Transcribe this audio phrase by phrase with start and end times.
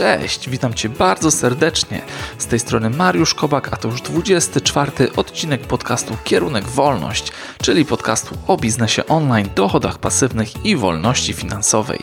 [0.00, 2.02] Cześć, witam Cię bardzo serdecznie.
[2.38, 8.34] Z tej strony Mariusz Kobak, a to już 24 odcinek podcastu Kierunek Wolność, czyli podcastu
[8.46, 11.98] o biznesie online, dochodach pasywnych i wolności finansowej.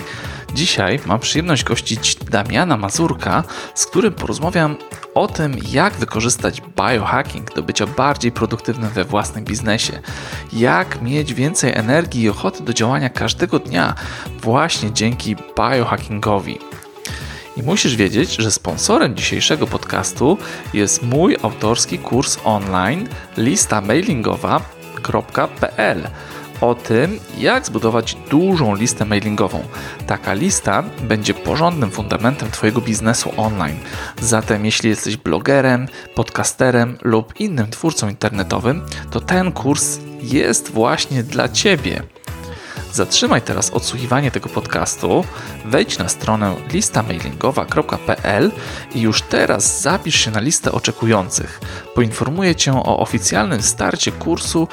[0.54, 3.44] Dzisiaj mam przyjemność gościć Damiana Mazurka,
[3.76, 4.78] z którym porozmawiam
[5.14, 10.00] o tym, jak wykorzystać biohacking do bycia bardziej produktywnym we własnym biznesie,
[10.54, 13.96] jak mieć więcej energii i ochoty do działania każdego dnia
[14.42, 16.60] właśnie dzięki biohackingowi.
[17.58, 20.38] I musisz wiedzieć, że sponsorem dzisiejszego podcastu
[20.74, 23.08] jest mój autorski kurs online
[23.38, 26.08] lista mailingowa.pl
[26.62, 29.64] o tym, jak zbudować dużą listę mailingową.
[30.08, 33.80] Taka lista będzie porządnym fundamentem Twojego biznesu online.
[34.22, 41.50] Zatem, jeśli jesteś blogerem, podcasterem lub innym twórcą internetowym, to ten kurs jest właśnie dla
[41.50, 42.04] Ciebie.
[42.98, 45.26] Zatrzymaj teraz odsłuchiwanie tego podcastu,
[45.66, 48.52] wejdź na stronę listamailingowa.pl
[48.96, 51.60] i już teraz zapisz się na listę oczekujących.
[51.96, 54.68] Poinformuję Cię o oficjalnym starcie kursu,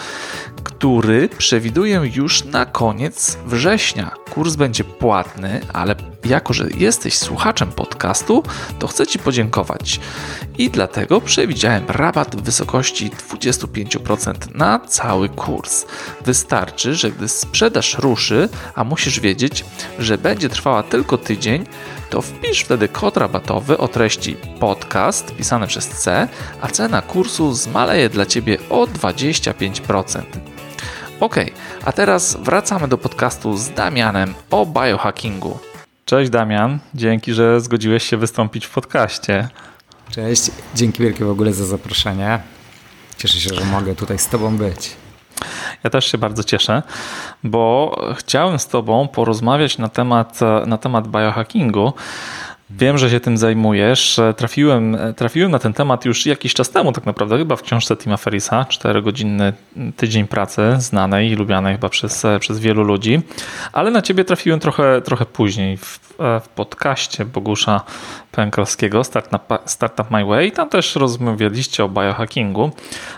[0.64, 4.10] który przewiduję już na koniec września.
[4.30, 8.42] Kurs będzie płatny, ale jako, że jesteś słuchaczem podcastu,
[8.78, 10.00] to chcę Ci podziękować.
[10.58, 15.86] I dlatego przewidziałem rabat w wysokości 25% na cały kurs.
[16.24, 19.64] Wystarczy, że gdy sprzedaż ruszy, a musisz wiedzieć,
[19.98, 21.66] że będzie trwała tylko tydzień,
[22.10, 26.28] to wpisz wtedy kod rabatowy o treści podcast pisane przez C,
[26.60, 30.53] a cena kursu zmaleje dla Ciebie o 25%.
[31.20, 31.36] Ok,
[31.84, 35.58] a teraz wracamy do podcastu z Damianem o biohackingu.
[36.04, 39.48] Cześć Damian, dzięki, że zgodziłeś się wystąpić w podcaście.
[40.10, 42.38] Cześć, dzięki wielkie w ogóle za zaproszenie.
[43.18, 44.96] Cieszę się, że mogę tutaj z Tobą być.
[45.84, 46.82] Ja też się bardzo cieszę,
[47.44, 51.92] bo chciałem z Tobą porozmawiać na temat, na temat biohackingu.
[52.70, 54.20] Wiem, że się tym zajmujesz.
[54.36, 58.16] Trafiłem, trafiłem na ten temat już jakiś czas temu, tak naprawdę, chyba w książce Tima
[58.16, 59.52] Ferrisa, 4-godzinny
[59.96, 63.20] tydzień pracy, znanej i lubianej chyba przez, przez wielu ludzi,
[63.72, 67.80] ale na ciebie trafiłem trochę, trochę później w, w podcaście Bogusza
[68.32, 69.02] Pękrowskiego,
[69.66, 70.52] Startup My Way.
[70.52, 72.70] Tam też rozmawialiście o biohackingu,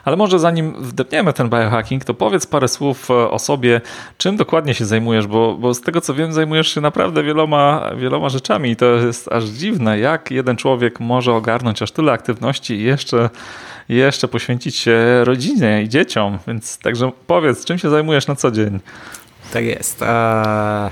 [0.04, 3.80] ale może zanim wdepniemy ten biohacking, to powiedz parę słów o sobie,
[4.18, 8.28] czym dokładnie się zajmujesz, bo, bo z tego co wiem, zajmujesz się naprawdę wieloma, wieloma
[8.28, 12.82] rzeczami i to jest aż dziwne, jak jeden człowiek może ogarnąć aż tyle aktywności i
[12.82, 13.30] jeszcze,
[13.88, 16.38] jeszcze poświęcić się rodzinie i dzieciom.
[16.46, 18.80] Więc także powiedz, czym się zajmujesz na co dzień?
[19.52, 20.02] Tak jest.
[20.02, 20.90] Eee,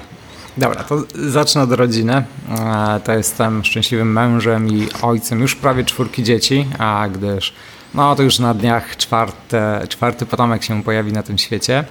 [0.57, 2.13] dobra, to zacznę od rodziny.
[2.15, 7.55] Eee, to jestem szczęśliwym mężem i ojcem już prawie czwórki dzieci, a gdyż
[7.95, 11.85] no to już na dniach czwarte, czwarty potomek się pojawi na tym świecie.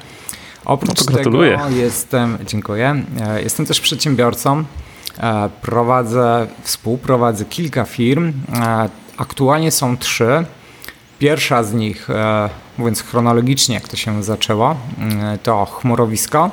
[0.65, 4.63] Oprócz no tego jestem, dziękuję, eee, jestem też przedsiębiorcą.
[5.19, 8.33] E, prowadzę, współprowadzę kilka firm.
[8.53, 10.45] E, aktualnie są trzy.
[11.19, 14.75] Pierwsza z nich, e, mówiąc chronologicznie, jak to się zaczęło,
[15.43, 16.51] to chmurowisko,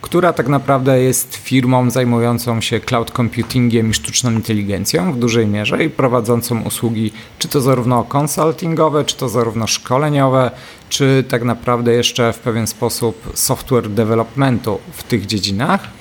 [0.00, 5.84] która tak naprawdę jest firmą zajmującą się cloud computingiem i sztuczną inteligencją w dużej mierze
[5.84, 10.50] i prowadzącą usługi, czy to zarówno konsultingowe, czy to zarówno szkoleniowe,
[10.88, 15.97] czy tak naprawdę jeszcze w pewien sposób software developmentu w tych dziedzinach.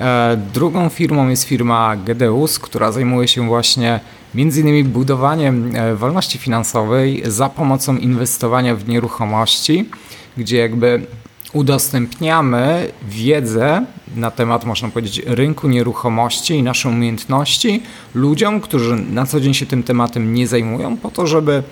[0.00, 4.00] E, drugą firmą jest firma Gedeus, która zajmuje się właśnie
[4.34, 9.88] między innymi budowaniem e, wolności finansowej za pomocą inwestowania w nieruchomości,
[10.36, 11.06] gdzie jakby
[11.52, 13.84] udostępniamy wiedzę
[14.16, 17.82] na temat, można powiedzieć, rynku nieruchomości i nasze umiejętności
[18.14, 21.62] ludziom, którzy na co dzień się tym tematem nie zajmują, po to, żeby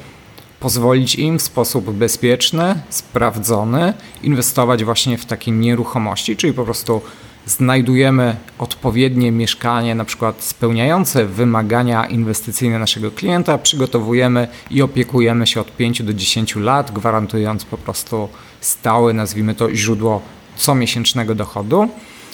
[0.60, 7.00] pozwolić im w sposób bezpieczny, sprawdzony inwestować właśnie w takie nieruchomości, czyli po prostu
[7.48, 15.76] znajdujemy odpowiednie mieszkanie, na przykład spełniające wymagania inwestycyjne naszego klienta, przygotowujemy i opiekujemy się od
[15.76, 18.28] 5 do 10 lat, gwarantując po prostu
[18.60, 20.22] stałe, nazwijmy to, źródło
[20.56, 21.88] comiesięcznego dochodu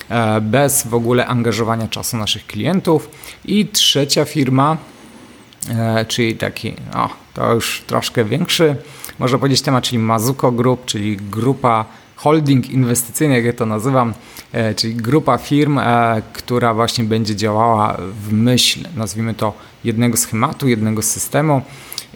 [0.09, 3.11] e, bez w ogóle angażowania czasu naszych klientów.
[3.45, 4.77] I trzecia firma,
[5.71, 8.77] e, czyli taki, o, to już troszkę większy,
[9.19, 11.85] można powiedzieć temat, czyli Mazuko Group, czyli grupa
[12.17, 14.15] holding inwestycyjny, jak ja to nazywam,
[14.53, 19.53] e, czyli grupa firm, e, która właśnie będzie działała w myśl, nazwijmy to,
[19.85, 21.63] jednego schematu, jednego systemu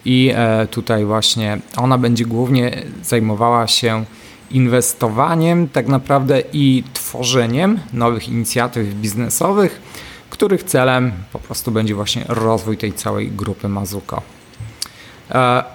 [0.05, 4.05] i e, tutaj właśnie ona będzie głównie zajmowała się
[4.51, 9.81] inwestowaniem tak naprawdę i tworzeniem nowych inicjatyw biznesowych,
[10.29, 14.21] których celem po prostu będzie właśnie rozwój tej całej grupy Mazuko.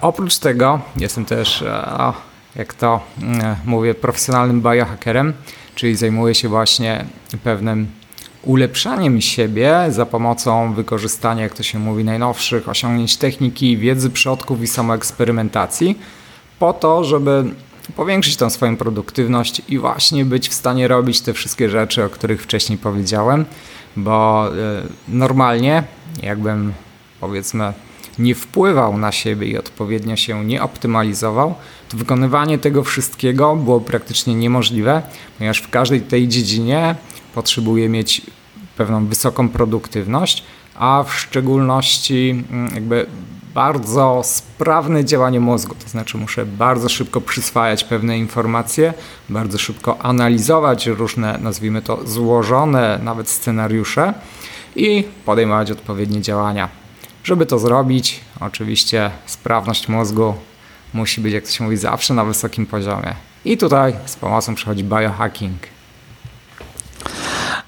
[0.01, 1.63] Oprócz tego jestem też
[2.55, 5.33] jak to mm, mówię, profesjonalnym biohackerem,
[5.75, 7.05] czyli zajmuję się właśnie
[7.43, 7.87] pewnym
[8.43, 14.67] ulepszaniem siebie za pomocą wykorzystania, jak to się mówi, najnowszych osiągnięć techniki, wiedzy przodków i
[14.67, 15.99] samoeksperymentacji,
[16.59, 17.43] po to, żeby
[17.95, 22.43] powiększyć tą swoją produktywność i właśnie być w stanie robić te wszystkie rzeczy, o których
[22.43, 23.45] wcześniej powiedziałem,
[23.95, 24.51] bo e,
[25.07, 25.83] normalnie,
[26.23, 26.73] jakbym
[27.19, 27.73] powiedzmy
[28.19, 31.55] nie wpływał na siebie i odpowiednio się nie optymalizował,
[31.89, 35.01] to wykonywanie tego wszystkiego było praktycznie niemożliwe,
[35.37, 36.95] ponieważ w każdej tej dziedzinie
[37.33, 38.21] potrzebuje mieć
[38.77, 40.43] pewną wysoką produktywność,
[40.75, 43.05] a w szczególności mm, jakby
[43.53, 48.93] bardzo sprawne działanie mózgu, to znaczy muszę bardzo szybko przyswajać pewne informacje,
[49.29, 54.13] bardzo szybko analizować różne, nazwijmy to, złożone nawet scenariusze
[54.75, 56.69] i podejmować odpowiednie działania.
[57.23, 60.33] Żeby to zrobić, oczywiście sprawność mózgu
[60.95, 63.15] musi być, jak to się mówi, zawsze na wysokim poziomie.
[63.45, 65.61] I tutaj z pomocą przychodzi biohacking.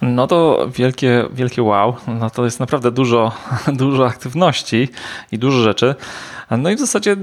[0.01, 1.95] No to wielkie, wielkie wow.
[2.07, 3.31] No to jest naprawdę dużo,
[3.73, 4.89] dużo aktywności
[5.31, 5.95] i dużo rzeczy.
[6.51, 7.15] No i w zasadzie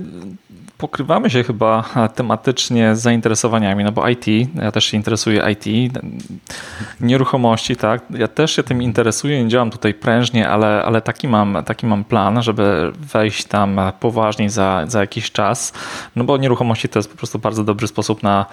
[0.78, 1.84] pokrywamy się chyba
[2.14, 5.94] tematycznie z zainteresowaniami, no bo IT, ja też się interesuję IT,
[7.00, 11.58] nieruchomości, tak, ja też się tym interesuję, nie działam tutaj prężnie, ale, ale taki, mam,
[11.66, 15.72] taki mam plan, żeby wejść tam poważniej za, za jakiś czas,
[16.16, 18.46] no bo nieruchomości to jest po prostu bardzo dobry sposób na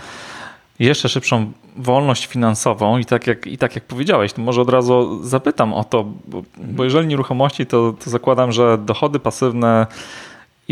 [0.80, 5.20] jeszcze szybszą wolność finansową i tak jak, i tak jak powiedziałeś, to może od razu
[5.24, 9.88] zapytam o to, bo, bo jeżeli nieruchomości, to, to zakładam, że dochody pasywne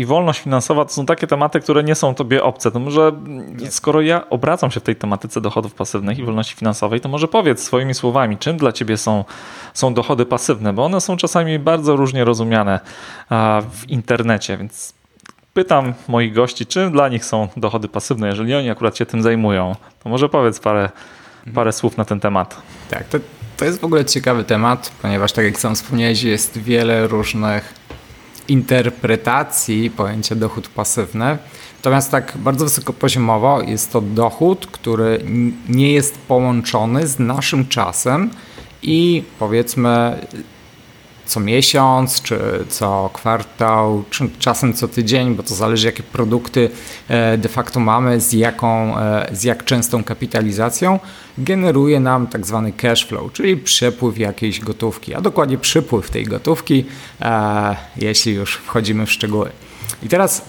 [0.00, 2.70] i wolność finansowa to są takie tematy, które nie są tobie obce.
[2.70, 3.12] To może
[3.68, 7.62] skoro ja obracam się w tej tematyce dochodów pasywnych i wolności finansowej, to może powiedz
[7.62, 9.24] swoimi słowami, czym dla ciebie są,
[9.74, 12.80] są dochody pasywne, bo one są czasami bardzo różnie rozumiane
[13.70, 14.94] w internecie, więc
[15.54, 19.74] pytam moich gości, czym dla nich są dochody pasywne, jeżeli oni akurat się tym zajmują.
[20.02, 20.90] To może powiedz parę,
[21.54, 22.62] parę słów na ten temat.
[22.90, 23.18] Tak, to,
[23.56, 27.79] to jest w ogóle ciekawy temat, ponieważ tak jak sam wspomniałeś, jest wiele różnych
[28.48, 31.38] interpretacji pojęcia dochód pasywny.
[31.76, 35.24] Natomiast tak bardzo wysokopoziomowo jest to dochód, który
[35.68, 38.30] nie jest połączony z naszym czasem
[38.82, 40.18] i powiedzmy
[41.30, 46.70] co miesiąc, czy co kwartał, czy czasem co tydzień, bo to zależy jakie produkty
[47.08, 50.98] e, de facto mamy, z jaką, e, z jak częstą kapitalizacją,
[51.38, 56.84] generuje nam tak zwany cash flow, czyli przepływ jakiejś gotówki, a dokładnie przypływ tej gotówki,
[57.20, 59.50] e, jeśli już wchodzimy w szczegóły.
[60.02, 60.42] I teraz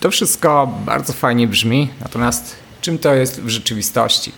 [0.00, 4.32] to wszystko bardzo fajnie brzmi, natomiast czym to jest w rzeczywistości?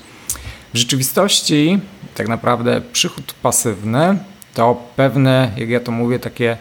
[0.75, 1.81] W rzeczywistości
[2.15, 4.19] tak naprawdę przychód pasywny
[4.55, 6.57] to pewne, jak ja to mówię, takie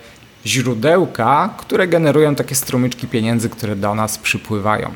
[0.45, 4.91] źródełka, które generują takie strumyczki pieniędzy, które do nas przypływają.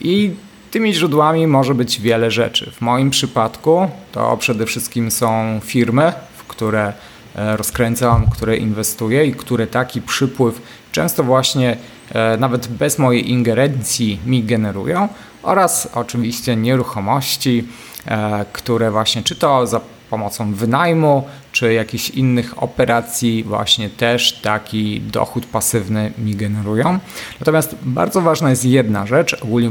[0.00, 0.34] I
[0.70, 2.70] tymi źródłami może być wiele rzeczy.
[2.70, 6.92] W moim przypadku to przede wszystkim są firmy, w które
[7.36, 11.76] e, rozkręcam, które inwestuję i które taki przypływ często właśnie
[12.12, 15.08] e, nawet bez mojej ingerencji mi generują
[15.42, 17.68] oraz oczywiście nieruchomości,
[18.06, 25.00] e, które właśnie czy to za pomocą wynajmu czy jakichś innych operacji właśnie też taki
[25.00, 26.98] dochód pasywny mi generują.
[27.40, 29.70] Natomiast bardzo ważna jest jedna rzecz, ogólnie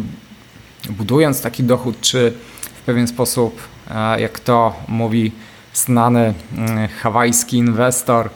[0.89, 2.33] budując taki dochód, czy
[2.79, 3.61] w pewien sposób,
[3.91, 5.31] e, jak to mówi
[5.73, 8.29] znany mm, hawajski inwestor,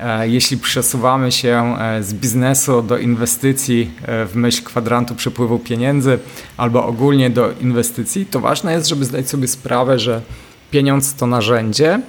[0.00, 6.18] e, jeśli przesuwamy się e, z biznesu do inwestycji w myśl kwadrantu przepływu pieniędzy
[6.56, 10.20] albo ogólnie do inwestycji, to ważne jest, żeby zdać sobie sprawę, że
[10.74, 12.00] pieniądz to narzędzie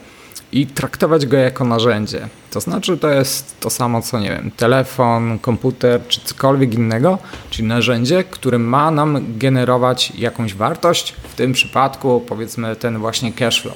[0.51, 2.27] i traktować go jako narzędzie.
[2.51, 7.17] To znaczy, to jest to samo co, nie wiem, telefon, komputer czy cokolwiek innego,
[7.49, 13.75] czyli narzędzie, które ma nam generować jakąś wartość, w tym przypadku powiedzmy ten właśnie cashflow.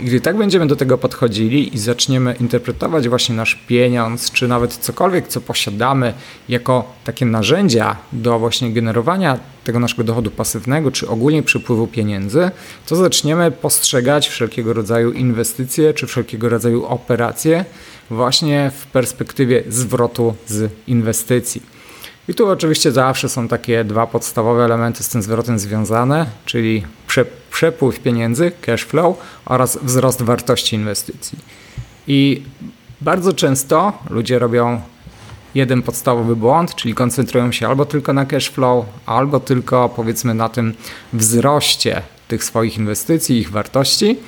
[0.00, 4.76] I gdy tak będziemy do tego podchodzili i zaczniemy interpretować właśnie nasz pieniądz, czy nawet
[4.76, 6.14] cokolwiek, co posiadamy,
[6.48, 12.50] jako takie narzędzia do właśnie generowania tego naszego dochodu pasywnego, czy ogólnie przepływu pieniędzy,
[12.86, 17.64] to zaczniemy postrzegać wszelkiego rodzaju inwestycje, czy wszelkiego rodzaju operacje
[18.10, 21.62] właśnie w perspektywie zwrotu z inwestycji.
[22.28, 27.24] I tu oczywiście zawsze są takie dwa podstawowe elementy z tym zwrotem związane, czyli prze,
[27.50, 31.38] przepływ pieniędzy, cash flow oraz wzrost wartości inwestycji.
[32.06, 32.42] I
[33.00, 34.80] bardzo często ludzie robią
[35.54, 40.48] jeden podstawowy błąd, czyli koncentrują się albo tylko na cash flow, albo tylko powiedzmy na
[40.48, 40.74] tym
[41.12, 44.18] wzroście tych swoich inwestycji, ich wartości.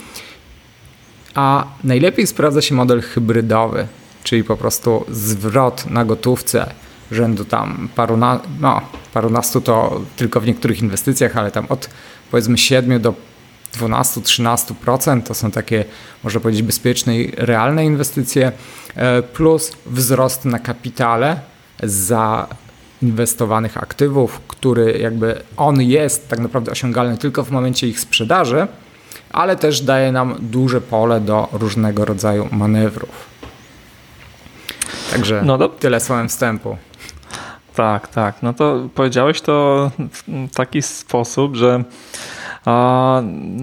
[1.34, 3.86] A najlepiej sprawdza się model hybrydowy,
[4.24, 6.74] czyli po prostu zwrot na gotówce
[7.12, 8.80] rzędu tam paruna, no,
[9.14, 11.88] parunastu to tylko w niektórych inwestycjach, ale tam od
[12.30, 13.14] powiedzmy 7 do
[13.78, 15.22] 12-13%.
[15.22, 15.84] To są takie,
[16.24, 18.52] można powiedzieć, bezpieczne i realne inwestycje,
[18.94, 21.40] e, plus wzrost na kapitale
[21.82, 22.48] za
[23.02, 28.66] inwestowanych aktywów, który jakby on jest tak naprawdę osiągalny tylko w momencie ich sprzedaży,
[29.30, 33.34] ale też daje nam duże pole do różnego rodzaju manewrów.
[35.12, 36.76] Także no tyle słowem wstępu.
[37.74, 38.42] Tak, tak.
[38.42, 39.90] No to powiedziałeś to
[40.28, 41.84] w taki sposób, że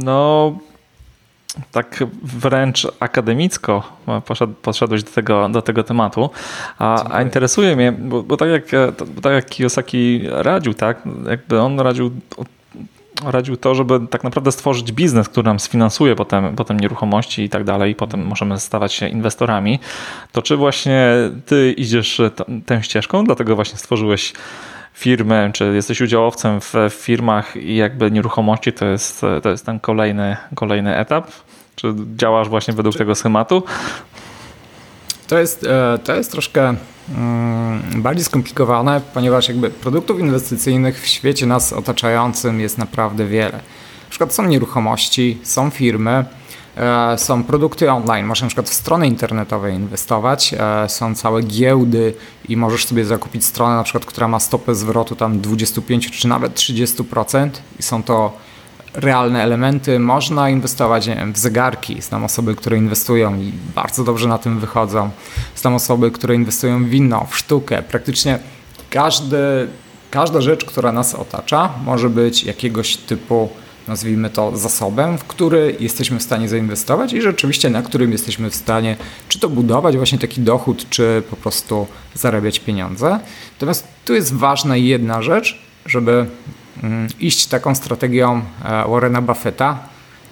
[0.04, 0.54] no
[1.72, 3.84] tak wręcz akademicko
[4.62, 6.30] podszedłeś do tego, do tego tematu.
[6.80, 8.66] A, a interesuje mnie, bo, bo, tak jak,
[9.16, 12.12] bo tak jak Kiyosaki radził, tak, jakby on radził
[13.26, 17.64] radził to, żeby tak naprawdę stworzyć biznes, który nam sfinansuje potem, potem nieruchomości i tak
[17.64, 19.80] dalej, i potem możemy stawać się inwestorami,
[20.32, 21.08] to czy właśnie
[21.46, 22.22] ty idziesz
[22.66, 24.34] tą ścieżką, dlatego właśnie stworzyłeś
[24.94, 30.38] firmę, czy jesteś udziałowcem w firmach i jakby nieruchomości to jest, to jest ten kolejny,
[30.56, 31.32] kolejny etap?
[31.76, 33.00] Czy działasz właśnie według czy...
[33.00, 33.64] tego schematu?
[35.32, 36.76] To jest, e, to jest troszkę
[37.16, 43.52] mm, bardziej skomplikowane, ponieważ jakby produktów inwestycyjnych w świecie nas otaczającym jest naprawdę wiele.
[43.52, 46.26] Na przykład są nieruchomości, są firmy,
[46.78, 48.26] e, są produkty online.
[48.26, 52.14] Możesz na przykład w strony internetowe inwestować, e, są całe giełdy
[52.50, 56.56] i możesz sobie zakupić stronę, na przykład, która ma stopę zwrotu tam 25 czy nawet
[56.56, 58.38] 30% i są to
[58.94, 60.00] realne elementy.
[60.00, 62.02] Można inwestować wiem, w zegarki.
[62.02, 65.10] Znam osoby, które inwestują i bardzo dobrze na tym wychodzą.
[65.56, 67.82] Znam osoby, które inwestują w wino, w sztukę.
[67.82, 68.40] Praktycznie
[68.90, 69.68] każdy,
[70.12, 73.50] każda rzecz, która nas otacza, może być jakiegoś typu
[73.88, 78.56] nazwijmy to zasobem, w który jesteśmy w stanie zainwestować i rzeczywiście na którym jesteśmy w
[78.56, 78.98] stanie
[79.30, 83.20] czy to budować właśnie taki dochód, czy po prostu zarabiać pieniądze.
[83.54, 86.26] Natomiast tu jest ważna jedna rzecz, żeby
[87.20, 89.80] iść taką strategią e, Warrena Buffetta,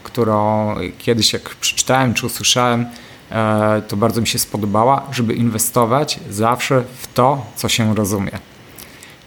[0.03, 2.85] którą kiedyś jak przeczytałem czy usłyszałem,
[3.31, 8.31] e, to bardzo mi się spodobała, żeby inwestować zawsze w to, co się rozumie.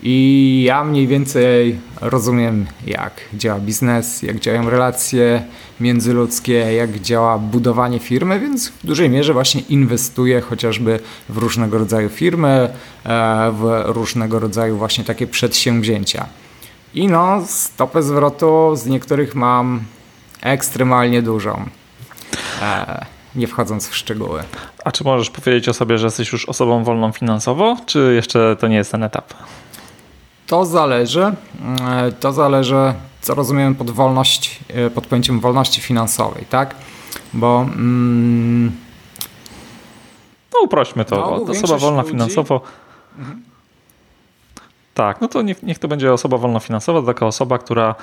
[0.04, 5.44] I ja mniej więcej rozumiem, jak działa biznes, jak działają relacje
[5.80, 12.08] międzyludzkie, jak działa budowanie firmy, więc w dużej mierze właśnie inwestuję chociażby w różnego rodzaju
[12.08, 16.26] firmy, e, w różnego rodzaju właśnie takie przedsięwzięcia.
[16.94, 19.84] I no, stopę zwrotu z niektórych mam
[20.42, 21.64] ekstremalnie dużą.
[22.62, 24.42] E, nie wchodząc w szczegóły.
[24.84, 28.68] A czy możesz powiedzieć o sobie, że jesteś już osobą wolną finansowo, czy jeszcze to
[28.68, 29.34] nie jest ten etap?
[30.46, 31.32] To zależy.
[31.90, 36.74] E, to zależy, co rozumiemy pod wolność, e, pod pojęciem wolności finansowej, tak?
[37.34, 37.60] Bo.
[37.60, 38.72] Mm,
[40.54, 41.16] no uprośmy to.
[41.46, 42.12] No, osoba wolna ludzi...
[42.12, 42.60] finansowo.
[43.18, 43.51] Mhm
[44.94, 47.94] tak, no to niech, niech to będzie osoba wolnofinansowa, to taka osoba, która,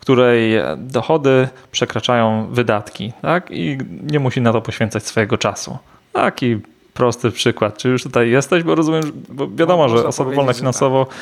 [0.00, 3.50] której dochody przekraczają wydatki tak?
[3.50, 5.78] i nie musi na to poświęcać swojego czasu.
[6.12, 6.60] Taki
[6.98, 7.78] prosty przykład.
[7.78, 8.62] Czy już tutaj jesteś?
[8.62, 11.16] Bo rozumiem, bo wiadomo, no, że osoby wolne finansowo tak.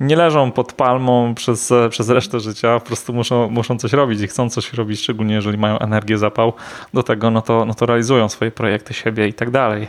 [0.00, 4.26] nie leżą pod palmą przez, przez resztę życia, po prostu muszą, muszą coś robić i
[4.26, 6.52] chcą coś robić, szczególnie jeżeli mają energię, zapał
[6.94, 9.88] do tego, no to, no to realizują swoje projekty siebie i tak dalej.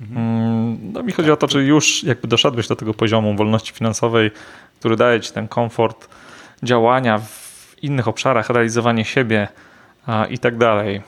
[0.00, 0.92] Mhm.
[0.92, 4.30] No mi chodzi o to, czy już jakby doszedłeś do tego poziomu wolności finansowej,
[4.78, 6.08] który daje ci ten komfort
[6.62, 9.48] działania w innych obszarach, realizowanie siebie
[10.30, 11.02] i tak dalej.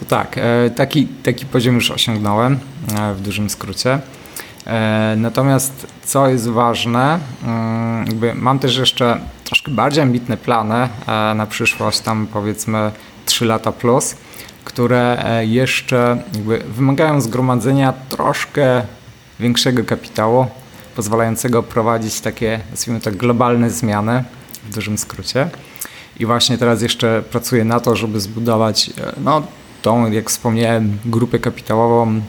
[0.00, 2.58] To tak, e, taki, taki poziom już osiągnąłem
[2.98, 3.98] e, w dużym skrócie.
[4.66, 10.88] E, natomiast co jest ważne, mm, mam też jeszcze troszkę bardziej ambitne plany
[11.34, 12.90] na przyszłość, tam powiedzmy
[13.26, 14.16] 3 lata plus
[14.64, 16.22] które e, jeszcze
[16.68, 18.82] wymagają zgromadzenia troszkę
[19.40, 20.46] większego kapitału,
[20.96, 24.24] pozwalającego prowadzić takie, nazwijmy to, globalne zmiany
[24.64, 25.50] w dużym skrócie.
[26.20, 29.42] I właśnie teraz jeszcze pracuję na to, żeby zbudować e, no,
[29.82, 32.20] tą, jak wspomniałem, grupę kapitałową,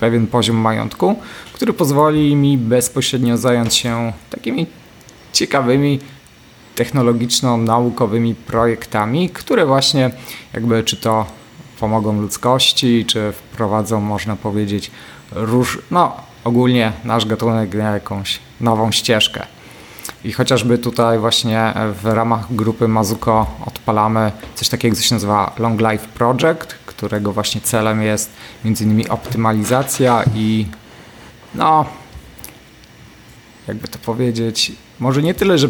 [0.00, 1.16] pewien poziom majątku,
[1.52, 4.66] który pozwoli mi bezpośrednio zająć się takimi
[5.32, 5.98] ciekawymi
[6.74, 10.10] technologiczno-naukowymi projektami, które właśnie
[10.54, 11.39] jakby czy to
[11.80, 14.90] pomogą ludzkości, czy wprowadzą, można powiedzieć,
[15.32, 19.46] róż, no ogólnie nasz gatunek na jakąś nową ścieżkę.
[20.24, 25.80] I chociażby tutaj właśnie w ramach grupy Mazuko odpalamy coś takiego, co się nazywa Long
[25.80, 28.30] Life Project, którego właśnie celem jest
[28.64, 30.66] między innymi optymalizacja i
[31.54, 31.84] no
[33.68, 35.68] jakby to powiedzieć, może nie tyle, że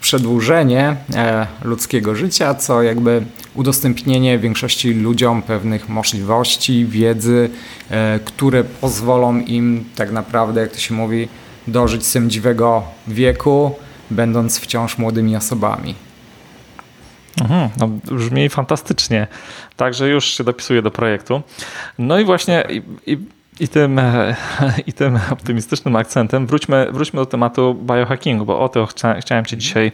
[0.00, 3.22] przedłużenie e, ludzkiego życia, co jakby
[3.58, 7.50] udostępnienie większości ludziom pewnych możliwości, wiedzy,
[7.90, 11.28] e, które pozwolą im tak naprawdę, jak to się mówi,
[11.66, 13.74] dożyć sędziwego wieku,
[14.10, 15.94] będąc wciąż młodymi osobami.
[17.40, 19.26] Mhm, no, brzmi fantastycznie.
[19.76, 21.42] Także już się dopisuję do projektu.
[21.98, 23.18] No i właśnie i, i,
[23.60, 24.00] i, tym,
[24.86, 29.56] i tym optymistycznym akcentem wróćmy, wróćmy do tematu biohackingu, bo o to chcia, chciałem Cię
[29.56, 29.92] dzisiaj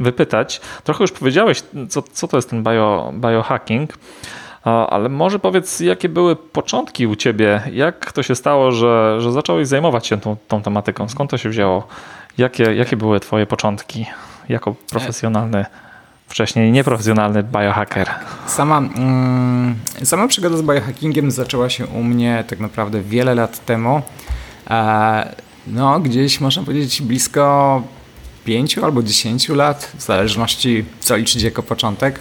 [0.00, 0.60] wypytać.
[0.84, 3.98] Trochę już powiedziałeś, co, co to jest ten bio, biohacking.
[4.64, 7.62] Ale może powiedz, jakie były początki u ciebie?
[7.72, 11.08] Jak to się stało, że, że zacząłeś zajmować się tą, tą tematyką?
[11.08, 11.86] Skąd to się wzięło?
[12.38, 14.06] Jakie, jakie były twoje początki
[14.48, 15.64] jako profesjonalny,
[16.30, 18.10] wcześniej nieprofesjonalny biohacker?
[18.46, 24.02] Sama, mm, sama przygoda z biohackingiem zaczęła się u mnie tak naprawdę wiele lat temu.
[24.70, 25.34] E,
[25.66, 27.82] no, gdzieś można powiedzieć blisko
[28.44, 32.20] pięciu albo dziesięciu lat, w zależności co liczyć jako początek.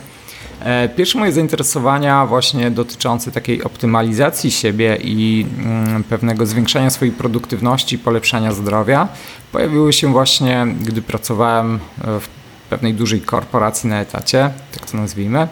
[0.62, 7.98] E, pierwsze moje zainteresowania właśnie dotyczące takiej optymalizacji siebie i mm, pewnego zwiększania swojej produktywności,
[7.98, 9.08] polepszania zdrowia
[9.52, 12.39] pojawiły się właśnie, gdy pracowałem e, w
[12.70, 15.48] pewnej dużej korporacji na etacie, tak to nazwijmy,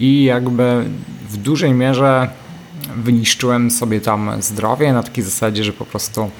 [0.00, 0.84] i jakby
[1.28, 2.28] w dużej mierze
[2.96, 6.30] wyniszczyłem sobie tam zdrowie na takiej zasadzie, że po prostu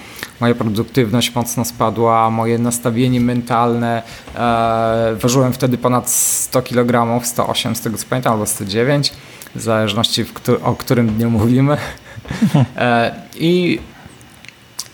[0.40, 4.02] moja produktywność mocno spadła, moje nastawienie mentalne,
[4.34, 9.12] e, ważyłem wtedy ponad 100 kg, 108 z tego co pamiętam, albo 109,
[9.54, 11.76] w zależności w o którym dniu mówimy.
[12.76, 13.78] E, I,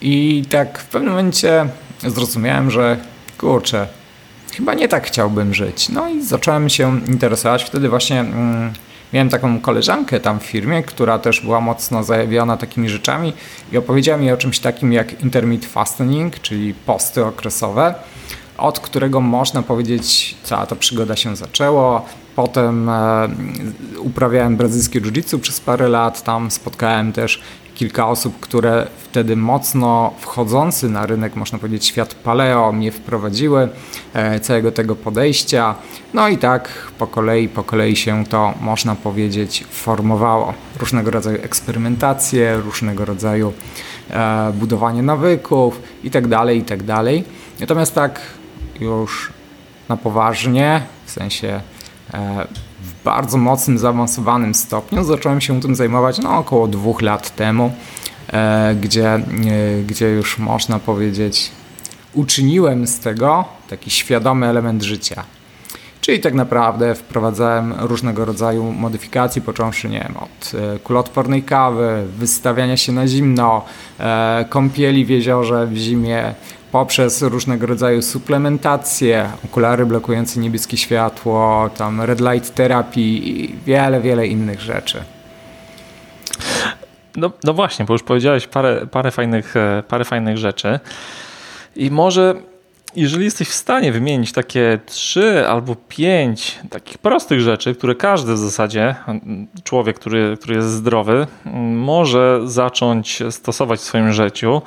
[0.00, 1.66] I tak w pewnym momencie
[2.02, 2.96] zrozumiałem, że
[3.38, 3.86] kurczę,
[4.58, 5.88] chyba nie tak chciałbym żyć.
[5.88, 7.64] No i zacząłem się interesować.
[7.64, 8.72] Wtedy właśnie mm,
[9.12, 13.32] Miałem taką koleżankę tam w firmie, która też była mocno zajawiona takimi rzeczami
[13.72, 17.94] i opowiedziała mi o czymś takim jak intermittent fasting, czyli posty okresowe,
[18.58, 22.02] od którego można powiedzieć, cała ta przygoda się zaczęła.
[22.36, 23.28] Potem e,
[23.98, 27.42] uprawiałem brazylijskie jiu-jitsu przez parę lat, tam spotkałem też
[27.78, 33.68] kilka osób, które wtedy mocno wchodzący na rynek, można powiedzieć, świat paleo mnie wprowadziły,
[34.14, 35.74] e, całego tego podejścia.
[36.14, 36.68] No i tak
[36.98, 40.54] po kolei, po kolei się to, można powiedzieć, formowało.
[40.80, 43.52] Różnego rodzaju eksperymentacje, różnego rodzaju
[44.10, 46.86] e, budowanie nawyków itd., tak itd.
[46.86, 47.04] Tak
[47.60, 48.20] Natomiast tak
[48.80, 49.32] już
[49.88, 51.60] na poważnie, w sensie
[52.14, 52.46] e,
[53.08, 55.04] bardzo mocnym, zaawansowanym stopniu.
[55.04, 57.72] Zacząłem się tym zajmować no, około dwóch lat temu,
[58.32, 59.22] e, gdzie, e,
[59.86, 61.50] gdzie już można powiedzieć,
[62.14, 65.24] uczyniłem z tego taki świadomy element życia.
[66.00, 72.76] Czyli tak naprawdę wprowadzałem różnego rodzaju modyfikacje, począwszy nie wiem, od e, kulotpornej kawy, wystawiania
[72.76, 73.64] się na zimno,
[74.48, 76.34] kąpieli w jeziorze w zimie,
[76.72, 84.26] poprzez różnego rodzaju suplementacje, okulary blokujące niebieskie światło, tam red light terapii i wiele, wiele
[84.26, 85.02] innych rzeczy.
[87.16, 90.80] No, no właśnie, bo już powiedziałeś parę, parę, fajnych, e, parę fajnych rzeczy.
[91.76, 92.34] I może
[92.96, 98.38] jeżeli jesteś w stanie wymienić takie trzy albo pięć takich prostych rzeczy, które każdy w
[98.38, 98.94] zasadzie,
[99.64, 101.26] człowiek, który, który jest zdrowy,
[101.74, 104.62] może zacząć stosować w swoim życiu,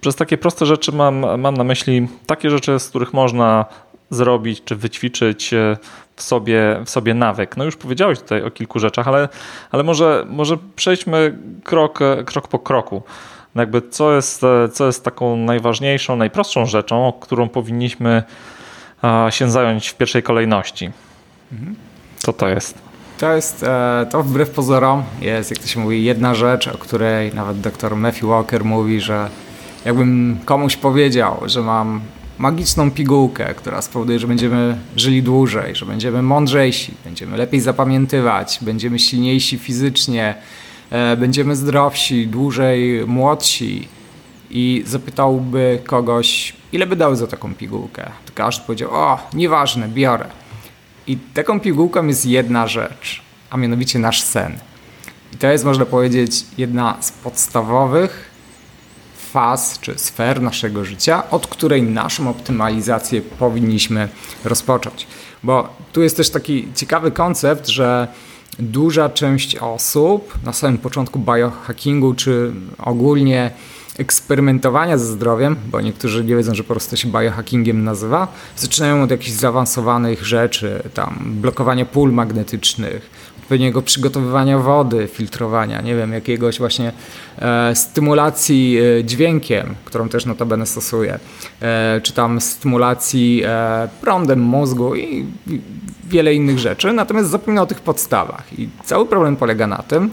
[0.00, 3.64] przez takie proste rzeczy mam, mam na myśli takie rzeczy, z których można
[4.10, 5.76] zrobić czy wyćwiczyć e,
[6.16, 7.56] w sobie, w sobie nawyk.
[7.56, 9.28] No już powiedziałeś tutaj o kilku rzeczach, ale,
[9.70, 13.02] ale może, może przejdźmy krok, krok po kroku.
[13.54, 18.22] No jakby co jest, e, co jest taką najważniejszą, najprostszą rzeczą, którą powinniśmy
[19.30, 20.90] się zająć w pierwszej kolejności?
[21.52, 21.76] Mhm.
[22.18, 22.87] Co to jest?
[23.18, 27.34] To jest, e, to wbrew pozorom jest, jak to się mówi, jedna rzecz, o której
[27.34, 29.30] nawet dr Matthew Walker mówi, że
[29.84, 32.00] jakbym komuś powiedział, że mam
[32.38, 38.98] magiczną pigułkę, która spowoduje, że będziemy żyli dłużej, że będziemy mądrzejsi, będziemy lepiej zapamiętywać, będziemy
[38.98, 40.34] silniejsi fizycznie,
[40.90, 43.88] e, będziemy zdrowsi, dłużej młodsi
[44.50, 50.26] i zapytałby kogoś, ile by dał za taką pigułkę, to każdy powiedział, o, nieważne, biorę.
[51.08, 54.58] I taką pigułką jest jedna rzecz, a mianowicie nasz sen.
[55.34, 58.30] I to jest, można powiedzieć, jedna z podstawowych
[59.32, 64.08] faz czy sfer naszego życia, od której naszą optymalizację powinniśmy
[64.44, 65.06] rozpocząć.
[65.42, 68.08] Bo tu jest też taki ciekawy koncept, że
[68.58, 73.50] duża część osób na samym początku biohackingu, czy ogólnie
[73.98, 79.10] eksperymentowania ze zdrowiem, bo niektórzy nie wiedzą, że po prostu się biohackingiem nazywa, zaczynają od
[79.10, 86.92] jakichś zaawansowanych rzeczy, tam blokowania pól magnetycznych, odpowiedniego przygotowywania wody, filtrowania, nie wiem, jakiegoś właśnie
[87.38, 91.18] e, stymulacji e, dźwiękiem, którą też notabene stosuję,
[91.62, 95.60] e, czy tam stymulacji e, prądem mózgu i, i
[96.08, 98.58] wiele innych rzeczy, natomiast zapomina o tych podstawach.
[98.58, 100.10] I cały problem polega na tym,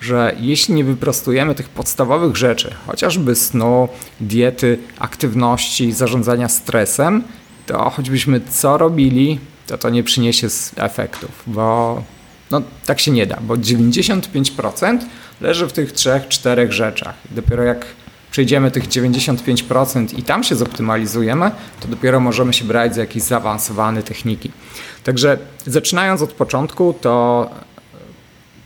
[0.00, 3.88] że jeśli nie wyprostujemy tych podstawowych rzeczy, chociażby snu,
[4.20, 7.22] diety, aktywności, zarządzania stresem,
[7.66, 12.02] to choćbyśmy co robili, to to nie przyniesie efektów, bo
[12.50, 14.98] no, tak się nie da, bo 95%
[15.40, 17.14] leży w tych trzech, czterech rzeczach.
[17.30, 17.86] dopiero jak
[18.30, 24.02] przejdziemy tych 95% i tam się zoptymalizujemy, to dopiero możemy się brać za jakieś zaawansowane
[24.02, 24.50] techniki.
[25.04, 27.50] Także zaczynając od początku, to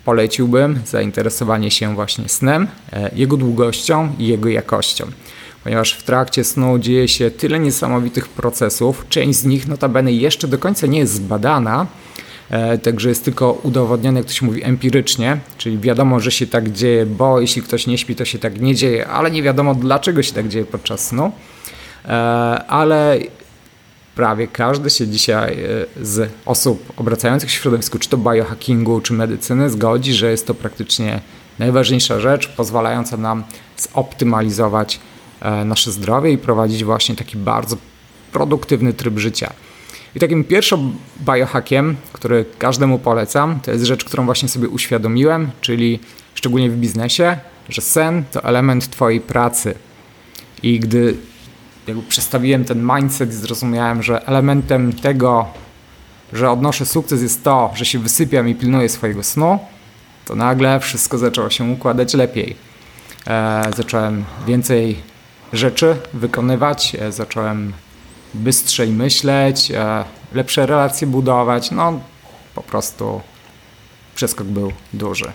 [0.04, 5.06] poleciłbym zainteresowanie się właśnie snem, e, jego długością i jego jakością.
[5.64, 10.58] Ponieważ w trakcie snu dzieje się tyle niesamowitych procesów, część z nich notabene jeszcze do
[10.58, 11.86] końca nie jest zbadana,
[12.50, 16.72] E, także jest tylko udowodnione, jak to się mówi, empirycznie, czyli wiadomo, że się tak
[16.72, 20.22] dzieje, bo jeśli ktoś nie śpi, to się tak nie dzieje, ale nie wiadomo, dlaczego
[20.22, 21.32] się tak dzieje podczas snu.
[22.04, 22.08] E,
[22.68, 23.18] ale
[24.14, 29.12] prawie każdy się dzisiaj e, z osób obracających się w środowisku, czy to biohackingu, czy
[29.12, 31.20] medycyny, zgodzi, że jest to praktycznie
[31.58, 33.44] najważniejsza rzecz, pozwalająca nam
[33.76, 35.00] zoptymalizować
[35.64, 37.76] nasze zdrowie i prowadzić właśnie taki bardzo
[38.32, 39.52] produktywny tryb życia.
[40.14, 46.00] I takim pierwszym biohackiem, który każdemu polecam, to jest rzecz, którą właśnie sobie uświadomiłem, czyli
[46.34, 47.36] szczególnie w biznesie,
[47.68, 49.74] że sen to element Twojej pracy.
[50.62, 51.16] I gdy
[51.86, 55.46] jakby przestawiłem ten mindset i zrozumiałem, że elementem tego,
[56.32, 59.58] że odnoszę sukces jest to, że się wysypiam i pilnuję swojego snu,
[60.24, 62.56] to nagle wszystko zaczęło się układać lepiej.
[63.26, 64.96] E, zacząłem więcej
[65.52, 67.72] rzeczy wykonywać, e, zacząłem
[68.34, 71.70] bystrzej myśleć, e, lepsze relacje budować.
[71.70, 72.00] No
[72.54, 73.20] po prostu
[74.14, 75.32] przeskok był duży.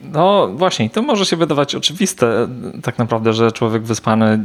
[0.00, 2.48] No właśnie, to może się wydawać oczywiste
[2.82, 4.44] tak naprawdę, że człowiek wyspany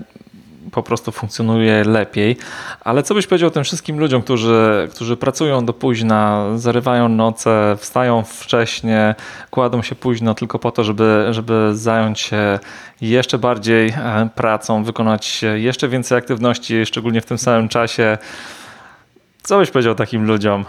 [0.72, 2.38] po prostu funkcjonuje lepiej.
[2.82, 8.24] Ale co byś powiedział tym wszystkim ludziom, którzy, którzy pracują do późna, zarywają noce, wstają
[8.24, 9.16] wcześnie,
[9.50, 12.60] kładą się późno tylko po to, żeby, żeby zająć się
[13.02, 18.18] jeszcze bardziej e, pracą, wykonać jeszcze więcej aktywności, szczególnie w tym samym czasie.
[19.44, 20.66] Co byś powiedział takim ludziom,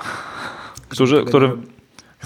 [0.89, 1.76] którzy, którym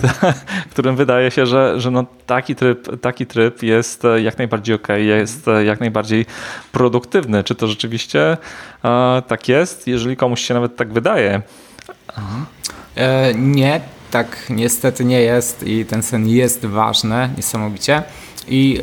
[0.70, 4.88] którym wydaje się, że, że no taki, tryb, taki tryb jest e, jak najbardziej ok,
[4.96, 6.26] jest e, jak najbardziej
[6.72, 7.44] produktywny.
[7.44, 8.36] Czy to rzeczywiście
[8.84, 11.42] e, tak jest, jeżeli komuś się nawet tak wydaje?
[12.96, 18.02] E, nie, tak niestety nie jest i ten sen jest ważny niesamowicie.
[18.48, 18.80] I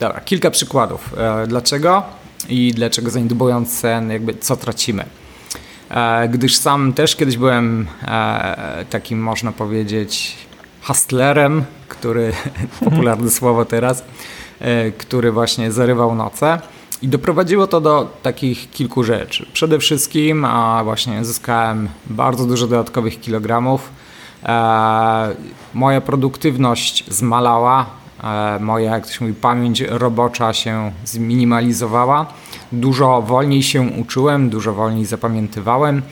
[0.00, 1.14] dobra, kilka przykładów.
[1.46, 2.02] Dlaczego
[2.48, 5.04] i dlaczego zaniedbując sen, jakby co tracimy?
[5.90, 10.36] E, gdyż sam też kiedyś byłem e, takim, można powiedzieć,
[10.82, 12.32] hustlerem, który,
[12.84, 14.04] popularne słowo teraz,
[14.60, 16.60] e, który właśnie zarywał noce.
[17.02, 19.46] I doprowadziło to do takich kilku rzeczy.
[19.52, 23.90] Przede wszystkim a właśnie zyskałem bardzo dużo dodatkowych kilogramów.
[25.74, 27.86] moja produktywność zmalała,
[28.60, 32.26] moja, jak to się mówi, pamięć robocza się zminimalizowała
[32.72, 36.02] dużo wolniej się uczyłem, dużo wolniej zapamiętywałem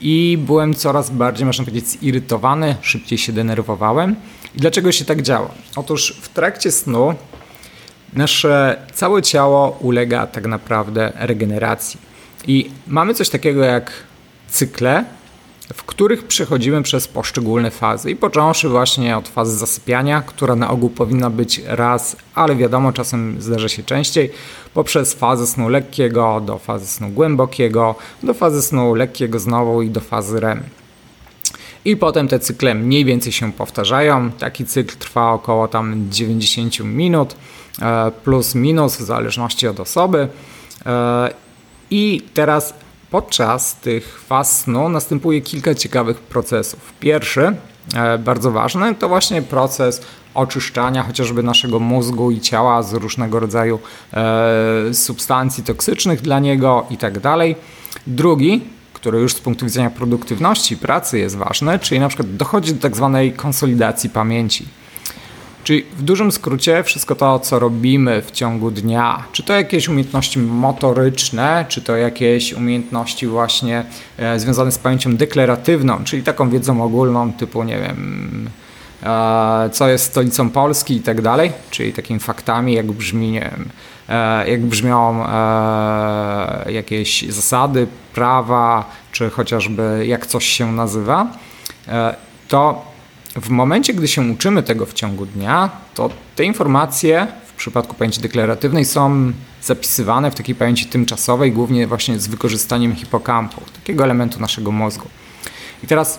[0.00, 4.16] i byłem coraz bardziej, można powiedzieć, zirytowany, szybciej się denerwowałem.
[4.54, 5.50] I dlaczego się tak działo?
[5.76, 7.14] Otóż w trakcie snu
[8.12, 12.00] nasze całe ciało ulega tak naprawdę regeneracji.
[12.46, 13.92] I mamy coś takiego jak
[14.48, 15.04] cykle,
[15.74, 18.10] w których przechodzimy przez poszczególne fazy.
[18.10, 23.36] I począwszy właśnie od fazy zasypiania, która na ogół powinna być raz, ale wiadomo, czasem
[23.40, 24.30] zdarza się częściej,
[24.74, 30.00] poprzez fazę snu lekkiego, do fazy snu głębokiego, do fazy snu lekkiego znowu i do
[30.00, 30.62] fazy REM.
[31.84, 34.30] I potem te cykle mniej więcej się powtarzają.
[34.30, 37.36] Taki cykl trwa około tam 90 minut,
[37.82, 40.28] e, plus minus w zależności od osoby.
[40.86, 41.30] E,
[41.90, 42.74] I teraz
[43.10, 46.92] Podczas tych faz snu następuje kilka ciekawych procesów.
[47.00, 47.56] Pierwszy,
[47.94, 50.02] e, bardzo ważny, to właśnie proces
[50.34, 53.78] oczyszczania chociażby naszego mózgu i ciała z różnego rodzaju
[54.12, 57.14] e, substancji toksycznych dla niego i tak.
[58.06, 58.60] Drugi,
[58.92, 62.96] który już z punktu widzenia produktywności pracy jest ważny, czyli na przykład dochodzi do tak
[62.96, 64.79] zwanej konsolidacji pamięci.
[65.64, 70.38] Czyli w dużym skrócie wszystko to, co robimy w ciągu dnia, czy to jakieś umiejętności
[70.38, 73.84] motoryczne, czy to jakieś umiejętności właśnie
[74.18, 78.50] e, związane z pamięcią deklaratywną, czyli taką wiedzą ogólną typu, nie wiem,
[79.02, 83.68] e, co jest stolicą Polski i tak dalej, czyli takimi faktami, jak brzmi, nie wiem,
[84.08, 85.24] e, jak brzmią
[86.66, 91.26] jakieś zasady, prawa, czy chociażby jak coś się nazywa,
[92.48, 92.89] to
[93.36, 98.20] w momencie, gdy się uczymy tego w ciągu dnia, to te informacje w przypadku pamięci
[98.20, 104.72] deklaratywnej są zapisywane w takiej pamięci tymczasowej, głównie właśnie z wykorzystaniem hipokampu, takiego elementu naszego
[104.72, 105.08] mózgu.
[105.84, 106.18] I teraz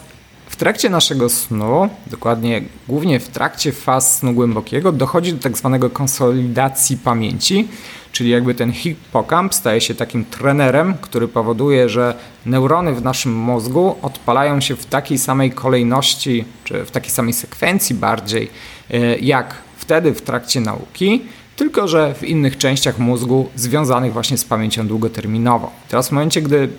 [0.51, 5.89] w trakcie naszego snu, dokładnie głównie w trakcie faz snu głębokiego, dochodzi do tak zwanego
[5.89, 7.67] konsolidacji pamięci,
[8.11, 13.95] czyli jakby ten hipokamp staje się takim trenerem, który powoduje, że neurony w naszym mózgu
[14.01, 18.49] odpalają się w takiej samej kolejności, czy w takiej samej sekwencji bardziej,
[18.89, 21.21] e, jak wtedy w trakcie nauki,
[21.55, 25.69] tylko że w innych częściach mózgu związanych właśnie z pamięcią długoterminową.
[25.89, 26.69] Teraz w momencie, gdy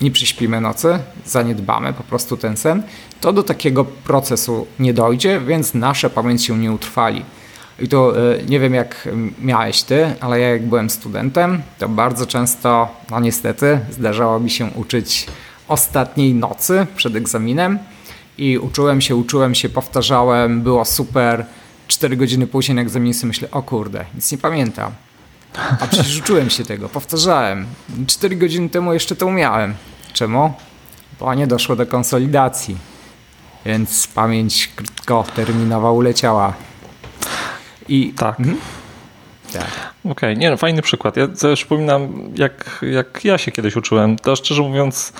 [0.00, 2.82] nie przyśpimy nocy, zaniedbamy po prostu ten sen,
[3.20, 7.24] to do takiego procesu nie dojdzie, więc nasza pamięć się nie utrwali.
[7.78, 9.08] I to e, nie wiem jak
[9.42, 14.70] miałeś ty, ale ja jak byłem studentem, to bardzo często, no niestety, zdarzało mi się
[14.74, 15.26] uczyć
[15.68, 17.78] ostatniej nocy przed egzaminem
[18.38, 21.46] i uczyłem się, uczyłem się, powtarzałem, było super.
[21.88, 24.92] Cztery godziny później na egzaminie myślę, o kurde, nic nie pamiętam.
[25.80, 27.66] A przecież uczyłem się tego, powtarzałem.
[28.06, 29.74] Cztery godziny temu jeszcze to umiałem.
[30.12, 30.52] Czemu?
[31.20, 32.76] Bo nie doszło do konsolidacji.
[33.66, 36.52] Więc pamięć krótkoterminowa uleciała.
[37.88, 38.40] I tak.
[38.40, 38.58] Mhm.
[39.52, 39.68] Tak.
[40.04, 40.36] Okej, okay.
[40.36, 41.16] nie no, fajny przykład.
[41.16, 45.12] Ja też przypominam, jak, jak ja się kiedyś uczyłem, to szczerze mówiąc,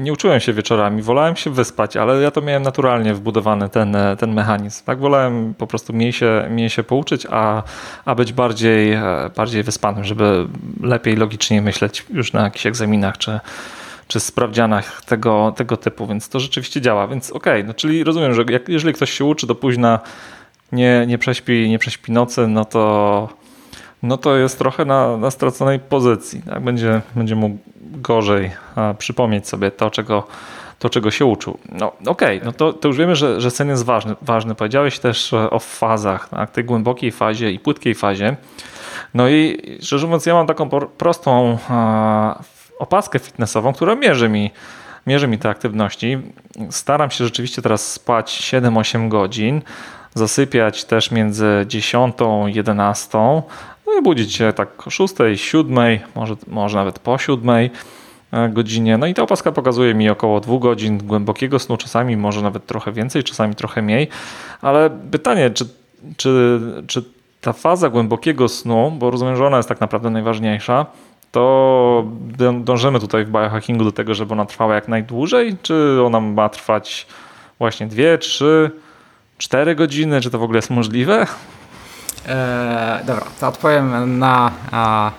[0.00, 4.32] nie uczyłem się wieczorami, wolałem się wyspać, ale ja to miałem naturalnie wbudowany ten, ten
[4.32, 4.84] mechanizm.
[4.84, 7.62] Tak, wolałem po prostu mniej się, mniej się pouczyć, a,
[8.04, 8.98] a być bardziej,
[9.36, 10.46] bardziej wyspanym, żeby
[10.80, 13.40] lepiej logicznie myśleć już na jakichś egzaminach czy,
[14.08, 17.08] czy sprawdzianach tego, tego typu, więc to rzeczywiście działa.
[17.08, 20.00] Więc okej, okay, no czyli rozumiem, że jak, jeżeli ktoś się uczy do późna,
[20.72, 23.28] nie, nie, prześpi, nie prześpi nocy, no to,
[24.02, 26.42] no to jest trochę na, na straconej pozycji.
[26.42, 26.64] Tak?
[26.64, 28.50] Będzie, będzie mu gorzej
[28.98, 30.26] przypomnieć sobie to, czego,
[30.78, 31.58] to, czego się uczył.
[31.68, 34.14] No okej, okay, no to, to już wiemy, że, że sen jest ważny.
[34.22, 34.54] ważny.
[34.54, 36.50] Powiedziałeś też o fazach, tak?
[36.50, 38.36] tej głębokiej fazie i płytkiej fazie.
[39.14, 41.58] No i szczerze mówiąc, ja mam taką prostą
[42.78, 44.50] opaskę fitnessową, która mierzy mi,
[45.06, 46.18] mierzy mi te aktywności.
[46.70, 49.62] Staram się rzeczywiście teraz spać 7-8 godzin
[50.14, 52.14] zasypiać też między 10
[52.48, 53.18] i 11,
[53.86, 55.76] no i budzić się tak o 6, 7,
[56.14, 58.98] może, może nawet po 7 e, godzinie.
[58.98, 62.92] No i ta opaska pokazuje mi około 2 godzin głębokiego snu, czasami może nawet trochę
[62.92, 64.08] więcej, czasami trochę mniej,
[64.62, 65.68] ale pytanie, czy,
[66.16, 67.04] czy, czy
[67.40, 70.86] ta faza głębokiego snu, bo rozumiem, że ona jest tak naprawdę najważniejsza,
[71.32, 72.04] to
[72.60, 77.06] dążymy tutaj w biohackingu do tego, żeby ona trwała jak najdłużej, czy ona ma trwać
[77.58, 78.70] właśnie 2, 3,
[79.38, 80.20] 4 godziny?
[80.20, 81.26] Czy to w ogóle jest możliwe?
[82.28, 84.52] Eee, dobra, to odpowiem na.
[84.70, 85.10] A,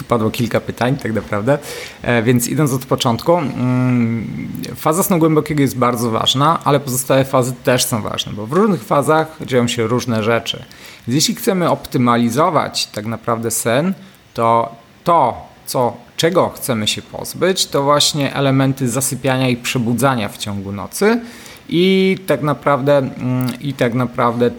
[0.00, 1.58] tu padło kilka pytań, tak naprawdę.
[2.02, 7.52] E, więc idąc od początku, mm, faza snu głębokiego jest bardzo ważna, ale pozostałe fazy
[7.64, 10.64] też są ważne, bo w różnych fazach dzieją się różne rzeczy.
[11.08, 13.94] Więc jeśli chcemy optymalizować tak naprawdę sen,
[14.34, 20.72] to to, co, czego chcemy się pozbyć, to właśnie elementy zasypiania i przebudzania w ciągu
[20.72, 21.20] nocy
[21.68, 24.50] i tak naprawdę, mm, i tak naprawdę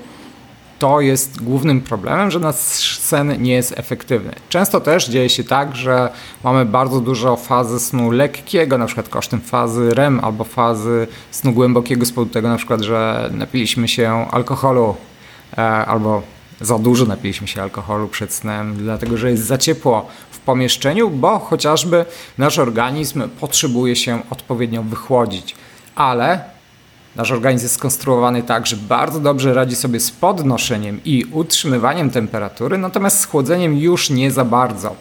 [0.82, 2.56] to jest głównym problemem, że nasz
[3.00, 4.32] sen nie jest efektywny.
[4.50, 6.10] Często też dzieje się tak, że
[6.44, 12.06] mamy bardzo dużo fazy snu lekkiego, na przykład kosztem fazy REM albo fazy snu głębokiego
[12.06, 14.96] z powodu tego na przykład, że napiliśmy się alkoholu
[15.58, 16.22] e, albo
[16.62, 21.40] za dużo napiliśmy się alkoholu przed snem, dlatego że jest za ciepło w pomieszczeniu, bo
[21.40, 22.06] chociażby
[22.38, 25.56] nasz organizm potrzebuje się odpowiednio wychłodzić.
[25.96, 26.44] Ale
[27.16, 32.78] Nasz organizm jest skonstruowany tak, że bardzo dobrze radzi sobie z podnoszeniem i utrzymywaniem temperatury,
[32.78, 34.96] natomiast z chłodzeniem już nie za bardzo.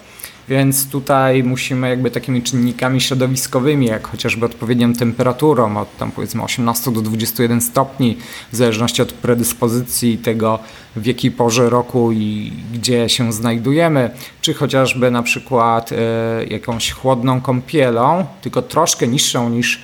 [0.48, 6.92] Więc tutaj musimy jakby takimi czynnikami środowiskowymi, jak chociażby odpowiednią temperaturą od tam powiedzmy 18
[6.92, 8.18] do 21 stopni,
[8.52, 10.58] w zależności od predyspozycji tego,
[10.96, 15.96] w jakiej porze roku i gdzie się znajdujemy, czy chociażby na przykład e,
[16.44, 19.82] jakąś chłodną kąpielą, tylko troszkę niższą niż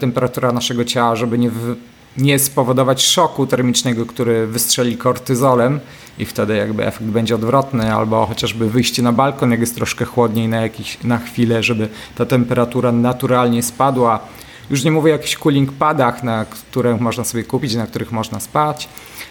[0.00, 1.76] temperatura naszego ciała, żeby nie, w,
[2.16, 5.80] nie spowodować szoku termicznego, który wystrzeli kortyzolem
[6.18, 10.48] i wtedy jakby efekt będzie odwrotny, albo chociażby wyjście na balkon, jak jest troszkę chłodniej
[10.48, 14.20] na, jakiś, na chwilę, żeby ta temperatura naturalnie spadła.
[14.70, 18.40] Już nie mówię o jakichś cooling padach, na które można sobie kupić, na których można
[18.40, 18.88] spać,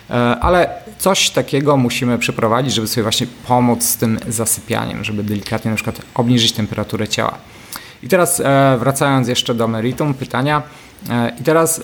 [0.09, 5.71] e, ale coś takiego musimy przeprowadzić, żeby sobie właśnie pomóc z tym zasypianiem, żeby delikatnie
[5.71, 7.37] na przykład obniżyć temperaturę ciała.
[8.03, 10.63] I teraz e, wracając jeszcze do meritum pytania.
[11.09, 11.81] E, I teraz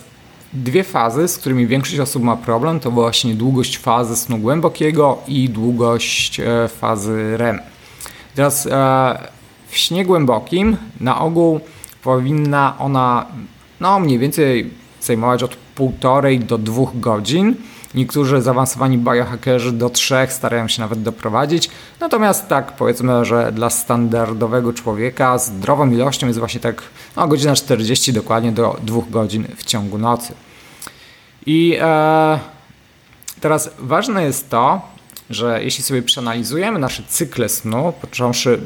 [0.53, 5.49] dwie fazy, z którymi większość osób ma problem, to właśnie długość fazy snu głębokiego i
[5.49, 7.60] długość e, fazy REM.
[8.36, 8.67] Teraz
[9.67, 11.60] w śnie głębokim na ogół
[12.03, 13.25] powinna ona
[13.79, 14.69] no, mniej więcej
[15.01, 17.55] zajmować od półtorej do dwóch godzin.
[17.95, 21.69] Niektórzy zaawansowani biohackerzy do trzech starają się nawet doprowadzić.
[21.99, 26.82] Natomiast tak powiedzmy, że dla standardowego człowieka zdrową ilością jest właśnie tak
[27.15, 30.34] no, godzina 40 dokładnie do 2 godzin w ciągu nocy.
[31.45, 32.39] I e,
[33.41, 34.82] teraz ważne jest to,
[35.30, 38.62] że jeśli sobie przeanalizujemy nasze cykle snu, począwszy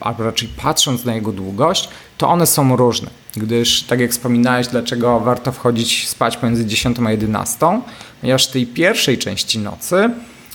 [0.00, 3.10] albo raczej patrząc na jego długość, to one są różne.
[3.36, 7.80] Gdyż, tak jak wspominałeś, dlaczego warto wchodzić spać pomiędzy 10 a 11,
[8.20, 10.10] ponieważ tej pierwszej części nocy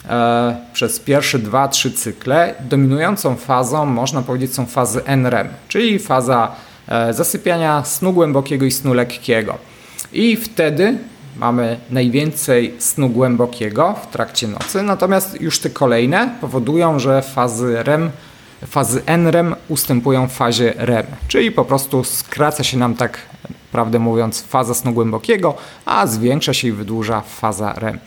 [0.10, 6.56] e, przez pierwsze 2-3 cykle dominującą fazą, można powiedzieć, są fazy NREM, czyli faza
[6.88, 9.58] e, zasypiania, snu głębokiego i snu lekkiego.
[10.14, 10.98] I wtedy
[11.38, 18.12] mamy najwięcej snu głębokiego w trakcie nocy, natomiast już te kolejne powodują, że fazy REM
[18.68, 23.20] fazy NREM ustępują fazie REM, czyli po prostu skraca się nam tak
[23.72, 28.00] prawdę mówiąc faza snu głębokiego, a zwiększa się i wydłuża faza REM.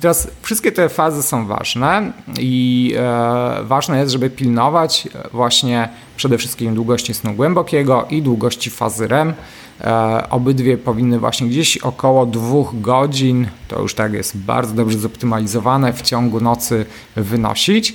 [0.00, 6.74] Teraz wszystkie te fazy są ważne i e, ważne jest, żeby pilnować właśnie przede wszystkim
[6.74, 9.34] długości snu głębokiego i długości fazy REM.
[9.80, 15.92] E, obydwie powinny właśnie gdzieś około dwóch godzin, to już tak jest bardzo dobrze zoptymalizowane,
[15.92, 17.94] w ciągu nocy wynosić.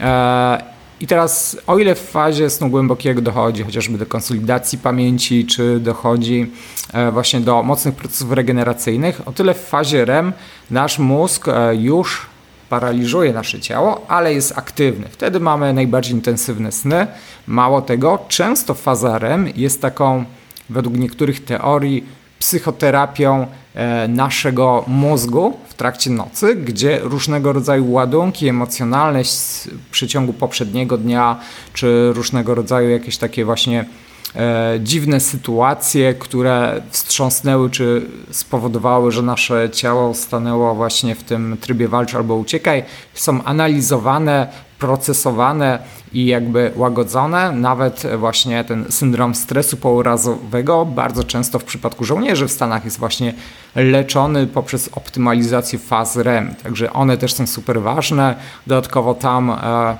[0.00, 0.71] E,
[1.02, 6.50] i teraz, o ile w fazie snu głębokiego dochodzi chociażby do konsolidacji pamięci, czy dochodzi
[6.92, 10.32] e, właśnie do mocnych procesów regeneracyjnych, o tyle w fazie REM
[10.70, 12.26] nasz mózg e, już
[12.68, 15.08] paraliżuje nasze ciało, ale jest aktywny.
[15.08, 17.06] Wtedy mamy najbardziej intensywne sny.
[17.46, 20.24] Mało tego, często faza REM jest taką,
[20.70, 22.04] według niektórych teorii,
[22.42, 30.98] psychoterapią e, naszego mózgu w trakcie nocy, gdzie różnego rodzaju ładunki emocjonalne z przeciągu poprzedniego
[30.98, 31.38] dnia,
[31.72, 33.84] czy różnego rodzaju jakieś takie właśnie
[34.36, 41.88] e, dziwne sytuacje, które wstrząsnęły czy spowodowały, że nasze ciało stanęło właśnie w tym trybie
[41.88, 44.48] walcz albo uciekaj, są analizowane,
[44.82, 45.78] procesowane
[46.12, 47.52] i jakby łagodzone.
[47.52, 53.34] Nawet właśnie ten syndrom stresu pourazowego bardzo często w przypadku żołnierzy w Stanach jest właśnie
[53.74, 56.54] leczony poprzez optymalizację faz REM.
[56.62, 58.34] Także one też są super ważne.
[58.66, 59.96] Dodatkowo tam e,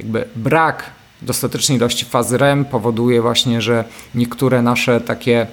[0.00, 0.90] jakby brak
[1.22, 5.46] dostatecznej ilości fazy REM powoduje właśnie, że niektóre nasze takie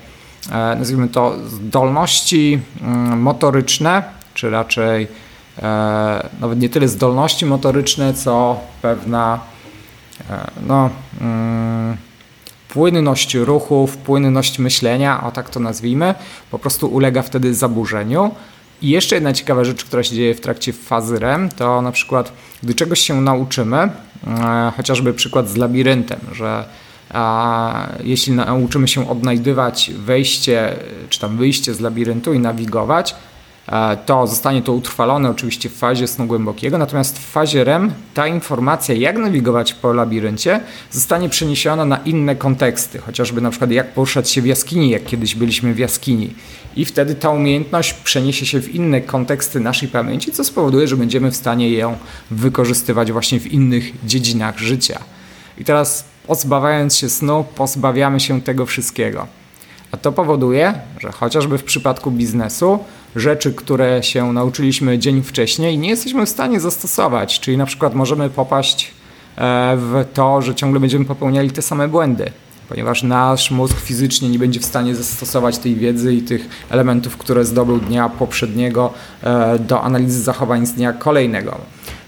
[0.51, 5.07] e, nazwijmy to zdolności mm, motoryczne, czy raczej
[6.39, 9.39] nawet nie tyle zdolności motoryczne, co pewna
[10.29, 10.89] e, no,
[11.21, 11.97] mm,
[12.69, 16.15] płynność ruchów, płynność myślenia, o tak to nazwijmy,
[16.51, 18.31] po prostu ulega wtedy zaburzeniu.
[18.81, 22.33] I jeszcze jedna ciekawa rzecz, która się dzieje w trakcie fazy REM, to na przykład,
[22.63, 26.65] gdy czegoś się nauczymy, e, chociażby przykład z labiryntem, że
[27.13, 30.75] a jeśli nauczymy się odnajdywać wejście
[31.09, 33.32] czy tam wyjście z labiryntu i nawigować, E,
[34.05, 38.95] to zostanie to utrwalone oczywiście w fazie snu głębokiego, natomiast w fazie REM ta informacja,
[38.95, 40.59] jak nawigować po labiryncie,
[40.91, 45.35] zostanie przeniesiona na inne konteksty, chociażby na przykład jak poruszać się w jaskini, jak kiedyś
[45.35, 46.33] byliśmy w jaskini.
[46.75, 51.31] I wtedy ta umiejętność przeniesie się w inne konteksty naszej pamięci, co spowoduje, że będziemy
[51.31, 51.97] w stanie ją
[52.31, 54.99] wykorzystywać właśnie w innych dziedzinach życia.
[55.57, 59.27] I teraz pozbawiając się snu, pozbawiamy się tego wszystkiego.
[59.91, 62.79] A to powoduje, że chociażby w przypadku biznesu,
[63.15, 67.39] rzeczy, które się nauczyliśmy dzień wcześniej, nie jesteśmy w stanie zastosować.
[67.39, 68.91] Czyli na przykład możemy popaść
[69.37, 72.31] e, w to, że ciągle będziemy popełniali te same błędy,
[72.69, 77.45] ponieważ nasz mózg fizycznie nie będzie w stanie zastosować tej wiedzy i tych elementów, które
[77.45, 81.57] zdobył dnia poprzedniego e, do analizy zachowań z dnia kolejnego.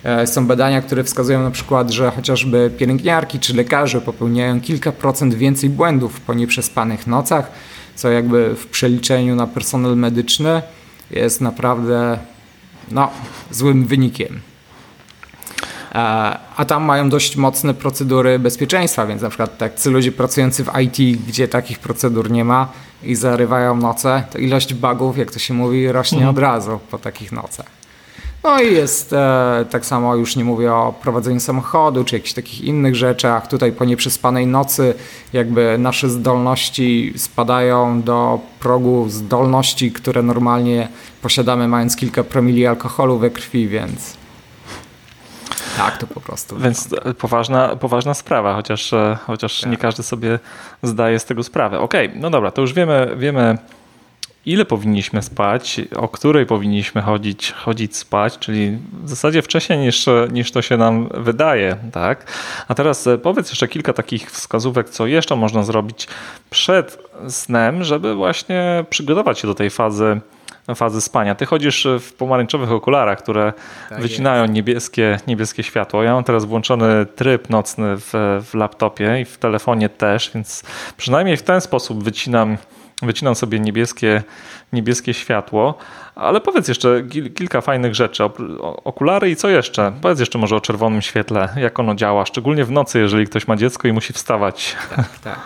[0.03, 5.33] E, są badania, które wskazują na przykład, że chociażby pielęgniarki czy lekarze popełniają kilka procent
[5.33, 7.51] więcej błędów po nieprzespanych nocach,
[7.95, 10.61] co jakby w przeliczeniu na personel medyczny
[11.11, 12.17] jest naprawdę
[12.91, 13.09] no,
[13.51, 14.39] złym wynikiem.
[15.91, 15.97] E,
[16.57, 21.19] a tam mają dość mocne procedury bezpieczeństwa, więc na przykład tak ludzie pracujący w IT,
[21.27, 22.71] gdzie takich procedur nie ma
[23.03, 26.35] i zarywają noce, to ilość bugów, jak to się mówi, rośnie mhm.
[26.35, 27.84] od razu po takich nocach.
[28.45, 32.61] No i jest e, tak samo, już nie mówię o prowadzeniu samochodu czy jakichś takich
[32.61, 33.47] innych rzeczach.
[33.47, 34.93] Tutaj po nieprzespanej nocy
[35.33, 40.87] jakby nasze zdolności spadają do progu zdolności, które normalnie
[41.21, 44.17] posiadamy mając kilka promili alkoholu we krwi, więc
[45.77, 46.57] tak, to po prostu.
[46.57, 46.89] Więc
[47.19, 49.71] poważna, poważna sprawa, chociaż, e, chociaż tak.
[49.71, 50.39] nie każdy sobie
[50.83, 51.79] zdaje z tego sprawę.
[51.79, 53.57] Okej, okay, no dobra, to już wiemy, wiemy
[54.45, 60.51] ile powinniśmy spać, o której powinniśmy chodzić, chodzić spać, czyli w zasadzie wcześniej niż, niż
[60.51, 61.77] to się nam wydaje.
[61.91, 62.31] Tak?
[62.67, 66.07] A teraz e, powiedz jeszcze kilka takich wskazówek, co jeszcze można zrobić
[66.49, 66.97] przed
[67.29, 70.21] snem, żeby właśnie przygotować się do tej fazy
[70.75, 71.35] fazy spania.
[71.35, 73.53] Ty chodzisz w pomarańczowych okularach, które
[73.89, 76.03] tak wycinają niebieskie, niebieskie światło.
[76.03, 78.13] Ja mam teraz włączony tryb nocny w,
[78.51, 80.63] w laptopie i w telefonie też, więc
[80.97, 82.57] przynajmniej w ten sposób wycinam
[83.01, 84.23] wycinam sobie niebieskie,
[84.73, 85.77] niebieskie światło.
[86.15, 87.03] Ale powiedz jeszcze
[87.35, 88.23] kilka fajnych rzeczy.
[88.83, 89.93] Okulary i co jeszcze?
[90.01, 93.55] Powiedz jeszcze może o czerwonym świetle, jak ono działa, szczególnie w nocy, jeżeli ktoś ma
[93.55, 94.75] dziecko i musi wstawać.
[94.95, 95.39] Tak, tak.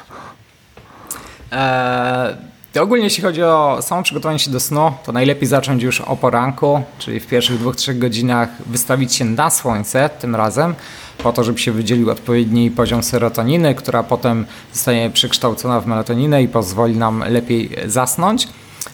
[1.51, 6.15] Eee, ogólnie jeśli chodzi o samo przygotowanie się do snu, to najlepiej zacząć już o
[6.15, 10.75] poranku, czyli w pierwszych dwóch, trzech godzinach wystawić się na słońce tym razem,
[11.23, 16.47] po to, żeby się wydzielił odpowiedni poziom serotoniny, która potem zostanie przekształcona w melatoninę i
[16.47, 18.47] pozwoli nam lepiej zasnąć.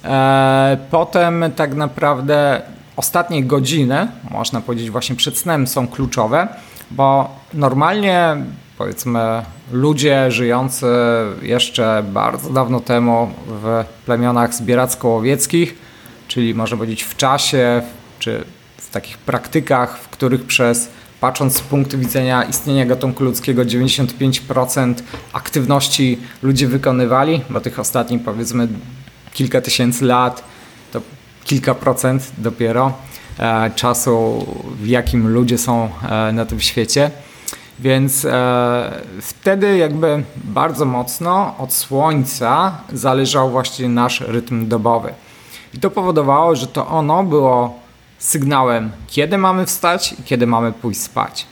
[0.03, 2.61] E, potem tak naprawdę
[2.95, 6.47] ostatnie godziny, można powiedzieć właśnie przed snem są kluczowe,
[6.91, 8.37] bo normalnie
[8.77, 10.85] powiedzmy ludzie żyjący
[11.41, 15.75] jeszcze bardzo dawno temu w plemionach zbieracko-łowieckich,
[16.27, 17.81] czyli można powiedzieć w czasie,
[18.19, 18.43] czy
[18.77, 20.89] w takich praktykach, w których przez
[21.25, 24.93] patrząc z punktu widzenia istnienia gatunku ludzkiego 95%
[25.33, 28.67] aktywności ludzie wykonywali, bo tych ostatnich powiedzmy
[29.33, 30.43] kilka tysięcy lat
[30.91, 31.01] to
[31.43, 32.93] kilka procent dopiero
[33.39, 34.45] e, czasu,
[34.81, 37.11] w jakim ludzie są e, na tym świecie.
[37.79, 45.13] Więc e, wtedy jakby bardzo mocno od słońca zależał właśnie nasz rytm dobowy.
[45.73, 47.84] I to powodowało, że to ono było
[48.17, 51.45] sygnałem, kiedy mamy wstać i kiedy mamy pójść spać.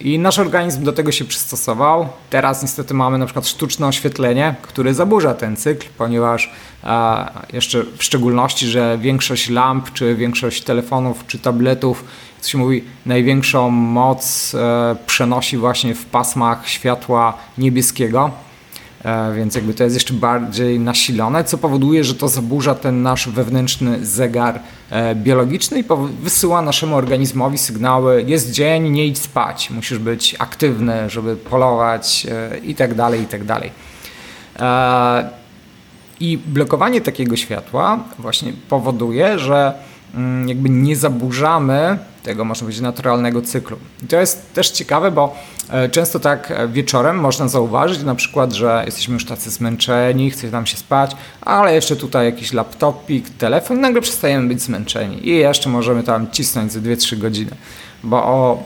[0.00, 2.08] I nasz organizm do tego się przystosował.
[2.30, 6.50] Teraz niestety mamy na przykład sztuczne oświetlenie, które zaburza ten cykl, ponieważ
[6.84, 12.04] e, jeszcze w szczególności, że większość lamp, czy większość telefonów, czy tabletów,
[12.40, 18.30] co się mówi, największą moc e, przenosi właśnie w pasmach światła niebieskiego
[19.34, 24.06] więc jakby to jest jeszcze bardziej nasilone, co powoduje, że to zaburza ten nasz wewnętrzny
[24.06, 25.84] zegar e, biologiczny i
[26.22, 32.58] wysyła naszemu organizmowi sygnały jest dzień, nie idź spać, musisz być aktywny, żeby polować e,
[32.58, 33.70] i tak dalej, i tak dalej.
[36.20, 39.74] I blokowanie takiego światła właśnie powoduje, że
[40.46, 43.76] jakby nie zaburzamy tego, można powiedzieć, naturalnego cyklu.
[44.02, 45.36] I to jest też ciekawe, bo
[45.70, 50.50] e, często tak e, wieczorem można zauważyć na przykład, że jesteśmy już tacy zmęczeni, chce
[50.50, 55.70] nam się spać, ale jeszcze tutaj jakiś laptopik, telefon, nagle przestajemy być zmęczeni i jeszcze
[55.70, 57.52] możemy tam cisnąć ze 2-3 godziny,
[58.04, 58.62] bo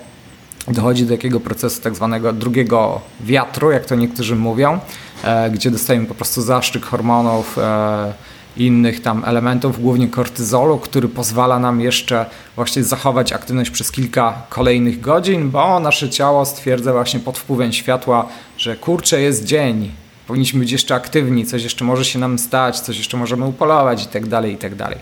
[0.69, 4.79] dochodzi do takiego procesu tak zwanego drugiego wiatru, jak to niektórzy mówią,
[5.25, 7.59] e, gdzie dostajemy po prostu zaszczyk hormonów,
[8.57, 12.27] innych tam elementów, głównie kortyzolu, który pozwala nam jeszcze
[12.57, 18.27] właśnie zachować aktywność przez kilka kolejnych godzin, bo nasze ciało stwierdza właśnie pod wpływem światła,
[18.59, 19.91] że kurczę jest dzień,
[20.27, 24.07] powinniśmy być jeszcze aktywni, coś jeszcze może się nam stać, coś jeszcze możemy upolować i
[24.07, 24.99] tak dalej, i tak dalej.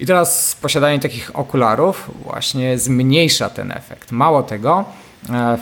[0.00, 4.12] I teraz posiadanie takich okularów właśnie zmniejsza ten efekt.
[4.12, 4.84] Mało tego,
[5.30, 5.58] e,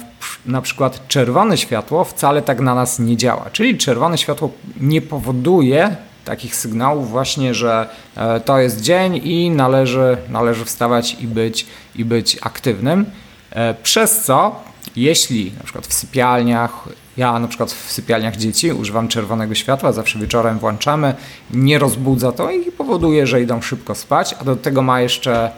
[0.46, 3.50] na przykład czerwone światło wcale tak na nas nie działa.
[3.52, 10.16] Czyli czerwone światło nie powoduje takich sygnałów właśnie, że e, to jest dzień i należy,
[10.28, 11.66] należy wstawać i być,
[11.96, 13.06] i być aktywnym.
[13.50, 14.60] E, przez co,
[14.96, 20.18] jeśli na przykład w sypialniach, ja na przykład w sypialniach dzieci używam czerwonego światła, zawsze
[20.18, 21.14] wieczorem włączamy,
[21.50, 25.50] nie rozbudza to i powoduje, że idą szybko spać, a do tego ma jeszcze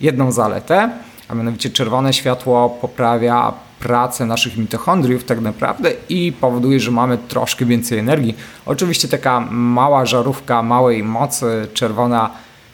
[0.00, 0.90] jedną zaletę,
[1.28, 7.64] a mianowicie czerwone światło poprawia pracę naszych mitochondriów tak naprawdę i powoduje, że mamy troszkę
[7.64, 8.36] więcej energii.
[8.66, 12.30] Oczywiście taka mała żarówka małej mocy czerwona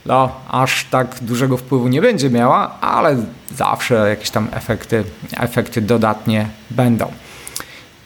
[0.06, 3.16] no, aż tak dużego wpływu nie będzie miała, ale
[3.56, 5.04] zawsze jakieś tam efekty,
[5.36, 7.12] efekty dodatnie będą.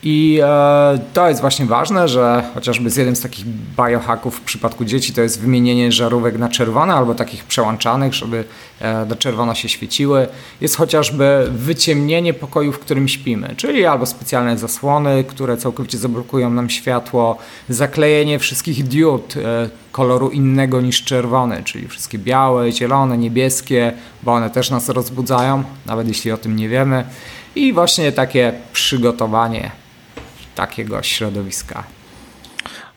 [0.03, 3.45] I e, to jest właśnie ważne, że chociażby z jednym z takich
[3.77, 8.45] biohacków w przypadku dzieci to jest wymienienie żarówek na czerwone albo takich przełączanych, żeby
[8.81, 10.29] e, do czerwono się świeciły.
[10.61, 16.71] Jest chociażby wyciemnienie pokoju, w którym śpimy, czyli albo specjalne zasłony, które całkowicie zablokują nam
[16.71, 17.39] światło,
[17.69, 23.93] zaklejenie wszystkich diod e, koloru innego niż czerwony, czyli wszystkie białe, zielone, niebieskie,
[24.23, 27.05] bo one też nas rozbudzają, nawet jeśli o tym nie wiemy.
[27.55, 29.71] I właśnie takie przygotowanie
[30.59, 31.85] takiego środowiska.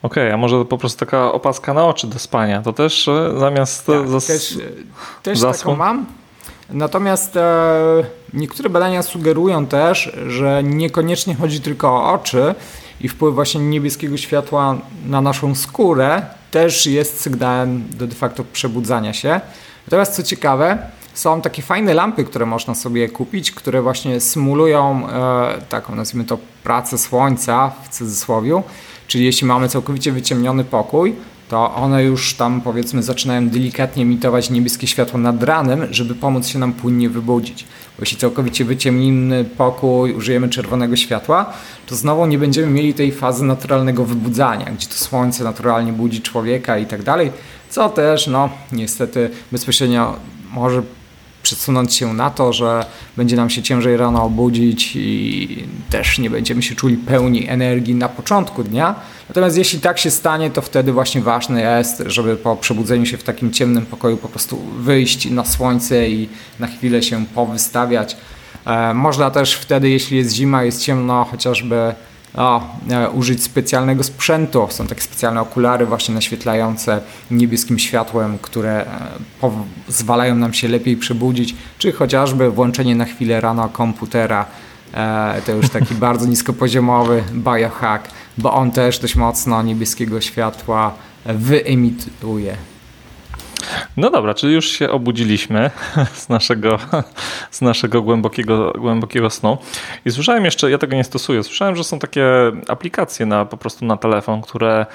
[0.01, 3.39] Okej, okay, a może po prostu taka opaska na oczy do spania, to też e,
[3.39, 3.85] zamiast...
[3.85, 4.27] Tak, zas...
[4.27, 4.57] też,
[5.23, 6.05] też taką mam.
[6.69, 8.03] Natomiast e,
[8.33, 12.55] niektóre badania sugerują też, że niekoniecznie chodzi tylko o oczy
[13.01, 19.13] i wpływ właśnie niebieskiego światła na naszą skórę też jest sygnałem do de facto przebudzania
[19.13, 19.41] się.
[19.87, 20.77] Natomiast co ciekawe,
[21.21, 26.37] są takie fajne lampy, które można sobie kupić, które właśnie symulują e, taką, nazwijmy to,
[26.63, 28.63] pracę słońca w cudzysłowie.
[29.07, 31.15] Czyli jeśli mamy całkowicie wyciemniony pokój,
[31.49, 36.59] to one już tam powiedzmy zaczynają delikatnie emitować niebieskie światło nad ranem, żeby pomóc się
[36.59, 37.63] nam płynnie wybudzić.
[37.63, 41.53] Bo jeśli całkowicie wyciemnimy pokój, użyjemy czerwonego światła,
[41.87, 46.77] to znowu nie będziemy mieli tej fazy naturalnego wybudzania, gdzie to słońce naturalnie budzi człowieka
[46.77, 47.31] i tak dalej,
[47.69, 50.15] co też no niestety bezpośrednio
[50.51, 50.81] może
[51.43, 52.85] przesunąć się na to, że
[53.17, 58.09] będzie nam się ciężej rano obudzić i też nie będziemy się czuli pełni energii na
[58.09, 58.95] początku dnia.
[59.29, 63.23] Natomiast jeśli tak się stanie, to wtedy właśnie ważne jest, żeby po przebudzeniu się w
[63.23, 66.29] takim ciemnym pokoju po prostu wyjść na słońce i
[66.59, 68.17] na chwilę się powystawiać.
[68.65, 71.93] E, można też wtedy, jeśli jest zima, jest ciemno, chociażby
[72.35, 74.67] o, e, użyć specjalnego sprzętu.
[74.69, 77.01] Są takie specjalne okulary właśnie naświetlające
[77.31, 79.51] niebieskim światłem, które e,
[79.87, 84.45] pozwalają nam się lepiej przebudzić, czy chociażby włączenie na chwilę rano komputera.
[84.93, 88.07] E, to już taki bardzo niskopoziomowy biohack,
[88.37, 90.93] bo on też dość mocno niebieskiego światła
[91.25, 92.70] wyemituje.
[93.97, 95.71] No dobra, czyli już się obudziliśmy
[96.13, 96.79] z naszego,
[97.51, 99.57] z naszego głębokiego, głębokiego snu.
[100.05, 102.25] I słyszałem jeszcze, ja tego nie stosuję, słyszałem, że są takie
[102.67, 104.85] aplikacje na, po prostu na telefon, które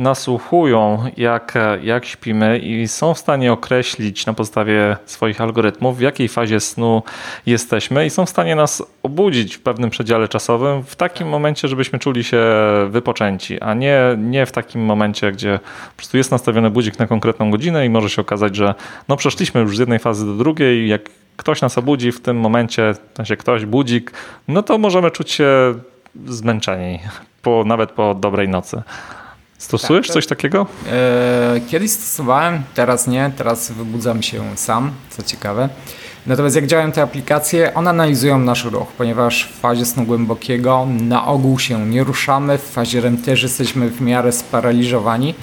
[0.00, 6.28] nasłuchują, jak, jak śpimy i są w stanie określić na podstawie swoich algorytmów, w jakiej
[6.28, 7.02] fazie snu
[7.46, 11.98] jesteśmy i są w stanie nas obudzić w pewnym przedziale czasowym, w takim momencie, żebyśmy
[11.98, 12.42] czuli się
[12.88, 15.58] wypoczęci, a nie, nie w takim momencie, gdzie
[15.90, 18.74] po prostu jest nastawiony budzik na konkretną godzinę i może się okazać, że
[19.08, 21.02] no przeszliśmy już z jednej fazy do drugiej, jak
[21.36, 24.12] ktoś nas obudzi w tym momencie, w sensie ktoś, budzik,
[24.48, 25.74] no to możemy czuć się
[26.26, 26.98] zmęczeni,
[27.42, 28.82] po, nawet po dobrej nocy.
[29.60, 30.66] Stosujesz tak, coś takiego?
[30.92, 35.68] E, kiedyś stosowałem, teraz nie, teraz wybudzam się sam, co ciekawe.
[36.26, 41.26] Natomiast jak działają te aplikacje, one analizują nasz ruch, ponieważ w fazie snu głębokiego na
[41.26, 45.34] ogół się nie ruszamy, w fazie REM też jesteśmy w miarę sparaliżowani,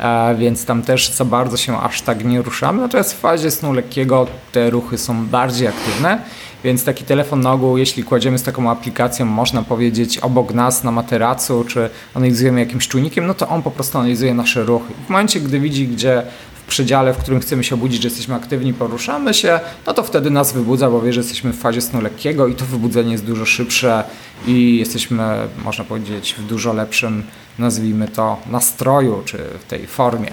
[0.00, 2.80] e, więc tam też za bardzo się aż tak nie ruszamy.
[2.80, 6.22] Natomiast w fazie snu lekkiego te ruchy są bardziej aktywne
[6.64, 10.90] więc taki telefon na ogół, jeśli kładziemy z taką aplikacją, można powiedzieć obok nas na
[10.92, 14.94] materacu, czy analizujemy jakimś czujnikiem, no to on po prostu analizuje nasze ruchy.
[15.06, 16.22] W momencie, gdy widzi, gdzie
[16.54, 20.30] w przedziale, w którym chcemy się obudzić, że jesteśmy aktywni, poruszamy się, no to wtedy
[20.30, 23.46] nas wybudza, bo wie, że jesteśmy w fazie snu lekkiego i to wybudzenie jest dużo
[23.46, 24.04] szybsze
[24.46, 27.22] i jesteśmy, można powiedzieć, w dużo lepszym,
[27.58, 30.30] nazwijmy to, nastroju, czy w tej formie.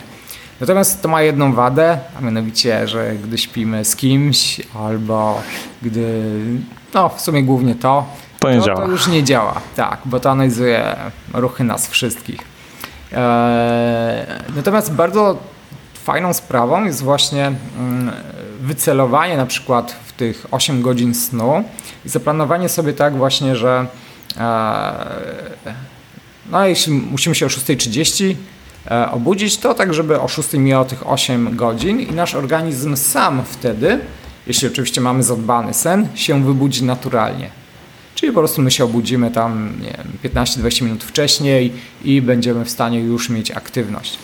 [0.60, 5.41] Natomiast to ma jedną wadę, a mianowicie, że gdy śpimy z kimś albo
[5.82, 6.24] gdy,
[6.93, 8.06] no w sumie głównie to,
[8.39, 8.82] to, nie to, działa.
[8.82, 10.95] to już nie działa, tak, bo to analizuje
[11.34, 12.39] ruchy nas wszystkich.
[13.12, 13.18] Eee,
[14.56, 15.38] natomiast bardzo
[15.93, 18.12] fajną sprawą jest właśnie mm,
[18.62, 21.64] wycelowanie na przykład w tych 8 godzin snu
[22.06, 23.88] i zaplanowanie sobie tak właśnie, że
[24.38, 24.45] eee,
[26.51, 28.55] no jeśli musimy się o 6.30 E,
[29.12, 34.00] obudzić, to tak, żeby o 6 miało tych 8 godzin i nasz organizm sam wtedy,
[34.48, 37.50] jeśli oczywiście mamy zadbany sen, się wybudzi naturalnie.
[38.16, 39.74] Czyli po prostu my się obudzimy tam
[40.24, 41.74] 15-20 minut wcześniej
[42.04, 44.18] i będziemy w stanie już mieć aktywność.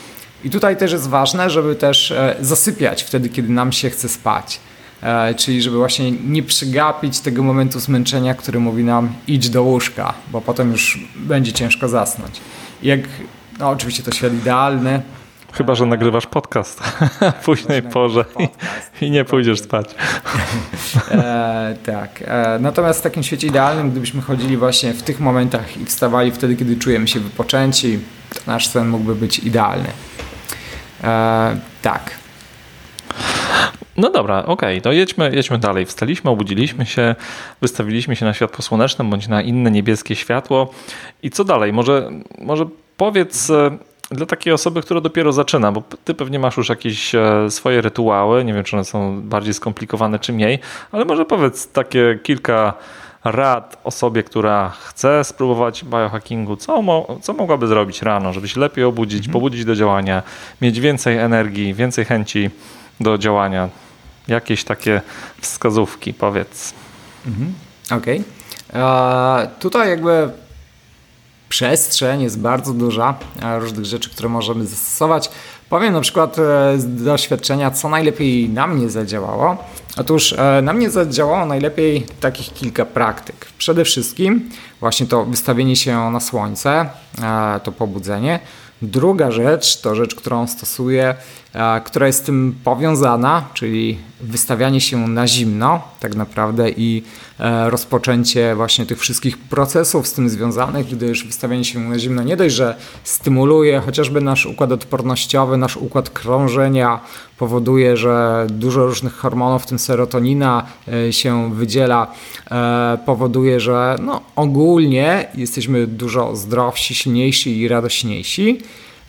[0.43, 4.59] I tutaj też jest ważne, żeby też e, zasypiać wtedy, kiedy nam się chce spać.
[5.01, 10.13] E, czyli żeby właśnie nie przegapić tego momentu zmęczenia, który mówi nam idź do łóżka,
[10.31, 12.41] bo potem już będzie ciężko zasnąć.
[12.83, 12.99] Jak
[13.61, 15.01] no oczywiście to świat idealny.
[15.53, 16.79] Chyba, że nagrywasz podcast
[17.41, 19.89] w późnej porze i, i, nie pójdziesz spać.
[21.11, 22.23] e, tak.
[22.27, 26.55] E, natomiast w takim świecie idealnym, gdybyśmy chodzili właśnie w tych momentach i wstawali wtedy,
[26.55, 27.99] kiedy czujemy się wypoczęci,
[28.29, 29.89] to nasz sen mógłby być idealny.
[31.03, 32.11] E, tak.
[33.97, 35.85] No dobra, okej, okay, to jedźmy, jedźmy dalej.
[35.85, 37.15] Wstaliśmy, obudziliśmy się,
[37.61, 40.73] wystawiliśmy się na światło słoneczne bądź na inne niebieskie światło.
[41.23, 41.73] I co dalej?
[41.73, 42.09] Może,
[42.39, 42.65] może
[43.01, 43.77] powiedz e,
[44.11, 48.45] dla takiej osoby, która dopiero zaczyna, bo ty pewnie masz już jakieś e, swoje rytuały,
[48.45, 50.59] nie wiem czy one są bardziej skomplikowane czy mniej,
[50.91, 52.73] ale może powiedz takie kilka
[53.23, 58.83] rad osobie, która chce spróbować biohackingu, co, mo co mogłaby zrobić rano, żeby się lepiej
[58.83, 59.33] obudzić, mhm.
[59.33, 60.23] pobudzić do działania,
[60.61, 62.49] mieć więcej energii, więcej chęci
[62.99, 63.69] do działania.
[64.27, 65.01] Jakieś takie
[65.39, 66.73] wskazówki, powiedz.
[67.27, 67.53] Mhm.
[67.91, 68.23] Okej.
[68.69, 69.47] Okay.
[69.59, 70.29] Tutaj jakby
[71.51, 73.15] przestrzeń jest bardzo duża
[73.59, 75.31] różnych rzeczy, które możemy zastosować.
[75.69, 79.57] Powiem na przykład e, z doświadczenia, co najlepiej na mnie zadziałało.
[79.97, 83.45] Otóż e, na mnie zadziałało najlepiej takich kilka praktyk.
[83.57, 84.49] Przede wszystkim
[84.79, 86.89] właśnie to wystawienie się na słońce,
[87.21, 88.39] e, to pobudzenie.
[88.81, 91.15] Druga rzecz to rzecz, którą stosuję,
[91.85, 97.03] która jest z tym powiązana, czyli wystawianie się na zimno, tak naprawdę, i
[97.65, 102.55] rozpoczęcie właśnie tych wszystkich procesów z tym związanych, gdyż wystawianie się na zimno nie dość,
[102.55, 106.99] że stymuluje chociażby nasz układ odpornościowy, nasz układ krążenia,
[107.37, 110.65] powoduje, że dużo różnych hormonów, w tym serotonina
[111.11, 112.07] się wydziela,
[113.05, 118.57] powoduje, że no, ogólnie jesteśmy dużo zdrowsi, silniejsi i radośniejsi.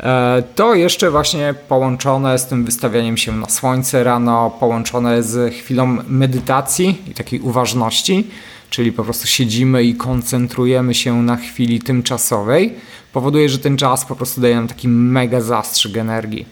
[0.03, 5.99] E, to jeszcze właśnie połączone z tym wystawianiem się na słońce rano, połączone z chwilą
[6.09, 8.27] medytacji i takiej uważności,
[8.71, 12.75] czyli po prostu siedzimy i koncentrujemy się na chwili tymczasowej,
[13.13, 16.47] powoduje, że ten czas po prostu daje nam taki mega zastrzyk energii.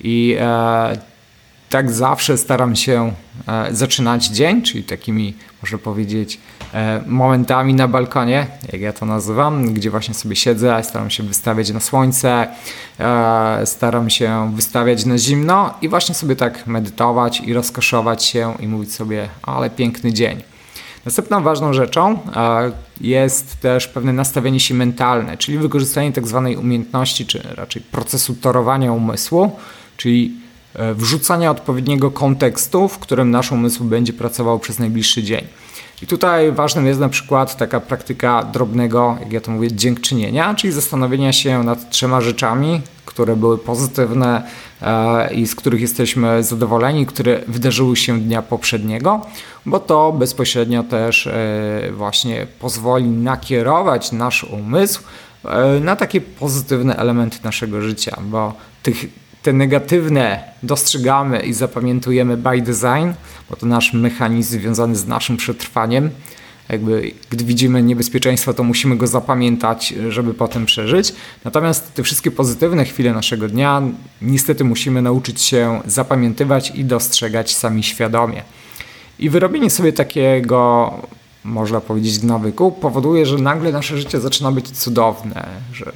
[0.00, 0.98] I e,
[1.70, 3.12] tak zawsze staram się
[3.48, 6.38] e, zaczynać dzień, czyli takimi, można powiedzieć,
[7.06, 11.80] momentami na balkonie, jak ja to nazywam, gdzie właśnie sobie siedzę, staram się wystawiać na
[11.80, 12.48] słońce,
[13.00, 18.68] e, staram się wystawiać na zimno i właśnie sobie tak medytować i rozkoszować się i
[18.68, 20.42] mówić sobie, ale piękny dzień.
[21.04, 22.18] Następną ważną rzeczą
[23.00, 28.92] jest też pewne nastawienie się mentalne, czyli wykorzystanie tak zwanej umiejętności, czy raczej procesu torowania
[28.92, 29.56] umysłu,
[29.96, 30.48] czyli
[30.78, 35.44] E, wrzucania odpowiedniego kontekstu, w którym nasz umysł będzie pracował przez najbliższy dzień.
[36.02, 40.72] I tutaj ważnym jest na przykład taka praktyka drobnego, jak ja to mówię, dziękczynienia, czyli
[40.72, 44.42] zastanowienia się nad trzema rzeczami, które były pozytywne
[44.82, 49.26] e, i z których jesteśmy zadowoleni, które wydarzyły się dnia poprzedniego,
[49.66, 55.02] bo to bezpośrednio też e, właśnie pozwoli nakierować nasz umysł
[55.80, 59.06] na takie pozytywne elementy naszego życia, bo tych
[59.42, 63.12] te negatywne dostrzegamy i zapamiętujemy by design,
[63.50, 66.10] bo to nasz mechanizm związany z naszym przetrwaniem.
[66.68, 71.14] Jakby, gdy widzimy niebezpieczeństwo, to musimy go zapamiętać, żeby potem przeżyć.
[71.44, 73.82] Natomiast te wszystkie pozytywne chwile naszego dnia,
[74.22, 78.42] niestety musimy nauczyć się zapamiętywać i dostrzegać sami świadomie.
[79.18, 80.92] I wyrobienie sobie takiego,
[81.44, 85.92] można powiedzieć, nawyku powoduje, że nagle nasze życie zaczyna być cudowne, że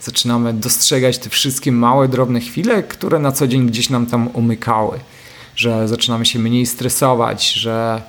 [0.00, 5.00] zaczynamy dostrzegać te wszystkie małe, drobne chwile, które na co dzień gdzieś nam tam umykały.
[5.56, 8.02] Że zaczynamy się mniej stresować, że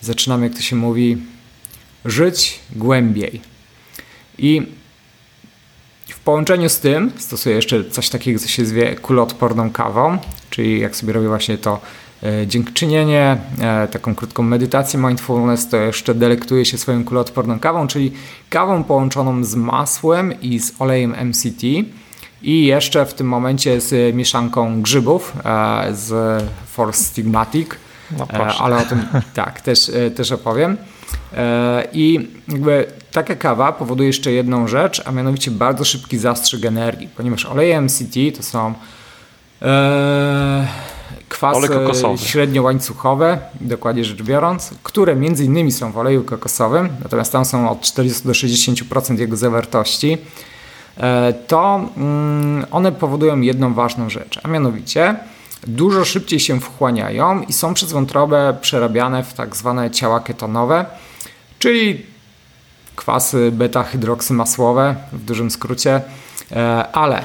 [0.00, 1.16] zaczynamy, jak to się mówi,
[2.04, 3.40] żyć głębiej.
[4.38, 4.62] I
[6.08, 10.18] w połączeniu z tym stosuję jeszcze coś takiego, co się zwie kuloodporną kawą,
[10.50, 11.80] czyli jak sobie robię właśnie to
[12.46, 18.12] dziękczynienie, e, taką krótką medytację mindfulness, to jeszcze delektuję się swoją kuloodporną kawą, czyli
[18.50, 21.62] kawą połączoną z masłem i z olejem MCT
[22.42, 27.68] i jeszcze w tym momencie z mieszanką grzybów e, z Force Stigmatic,
[28.18, 28.26] no
[28.60, 30.76] ale o tym tak, też, też opowiem.
[31.92, 37.46] I jakby taka kawa powoduje jeszcze jedną rzecz, a mianowicie bardzo szybki zastrzyk energii, ponieważ
[37.46, 38.74] oleje MCT to są
[41.28, 41.68] kwasy
[42.16, 47.80] średniołańcuchowe, dokładnie rzecz biorąc, które między innymi są w oleju kokosowym, natomiast tam są od
[47.80, 50.18] 40 do 60% jego zawartości,
[50.96, 55.16] e, to mm, one powodują jedną ważną rzecz, a mianowicie
[55.66, 60.86] dużo szybciej się wchłaniają i są przez wątrobę przerabiane w tak zwane ciała ketonowe,
[61.58, 62.06] czyli
[62.96, 66.00] kwasy beta-hydroksymasłowe w dużym skrócie,
[66.52, 67.22] e, ale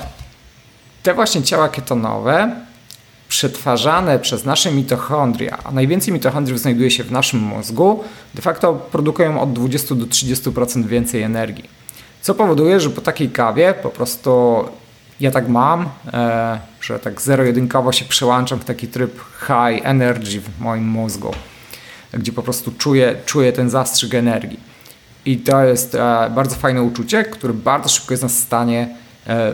[1.04, 2.56] te właśnie ciała ketonowe
[3.32, 8.03] przetwarzane przez nasze mitochondria, a najwięcej mitochondriów znajduje się w naszym mózgu,
[8.34, 11.69] de facto produkują od 20 do 30% więcej energii.
[12.21, 14.63] Co powoduje, że po takiej kawie po prostu
[15.19, 20.59] ja tak mam, e, że tak zero-jedynkowo się przełączam w taki tryb high energy w
[20.59, 21.32] moim mózgu,
[22.13, 24.59] gdzie po prostu czuję, czuję ten zastrzyk energii.
[25.25, 29.01] I to jest e, bardzo fajne uczucie, które bardzo szybko jest nas w stanie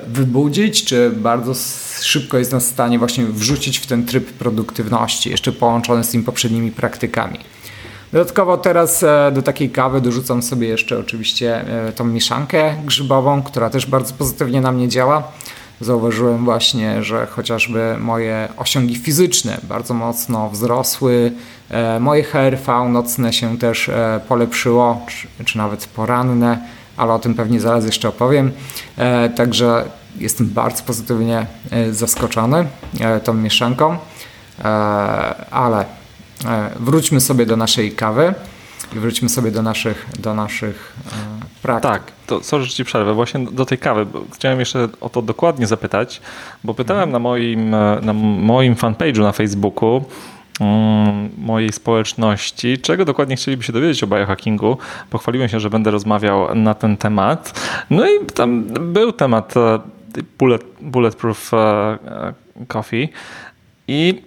[0.07, 1.53] wybudzić, czy bardzo
[2.01, 6.23] szybko jest nas w stanie właśnie wrzucić w ten tryb produktywności, jeszcze połączony z tymi
[6.23, 7.39] poprzednimi praktykami.
[8.13, 13.69] Dodatkowo teraz e, do takiej kawy dorzucam sobie jeszcze oczywiście e, tą mieszankę grzybową, która
[13.69, 15.31] też bardzo pozytywnie na mnie działa.
[15.81, 21.31] Zauważyłem właśnie, że chociażby moje osiągi fizyczne bardzo mocno wzrosły,
[21.99, 23.91] moje HRV nocne się też
[24.27, 26.59] polepszyło, czy, czy nawet poranne
[26.97, 28.51] ale o tym pewnie zaraz jeszcze opowiem.
[28.97, 29.85] E, także
[30.17, 32.67] jestem bardzo pozytywnie e, zaskoczony
[32.99, 33.97] e, tą mieszanką,
[35.51, 35.85] ale
[36.79, 38.33] wróćmy sobie do naszej kawy
[38.95, 40.95] i wróćmy sobie do naszych, do naszych
[41.61, 41.91] praktyk.
[41.91, 43.13] Tak, to sorry, że ci przerwę.
[43.13, 44.07] Właśnie do tej kawy.
[44.33, 46.21] Chciałem jeszcze o to dokładnie zapytać,
[46.63, 47.11] bo pytałem mhm.
[47.11, 47.69] na moim,
[48.01, 50.05] na moim fanpage'u na Facebooku,
[51.37, 54.77] mojej społeczności, czego dokładnie chcieliby się dowiedzieć o biohackingu.
[55.09, 57.59] Pochwaliłem się, że będę rozmawiał na ten temat.
[57.89, 59.79] No i tam był temat e,
[60.39, 61.97] bullet, Bulletproof e,
[62.67, 63.09] Coffee
[63.87, 64.21] i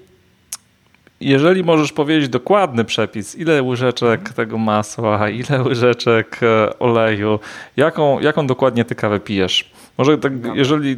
[1.20, 7.39] jeżeli możesz powiedzieć dokładny przepis, ile łyżeczek tego masła, ile łyżeczek e, oleju,
[7.76, 9.70] jaką, jaką dokładnie ty kawę pijesz?
[9.99, 10.97] Może tak, jeżeli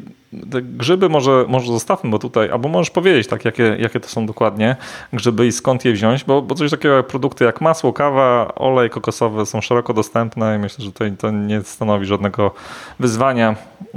[0.50, 4.26] te grzyby może, może zostawmy, bo tutaj, albo możesz powiedzieć tak, jakie, jakie to są
[4.26, 4.76] dokładnie
[5.12, 8.90] grzyby i skąd je wziąć, bo, bo coś takiego jak produkty jak masło, kawa, olej
[8.90, 12.54] kokosowy są szeroko dostępne i myślę, że to, to nie stanowi żadnego
[13.00, 13.56] wyzwania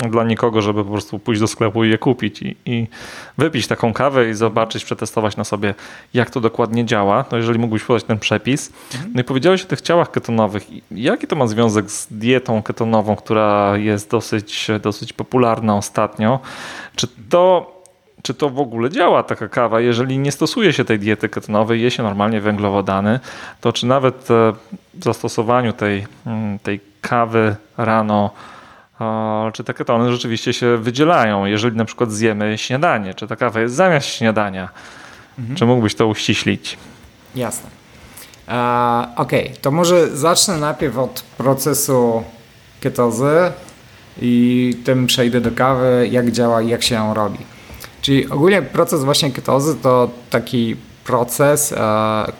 [0.09, 2.87] dla nikogo, żeby po prostu pójść do sklepu i je kupić i, i
[3.37, 5.73] wypić taką kawę i zobaczyć, przetestować na sobie,
[6.13, 7.25] jak to dokładnie działa.
[7.31, 8.73] No jeżeli mógłbyś podać ten przepis.
[9.13, 10.63] No i powiedziałeś o tych ciałach ketonowych.
[10.91, 16.24] Jaki to ma związek z dietą ketonową, która jest dosyć, dosyć popularna ostatnio?
[16.95, 17.75] Czy to
[18.21, 21.91] czy to w ogóle działa taka kawa, jeżeli nie stosuje się tej diety ketonowej, je
[21.91, 23.19] się normalnie węglowodany,
[23.61, 24.53] to czy nawet e,
[24.93, 28.31] w zastosowaniu tej, mm, tej kawy rano
[29.53, 33.75] czy te ketony rzeczywiście się wydzielają, jeżeli na przykład zjemy śniadanie, czy ta kawa jest
[33.75, 34.69] zamiast śniadania.
[35.39, 35.55] Mhm.
[35.55, 36.77] Czy mógłbyś to uściślić?
[37.35, 37.69] Jasne.
[38.47, 42.23] E, ok, to może zacznę najpierw od procesu
[42.81, 43.51] ketozy
[44.21, 47.39] i tym przejdę do kawy, jak działa i jak się ją robi.
[48.01, 52.31] Czyli ogólnie proces właśnie ketozy to taki proces e,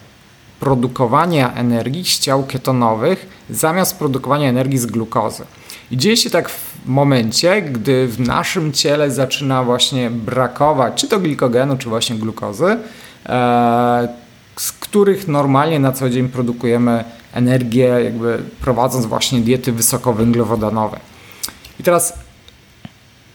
[0.59, 5.43] produkowania energii z ciał ketonowych zamiast produkowania energii z glukozy.
[5.91, 11.19] I dzieje się tak w momencie, gdy w naszym ciele zaczyna właśnie brakować czy to
[11.19, 12.77] glikogenu, czy właśnie glukozy,
[13.25, 14.07] e,
[14.55, 17.03] z których normalnie na co dzień produkujemy
[17.33, 20.99] energię, jakby prowadząc właśnie diety wysokowęglowodanowe.
[21.79, 22.13] I teraz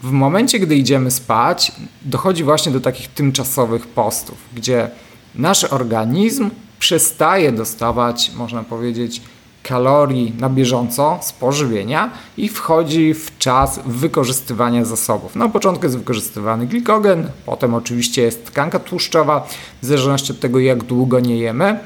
[0.02, 1.72] w momencie, gdy idziemy spać,
[2.02, 4.90] dochodzi właśnie do takich tymczasowych postów, gdzie
[5.34, 9.22] nasz organizm przestaje dostawać, można powiedzieć,
[9.62, 15.36] kalorii na bieżąco z pożywienia i wchodzi w czas wykorzystywania zasobów.
[15.36, 19.46] Na początku jest wykorzystywany glikogen, potem oczywiście jest tkanka tłuszczowa,
[19.82, 21.80] w zależności od tego jak długo nie jemy,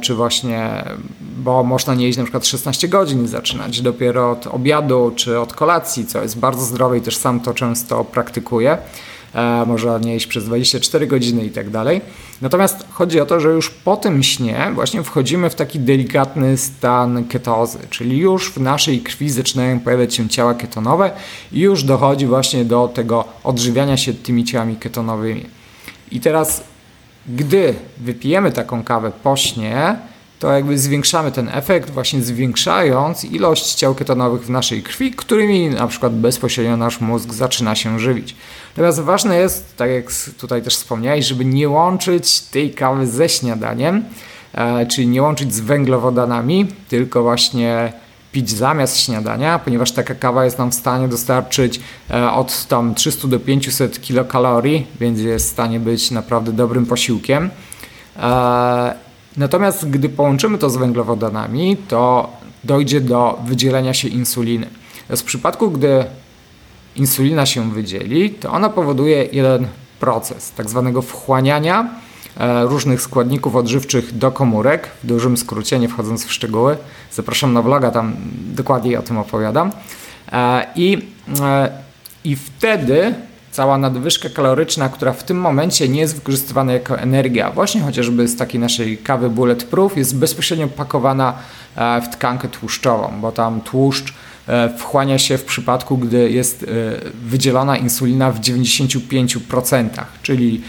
[0.00, 0.84] czy właśnie,
[1.20, 6.06] bo można nie jeść na przykład 16 godzin, zaczynać dopiero od obiadu czy od kolacji,
[6.06, 8.78] co jest bardzo zdrowe i też sam to często praktykuję.
[9.36, 12.00] E, można nie jeść przez 24 godziny i tak dalej.
[12.42, 17.24] Natomiast chodzi o to, że już po tym śnie właśnie wchodzimy w taki delikatny stan
[17.24, 21.10] ketozy, czyli już w naszej krwi zaczynają pojawiać się ciała ketonowe
[21.52, 25.46] i już dochodzi właśnie do tego odżywiania się tymi ciałami ketonowymi.
[26.10, 26.64] I teraz,
[27.28, 29.96] gdy wypijemy taką kawę po śnie,
[30.38, 35.86] to jakby zwiększamy ten efekt, właśnie zwiększając ilość ciał ketonowych w naszej krwi, którymi na
[35.86, 38.36] przykład bezpośrednio nasz mózg zaczyna się żywić.
[38.76, 44.04] Natomiast ważne jest, tak jak tutaj też wspomniałeś, żeby nie łączyć tej kawy ze śniadaniem,
[44.54, 47.92] e, czyli nie łączyć z węglowodanami, tylko właśnie
[48.36, 51.80] pić zamiast śniadania, ponieważ taka kawa jest nam w stanie dostarczyć
[52.10, 57.50] e, od tam 300 do 500 kilokalorii, więc jest w stanie być naprawdę dobrym posiłkiem.
[58.16, 58.94] E,
[59.36, 62.32] Natomiast gdy połączymy to z węglowodanami, to
[62.64, 64.66] dojdzie do wydzielenia się insuliny.
[65.10, 66.04] W przypadku, gdy
[66.96, 69.66] insulina się wydzieli, to ona powoduje jeden
[70.00, 71.90] proces, tak zwanego wchłaniania
[72.64, 76.76] różnych składników odżywczych do komórek, w dużym skrócie, nie wchodząc w szczegóły.
[77.12, 78.16] Zapraszam na vloga, tam
[78.54, 79.72] dokładniej o tym opowiadam.
[80.32, 81.08] E, I,
[81.40, 81.70] e,
[82.24, 83.14] i wtedy
[83.50, 88.36] cała nadwyżka kaloryczna, która w tym momencie nie jest wykorzystywana jako energia, właśnie chociażby z
[88.36, 91.34] takiej naszej kawy Bulletproof, jest bezpośrednio pakowana
[91.76, 94.14] e, w tkankę tłuszczową, bo tam tłuszcz e,
[94.78, 96.66] wchłania się w przypadku, gdy jest e,
[97.28, 99.88] wydzielona insulina w 95%,
[100.22, 100.60] czyli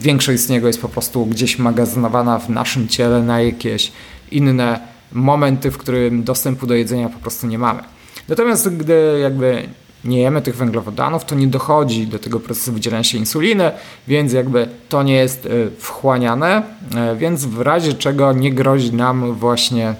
[0.00, 3.92] większość z niego jest po prostu gdzieś magazynowana w naszym ciele na jakieś
[4.30, 4.80] inne
[5.12, 7.82] momenty, w którym dostępu do jedzenia po prostu nie mamy.
[8.28, 9.68] Natomiast gdy jakby
[10.04, 13.72] nie jemy tych węglowodanów, to nie dochodzi do tego procesu wydzielania się insuliny,
[14.08, 16.62] więc jakby to nie jest e, wchłaniane,
[16.94, 19.94] e, więc w razie czego nie grozi nam właśnie e,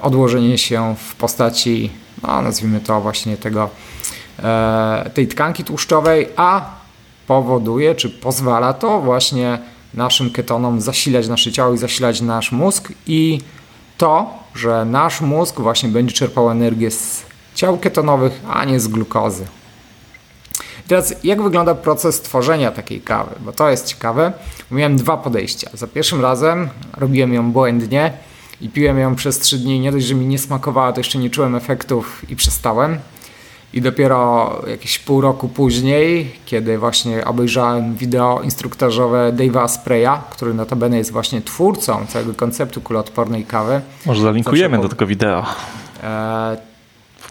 [0.00, 1.90] odłożenie się w postaci,
[2.22, 3.70] no nazwijmy to właśnie tego,
[5.14, 6.70] tej tkanki tłuszczowej, a
[7.26, 9.58] powoduje, czy pozwala to właśnie
[9.94, 13.40] naszym ketonom zasilać nasze ciało i zasilać nasz mózg i
[13.98, 17.22] to, że nasz mózg właśnie będzie czerpał energię z
[17.54, 19.44] ciał ketonowych, a nie z glukozy.
[20.88, 23.34] teraz jak wygląda proces tworzenia takiej kawy?
[23.40, 24.32] Bo to jest ciekawe.
[24.70, 25.70] Miałem dwa podejścia.
[25.74, 28.12] Za pierwszym razem robiłem ją błędnie
[28.60, 29.80] i piłem ją przez trzy dni.
[29.80, 32.98] Nie dość, że mi nie smakowała, to jeszcze nie czułem efektów i przestałem.
[33.72, 40.98] I dopiero jakieś pół roku później, kiedy właśnie obejrzałem wideo instruktażowe Dave'a Spraya, który notabene
[40.98, 43.80] jest właśnie twórcą całego konceptu kuloodpornej kawy.
[44.06, 45.46] Może zalinkujemy do tego wideo.
[46.02, 46.56] E,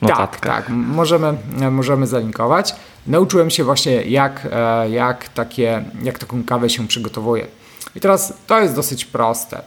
[0.08, 0.70] tak, tak.
[0.70, 1.34] Możemy,
[1.72, 2.76] możemy zalinkować.
[3.08, 7.48] Nauczyłem się właśnie jak, e, jak, takie, jak taką kawę się przygotowuje.
[7.96, 9.62] I teraz to jest dosyć proste.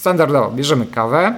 [0.00, 1.34] Standardowo bierzemy kawę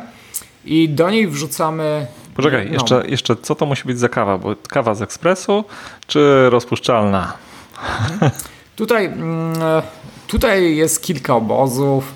[0.64, 2.06] i do niej wrzucamy.
[2.34, 2.72] Poczekaj, no.
[2.72, 4.38] jeszcze, jeszcze co to musi być za kawa?
[4.38, 5.64] Bo kawa z ekspresu
[6.06, 7.32] czy rozpuszczalna?
[8.76, 9.54] Tutaj, mm,
[10.26, 12.12] tutaj jest kilka obozów,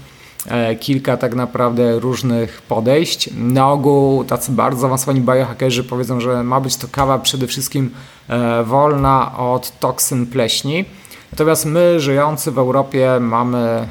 [0.48, 3.30] e, kilka tak naprawdę różnych podejść.
[3.36, 7.90] Na ogół tacy bardzo zaawansowani biohackerzy powiedzą, że ma być to kawa przede wszystkim
[8.28, 10.84] e, wolna od toksyn pleśni.
[11.32, 13.88] Natomiast my żyjący w Europie mamy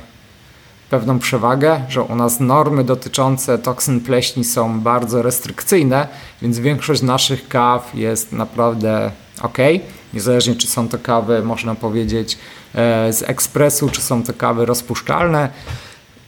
[0.96, 6.08] pewną przewagę, że u nas normy dotyczące toksyn pleśni są bardzo restrykcyjne,
[6.41, 9.58] więc większość naszych kaw jest naprawdę ok.
[10.14, 12.38] Niezależnie czy są to kawy, można powiedzieć,
[12.76, 15.50] e, z ekspresu, czy są to kawy rozpuszczalne.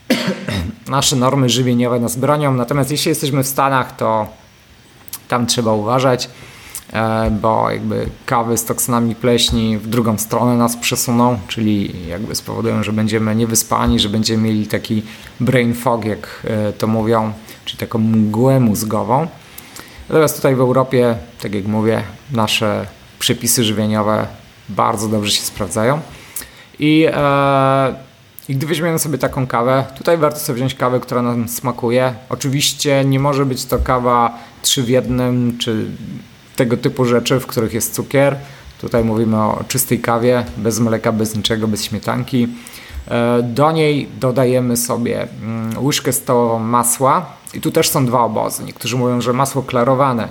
[0.88, 4.26] Nasze normy żywieniowe nas bronią, natomiast jeśli jesteśmy w Stanach, to
[5.28, 6.28] tam trzeba uważać.
[6.92, 12.82] E, bo jakby kawy z toksynami pleśni w drugą stronę nas przesuną, czyli jakby spowodują,
[12.82, 15.02] że będziemy niewyspani, że będziemy mieli taki
[15.40, 17.32] brain fog, jak e, to mówią,
[17.64, 19.26] czyli taką mgłę mózgową.
[20.08, 22.86] Natomiast tutaj w Europie, tak jak mówię, nasze
[23.18, 24.26] przepisy żywieniowe
[24.68, 26.00] bardzo dobrze się sprawdzają.
[26.78, 27.94] I, e,
[28.48, 32.14] I gdy weźmiemy sobie taką kawę, tutaj warto sobie wziąć kawę, która nam smakuje.
[32.28, 35.86] Oczywiście nie może być to kawa trzy w jednym, czy
[36.58, 38.36] tego typu rzeczy, w których jest cukier.
[38.80, 42.48] Tutaj mówimy o czystej kawie, bez mleka, bez niczego, bez śmietanki.
[43.08, 48.64] E, do niej dodajemy sobie mm, łyżkę stołową masła i tu też są dwa obozy.
[48.64, 50.28] Niektórzy mówią, że masło klarowane,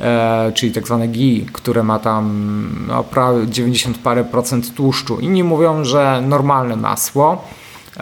[0.00, 2.24] e, czyli tak zwane ghee, które ma tam
[2.88, 5.20] no, prawie 90 parę procent tłuszczu.
[5.20, 7.44] Inni mówią, że normalne masło,
[7.96, 8.00] e,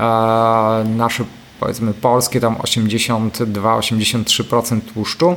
[0.97, 1.25] nasze
[1.61, 5.37] powiedzmy polskie tam 82-83% tłuszczu.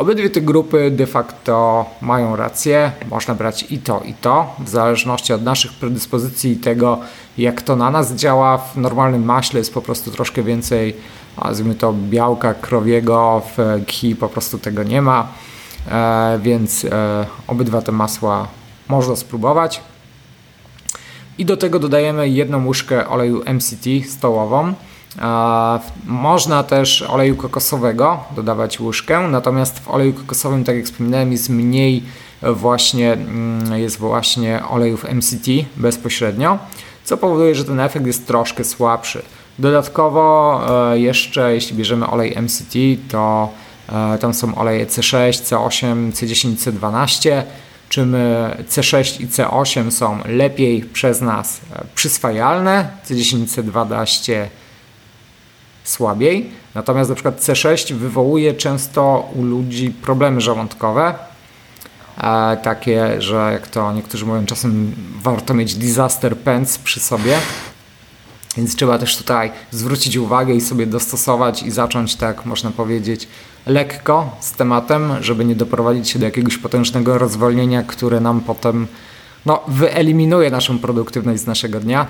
[0.00, 2.92] Obydwie te grupy de facto mają rację.
[3.10, 6.98] Można brać i to, i to, w zależności od naszych predyspozycji i tego,
[7.38, 8.58] jak to na nas działa.
[8.58, 10.96] W normalnym maśle jest po prostu troszkę więcej,
[11.44, 15.28] nazwijmy to, białka krowiego, w ki po prostu tego nie ma,
[15.90, 18.48] e, więc e, obydwa te masła
[18.88, 19.80] można spróbować.
[21.38, 24.74] I do tego dodajemy jedną łyżkę oleju MCT stołową.
[26.06, 32.02] Można też oleju kokosowego dodawać łyżkę, natomiast w oleju kokosowym, tak jak wspominałem, jest mniej
[32.42, 35.46] właśnie, mm, jest właśnie olejów MCT
[35.76, 36.58] bezpośrednio,
[37.04, 39.22] co powoduje, że ten efekt jest troszkę słabszy.
[39.58, 40.60] Dodatkowo
[40.92, 42.74] e, jeszcze, jeśli bierzemy olej MCT,
[43.10, 43.48] to
[43.88, 47.42] e, tam są oleje C6, C8, C10, C12
[47.88, 48.16] czym
[48.68, 54.32] C6 i C8 są lepiej przez nas e, przyswajalne, C10, C12
[55.84, 56.50] słabiej.
[56.74, 61.14] Natomiast na przykład C6 wywołuje często u ludzi problemy żołądkowe.
[62.18, 67.38] E, takie, że jak to niektórzy mówią, czasem warto mieć disaster pants przy sobie.
[68.56, 73.28] Więc trzeba też tutaj zwrócić uwagę i sobie dostosować i zacząć, tak można powiedzieć,
[73.66, 78.86] lekko z tematem, żeby nie doprowadzić się do jakiegoś potężnego rozwolnienia, które nam potem
[79.46, 82.06] no, wyeliminuje naszą produktywność z naszego dnia.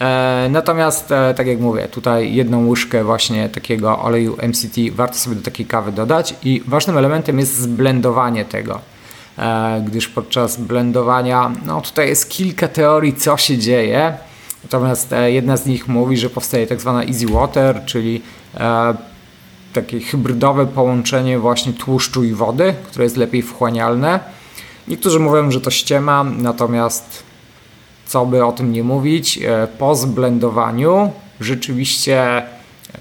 [0.00, 5.36] E, natomiast, e, tak jak mówię, tutaj jedną łyżkę właśnie takiego oleju MCT warto sobie
[5.36, 8.80] do takiej kawy dodać i ważnym elementem jest zblendowanie tego,
[9.38, 14.18] e, gdyż podczas blendowania, no tutaj jest kilka teorii, co się dzieje,
[14.64, 18.22] natomiast jedna z nich mówi, że powstaje tak zwana easy water, czyli
[19.72, 24.20] takie hybrydowe połączenie właśnie tłuszczu i wody, które jest lepiej wchłanialne.
[24.88, 27.29] Niektórzy mówią, że to ściema, natomiast
[28.10, 32.42] co by o tym nie mówić, e, po zblendowaniu rzeczywiście,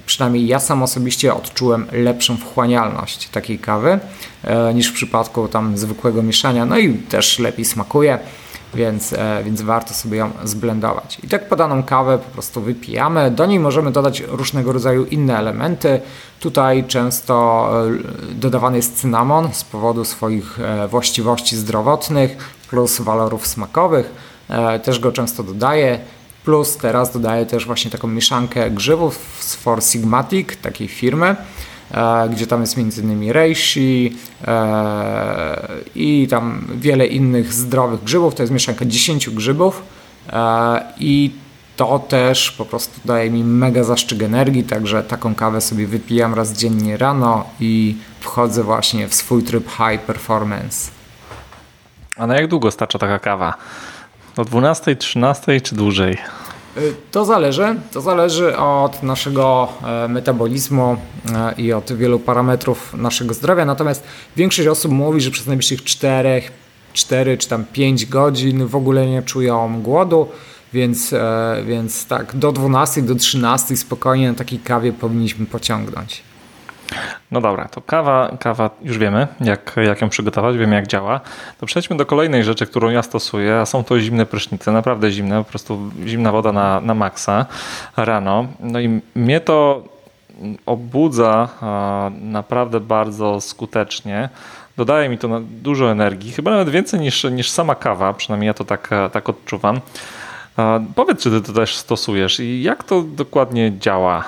[0.06, 4.00] przynajmniej ja sam osobiście odczułem lepszą wchłanialność takiej kawy
[4.44, 8.20] e, niż w przypadku tam zwykłego mieszania, no i też lepiej smakuje.
[8.74, 11.18] Więc, e, więc warto sobie ją zblendować.
[11.24, 13.32] I tak podaną kawę po prostu wypijamy.
[13.32, 16.02] Do niej możemy dodać różnego rodzaju inne elementy.
[16.40, 17.70] Tutaj często
[18.32, 22.38] dodawany jest cynamon z powodu swoich właściwości zdrowotnych
[22.70, 24.29] plus walorów smakowych.
[24.50, 26.00] E, też go często dodaję.
[26.44, 31.36] Plus teraz dodaję też właśnie taką mieszankę grzybów z For Sigmatic, takiej firmy,
[31.92, 33.32] e, gdzie tam jest m.in.
[33.32, 38.36] reishi e, i tam wiele innych zdrowych grzybów.
[38.36, 39.84] To jest mieszanka 10 grzybów
[41.00, 41.32] i
[41.76, 46.54] to też po prostu daje mi mega zaszczyt energii, także taką kawę sobie wypijam raz
[46.54, 50.92] dziennie rano i wchodzę właśnie w swój tryb high performance.
[52.16, 53.54] A na jak długo starcza taka kawa?
[54.40, 56.18] Do 12, 13 czy dłużej?
[56.78, 57.76] Y, to zależy.
[57.92, 60.98] To zależy od naszego e, metabolizmu
[61.34, 63.66] e, i od wielu parametrów naszego zdrowia.
[63.66, 64.04] Natomiast
[64.36, 66.42] większość osób mówi, że przez najbliższych 4,
[66.94, 70.28] 4 czy tam 5 godzin w ogóle nie czują głodu.
[70.74, 76.29] Więc, e, więc tak, do 12, do 13 spokojnie na takiej kawie powinniśmy pociągnąć.
[77.32, 81.22] No dobra, to kawa, kawa już wiemy, jak, jak ją przygotować, wiemy jak działa.
[81.60, 85.44] To przejdźmy do kolejnej rzeczy, którą ja stosuję, a są to zimne prysznice, naprawdę zimne,
[85.44, 87.46] po prostu zimna woda na, na maksa
[87.98, 88.48] rano.
[88.60, 89.84] No i mnie to
[90.66, 91.50] obudza
[92.22, 94.30] naprawdę bardzo skutecznie.
[94.78, 98.64] Dodaje mi to dużo energii, chyba nawet więcej niż, niż sama kawa, przynajmniej ja to
[98.64, 99.82] tak, tak odczuwam.
[100.96, 104.24] Powiedz, czy ty to też stosujesz i jak to dokładnie działa?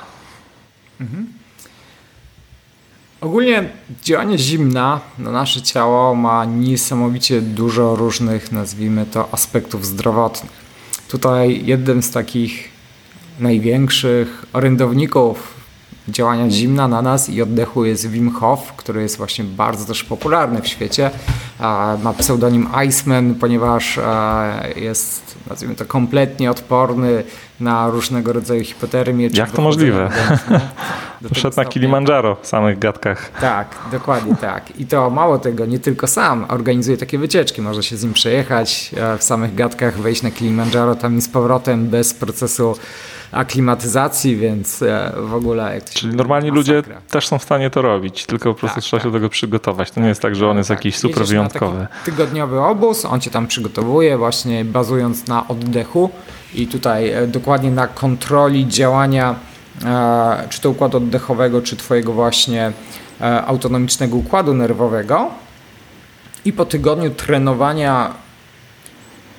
[1.01, 1.40] Mhm.
[3.21, 3.69] Ogólnie
[4.03, 10.51] działanie zimna na nasze ciało ma niesamowicie dużo różnych, nazwijmy to, aspektów zdrowotnych.
[11.07, 12.69] Tutaj jednym z takich
[13.39, 15.60] największych orędowników
[16.11, 20.61] działania zimna na nas i oddechu jest Wim Hof, który jest właśnie bardzo też popularny
[20.61, 21.11] w świecie.
[22.03, 23.99] Ma pseudonim Iceman, ponieważ
[24.75, 27.23] jest, nazwijmy to, kompletnie odporny
[27.59, 29.29] na różnego rodzaju hipotermię.
[29.33, 30.09] Jak to możliwe?
[31.29, 33.31] Poszedł na Kilimandżaro w samych gadkach.
[33.41, 34.79] Tak, dokładnie tak.
[34.79, 37.61] I to mało tego, nie tylko sam organizuje takie wycieczki.
[37.61, 41.29] Można się z nim przejechać e, w samych gadkach, wejść na Kilimandżaro tam i z
[41.29, 42.75] powrotem bez procesu
[43.31, 45.75] aklimatyzacji, więc e, w ogóle...
[45.75, 46.75] Jak Czyli normalni masakra.
[46.75, 49.03] ludzie też są w stanie to robić, tylko po prostu tak, trzeba tak.
[49.03, 49.91] się do tego przygotować.
[49.91, 50.77] To nie jest tak, że on jest tak.
[50.77, 51.87] jakiś super wyjątkowy.
[52.05, 56.09] tygodniowy obóz, on cię tam przygotowuje właśnie bazując na oddechu
[56.55, 59.35] i tutaj e, dokładnie na kontroli działania
[59.85, 62.71] e, czy to układu oddechowego, czy twojego właśnie
[63.47, 65.31] autonomicznego układu nerwowego.
[66.45, 68.13] I po tygodniu trenowania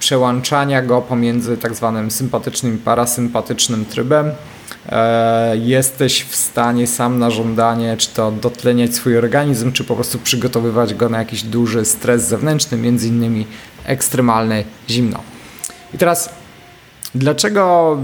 [0.02, 4.30] przełączania go pomiędzy tak zwanym sympatycznym i parasympatycznym trybem.
[4.88, 10.18] E, jesteś w stanie sam na żądanie, czy to dotleniać swój organizm, czy po prostu
[10.18, 13.46] przygotowywać go na jakiś duży stres zewnętrzny, między innymi
[13.84, 15.20] ekstremalne zimno.
[15.94, 16.30] I teraz,
[17.14, 17.98] dlaczego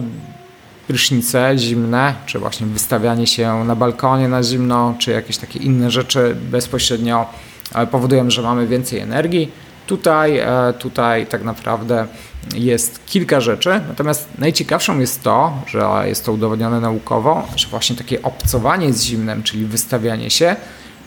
[0.88, 6.36] prysznice zimne, czy właśnie wystawianie się na balkonie na zimno, czy jakieś takie inne rzeczy
[6.50, 7.26] bezpośrednio
[7.74, 9.67] e, powodują, że mamy więcej energii?
[9.88, 12.06] Tutaj, e, tutaj tak naprawdę
[12.54, 18.22] jest kilka rzeczy, natomiast najciekawszą jest to, że jest to udowodnione naukowo, że właśnie takie
[18.22, 20.56] obcowanie z zimnem, czyli wystawianie się,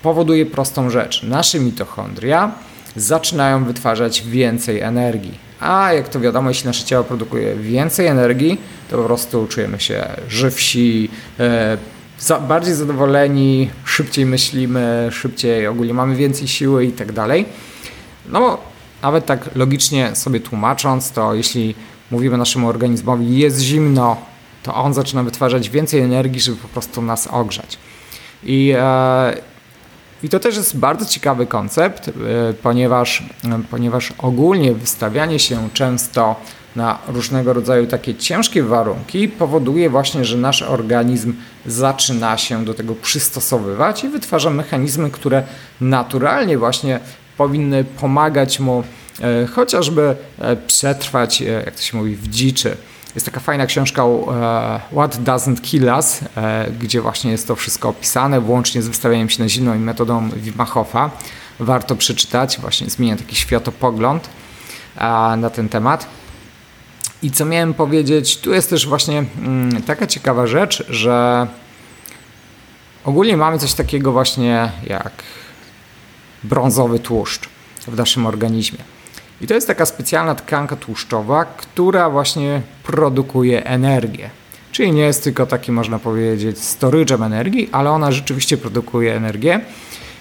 [0.02, 1.24] powoduje prostą rzecz.
[1.24, 2.52] Nasze mitochondria
[2.96, 5.38] zaczynają wytwarzać więcej energii.
[5.60, 10.08] A jak to wiadomo, jeśli nasze ciało produkuje więcej energii, to po prostu czujemy się
[10.30, 11.10] żywsi,
[11.40, 11.78] e,
[12.48, 17.46] bardziej zadowoleni, szybciej myślimy, szybciej ogólnie mamy więcej siły i tak dalej.
[18.30, 18.71] No
[19.02, 21.76] nawet tak logicznie sobie tłumacząc, to jeśli
[22.12, 24.18] mówimy naszemu organizmowi jest zimno,
[24.64, 27.78] to on zaczyna wytwarzać więcej energii, żeby po prostu nas ogrzać.
[28.44, 29.34] I, e,
[30.24, 32.12] i to też jest bardzo ciekawy koncept, e,
[32.54, 36.36] ponieważ, e, ponieważ ogólnie wystawianie się często
[36.76, 41.34] na różnego rodzaju takie ciężkie warunki powoduje właśnie, że nasz organizm
[41.66, 45.44] zaczyna się do tego przystosowywać i wytwarza mechanizmy, które
[45.82, 47.00] naturalnie właśnie
[47.42, 48.84] powinny pomagać mu
[49.22, 52.78] e, chociażby e, przetrwać, e, jak to się mówi, w dziczy.
[53.16, 54.04] Jest taka fajna książka
[54.92, 56.20] What Doesn't Kill Us,
[56.80, 60.66] gdzie właśnie jest to wszystko opisane, włącznie z wystawianiem się na zimną i metodą Wim
[60.66, 61.10] Hofa.
[61.60, 64.30] Warto przeczytać, właśnie zmienia taki światopogląd
[65.38, 66.08] na ten temat.
[67.24, 71.48] I co miałem powiedzieć, tu jest też właśnie mm, taka ciekawa rzecz, że
[73.04, 75.12] ogólnie mamy coś takiego właśnie jak
[76.44, 77.50] brązowy tłuszcz
[77.88, 78.80] w naszym organizmie.
[79.42, 84.30] I to jest taka specjalna tkanka tłuszczowa, która właśnie produkuje energię.
[84.72, 89.60] Czyli nie jest tylko taki, można powiedzieć, storage'em energii, ale ona rzeczywiście produkuje energię.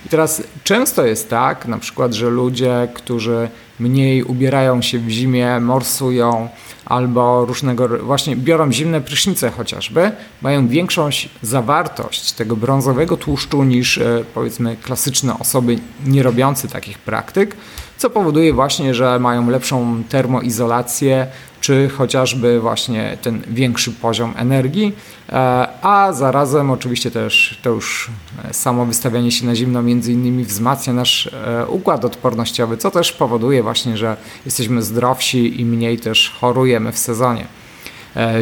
[0.07, 3.49] I teraz często jest tak, na przykład, że ludzie, którzy
[3.81, 6.49] mniej ubierają się w zimie, morsują
[6.91, 10.13] albo różnego, właśnie biorą zimne prysznice chociażby,
[10.43, 11.09] mają większą
[11.43, 17.57] zawartość tego brązowego tłuszczu niż e, powiedzmy klasyczne osoby nie robiące takich praktyk,
[18.01, 21.27] co powoduje właśnie, że mają lepszą termoizolację,
[21.61, 24.93] czy chociażby właśnie ten większy poziom energii,
[25.29, 25.33] e,
[25.83, 28.11] a zarazem oczywiście też to już
[28.45, 33.13] e, samo wystawianie się na zimno między innymi wzmacnia nasz e, układ odpornościowy, co też
[33.13, 37.47] powoduje właśnie, że jesteśmy zdrowsi i mniej też chorujemy w sezonie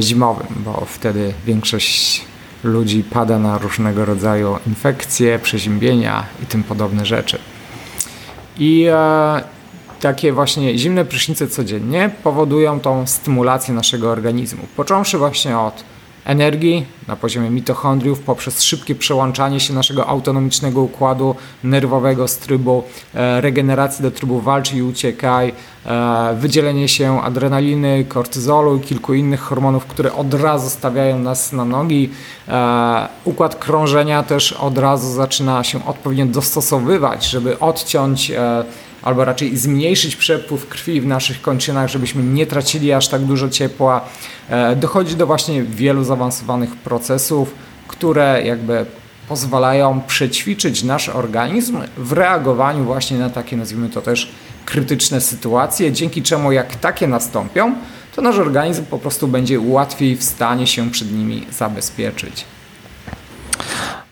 [0.00, 2.24] zimowym, bo wtedy większość
[2.64, 7.38] ludzi pada na różnego rodzaju infekcje, przeziębienia i tym podobne rzeczy.
[8.58, 8.86] I
[10.00, 14.62] takie właśnie zimne prysznice codziennie powodują tą stymulację naszego organizmu.
[14.76, 15.84] Począwszy właśnie od
[16.28, 22.82] energii na poziomie mitochondriów poprzez szybkie przełączanie się naszego autonomicznego układu nerwowego z trybu
[23.14, 25.52] e, regeneracji do trybu walcz i uciekaj,
[25.86, 31.64] e, wydzielenie się adrenaliny, kortyzolu i kilku innych hormonów, które od razu stawiają nas na
[31.64, 32.10] nogi.
[32.48, 38.32] E, układ krążenia też od razu zaczyna się odpowiednio dostosowywać, żeby odciąć
[39.08, 44.00] albo raczej zmniejszyć przepływ krwi w naszych kończynach, żebyśmy nie tracili aż tak dużo ciepła.
[44.48, 47.54] E, dochodzi do właśnie wielu zaawansowanych procesów,
[47.88, 48.86] które jakby
[49.28, 54.32] pozwalają przećwiczyć nasz organizm w reagowaniu właśnie na takie, nazwijmy to też,
[54.64, 57.74] krytyczne sytuacje, dzięki czemu jak takie nastąpią,
[58.16, 62.44] to nasz organizm po prostu będzie łatwiej w stanie się przed nimi zabezpieczyć.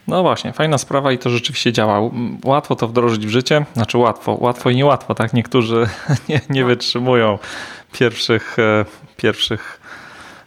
[0.08, 2.10] No właśnie, fajna sprawa i to rzeczywiście działa.
[2.44, 5.32] Łatwo to wdrożyć w życie, znaczy łatwo, łatwo i niełatwo, tak?
[5.32, 5.88] Niektórzy
[6.28, 7.38] nie, nie wytrzymują
[7.92, 8.84] pierwszych, e,
[9.16, 9.80] pierwszych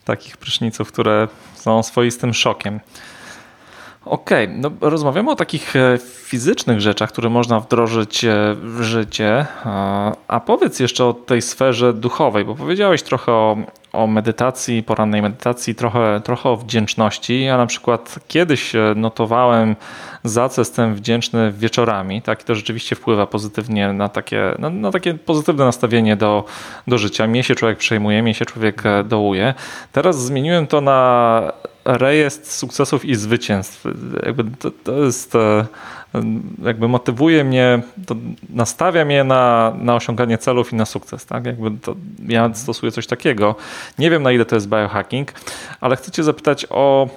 [0.06, 2.80] takich pryszniców, które są swoistym szokiem.
[4.10, 9.46] Okej, okay, no rozmawiamy o takich e, fizycznych rzeczach, które można wdrożyć e, w życie.
[10.28, 13.58] A powiedz jeszcze o tej sferze duchowej, bo powiedziałeś trochę o,
[13.94, 17.44] o medytacji, porannej medytacji, trochę, trochę o wdzięczności.
[17.44, 19.76] Ja na przykład kiedyś e, notowałem,
[20.24, 22.22] za co jestem wdzięczny wieczorami.
[22.22, 26.46] Tak, i to rzeczywiście wpływa pozytywnie na takie, na, na takie pozytywne nastawienie do,
[26.88, 27.28] do życia.
[27.28, 29.54] Mnie się człowiek przejmuje, mnie się człowiek dołuje.
[29.92, 31.52] Teraz zmieniłem to na
[31.86, 33.86] rejestr sukcesów i zwycięstw.
[34.26, 35.66] Jakby to, to jest e,
[36.64, 37.82] jakby motywuje mnie,
[38.50, 41.26] nastawia mnie na, na osiąganie celów i na sukces.
[41.26, 41.46] Tak?
[41.46, 41.96] Jakby to,
[42.28, 43.56] ja stosuję coś takiego.
[44.00, 45.32] Nie wiem na ile to jest biohacking,
[45.82, 47.10] ale chcę Cię zapytać o,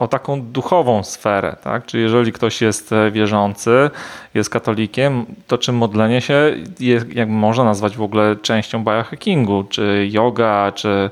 [0.00, 1.56] o taką duchową sferę.
[1.64, 1.86] Tak?
[1.86, 3.90] Czy jeżeli ktoś jest wierzący,
[4.34, 10.08] jest katolikiem, to czy modlenie się jest, jak można nazwać w ogóle częścią biohackingu, czy
[10.10, 11.10] yoga, czy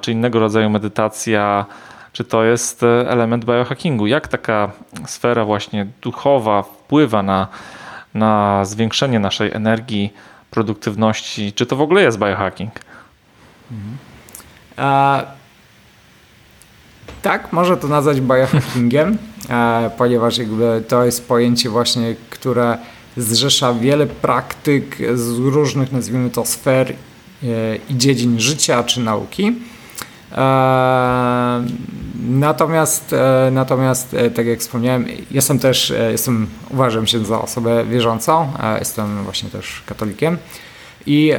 [0.00, 1.66] czy innego rodzaju medytacja,
[2.12, 4.06] czy to jest e, element biohackingu?
[4.06, 4.70] Jak taka
[5.06, 7.48] sfera właśnie duchowa wpływa na,
[8.14, 10.12] na zwiększenie naszej energii,
[10.50, 11.52] produktywności?
[11.52, 12.72] Czy to w ogóle jest biohacking?
[13.70, 13.98] Mhm.
[17.22, 22.78] Tak, można to nazwać biohackingiem, a, ponieważ jakby to jest pojęcie właśnie, które
[23.16, 26.94] zrzesza wiele praktyk z różnych, nazwijmy to, sfer
[27.90, 29.52] i dziedzin życia czy nauki.
[30.32, 31.64] E,
[32.30, 38.52] natomiast, e, natomiast, e, tak jak wspomniałem, jestem też, jestem, uważam się za osobę wierzącą,
[38.78, 40.38] jestem właśnie też katolikiem
[41.06, 41.32] i,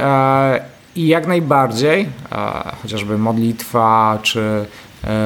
[0.96, 2.08] i jak najbardziej,
[2.82, 4.66] chociażby modlitwa czy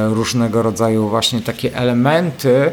[0.09, 2.70] różnego rodzaju właśnie takie elementy,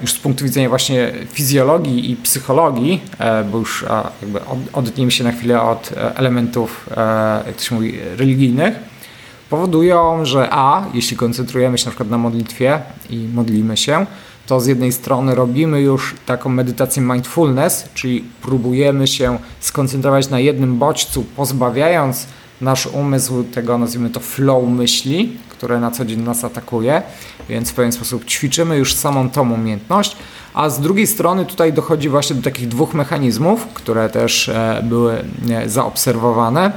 [0.00, 3.00] już z punktu widzenia właśnie fizjologii i psychologii,
[3.52, 3.84] bo już
[4.22, 4.40] jakby
[4.72, 6.90] odetniemy się na chwilę od elementów,
[7.46, 8.74] jak to się mówi, religijnych,
[9.50, 14.06] powodują, że a, jeśli koncentrujemy się na przykład na modlitwie i modlimy się,
[14.46, 20.78] to z jednej strony robimy już taką medytację mindfulness, czyli próbujemy się skoncentrować na jednym
[20.78, 22.26] bodźcu, pozbawiając
[22.60, 27.02] nasz umysł tego, nazwijmy to flow myśli, które na co dzień nas atakuje,
[27.48, 30.16] więc w pewien sposób ćwiczymy już samą tą umiejętność,
[30.54, 35.24] a z drugiej strony tutaj dochodzi właśnie do takich dwóch mechanizmów, które też e, były
[35.50, 36.72] e, zaobserwowane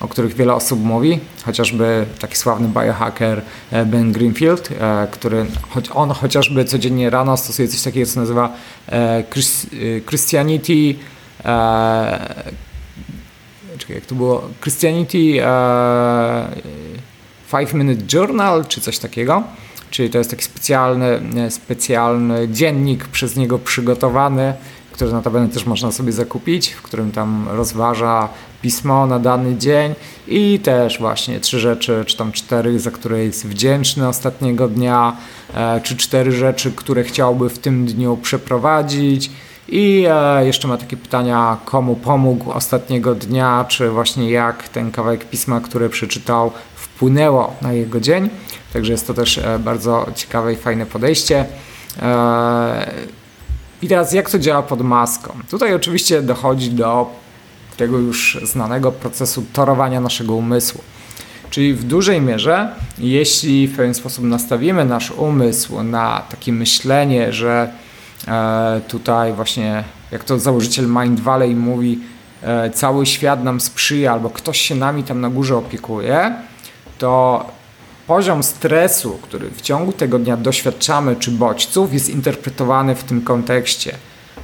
[0.00, 5.46] o których wiele osób mówi, chociażby taki sławny biohacker e, Ben Greenfield, e, który
[5.94, 8.52] on chociażby codziennie rano stosuje coś takiego, co nazywa
[8.88, 9.24] e,
[10.06, 10.94] Christianity
[13.78, 14.48] czekaj, jak to było?
[14.60, 15.42] Christianity
[17.52, 19.42] 5 Minute Journal, czy coś takiego.
[19.90, 21.20] Czyli to jest taki specjalny,
[21.50, 24.54] specjalny dziennik przez niego przygotowany,
[24.92, 28.28] który notabene też można sobie zakupić, w którym tam rozważa
[28.62, 29.94] pismo na dany dzień
[30.28, 35.16] i też właśnie trzy rzeczy, czy tam cztery, za które jest wdzięczny ostatniego dnia,
[35.54, 39.30] e, czy cztery rzeczy, które chciałby w tym dniu przeprowadzić.
[39.68, 45.24] I e, jeszcze ma takie pytania, komu pomógł ostatniego dnia, czy właśnie jak ten kawałek
[45.24, 46.52] pisma, który przeczytał,
[46.96, 48.30] wpłynęło na jego dzień.
[48.72, 51.44] Także jest to też e, bardzo ciekawe i fajne podejście.
[53.82, 55.32] I teraz jak to działa pod maską?
[55.50, 57.10] Tutaj oczywiście dochodzi do
[57.76, 60.80] tego już znanego procesu torowania naszego umysłu.
[61.50, 62.68] Czyli w dużej mierze,
[62.98, 67.72] jeśli w pewien sposób nastawimy nasz umysł na takie myślenie, że
[68.28, 71.98] e, tutaj właśnie, jak to założyciel Mind Valley mówi,
[72.42, 76.34] e, cały świat nam sprzyja albo ktoś się nami tam na górze opiekuje,
[76.98, 77.46] to
[78.06, 83.96] poziom stresu, który w ciągu tego dnia doświadczamy, czy bodźców, jest interpretowany w tym kontekście.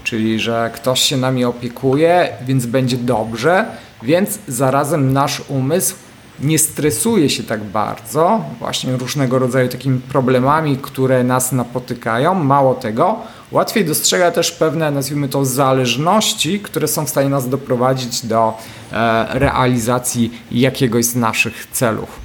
[0.05, 3.67] Czyli, że ktoś się nami opiekuje, więc będzie dobrze,
[4.03, 5.95] więc zarazem nasz umysł
[6.41, 12.35] nie stresuje się tak bardzo właśnie różnego rodzaju takimi problemami, które nas napotykają.
[12.35, 13.17] Mało tego,
[13.51, 18.59] łatwiej dostrzega też pewne, nazwijmy to, zależności, które są w stanie nas doprowadzić do
[18.93, 22.22] e, realizacji jakiegoś z naszych celów.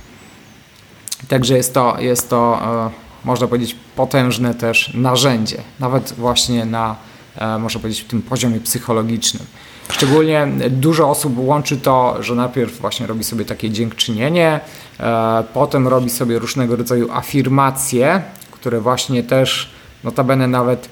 [1.28, 6.96] Także jest to, jest to e, można powiedzieć, potężne też narzędzie, nawet właśnie na,
[7.38, 9.46] e, można powiedzieć, tym poziomie psychologicznym.
[9.90, 14.60] Szczególnie dużo osób łączy to, że najpierw właśnie robi sobie takie dziękczynienie,
[15.00, 18.22] e, potem robi sobie różnego rodzaju afirmacje,
[18.52, 19.72] które właśnie też
[20.04, 20.90] notabene nawet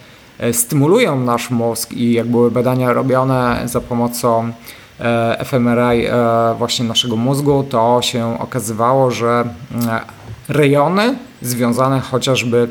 [0.52, 4.52] stymulują nasz mózg i jak były badania robione za pomocą
[5.46, 6.08] fMRI
[6.58, 9.44] właśnie naszego mózgu, to się okazywało, że
[10.50, 12.68] rejony związane chociażby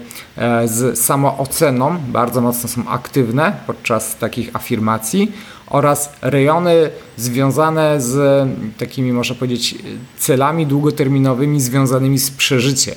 [0.65, 5.33] z samooceną bardzo mocno są aktywne podczas takich afirmacji
[5.67, 8.49] oraz rejony związane z
[8.79, 9.75] takimi, można powiedzieć,
[10.19, 12.95] celami długoterminowymi związanymi z przeżyciem.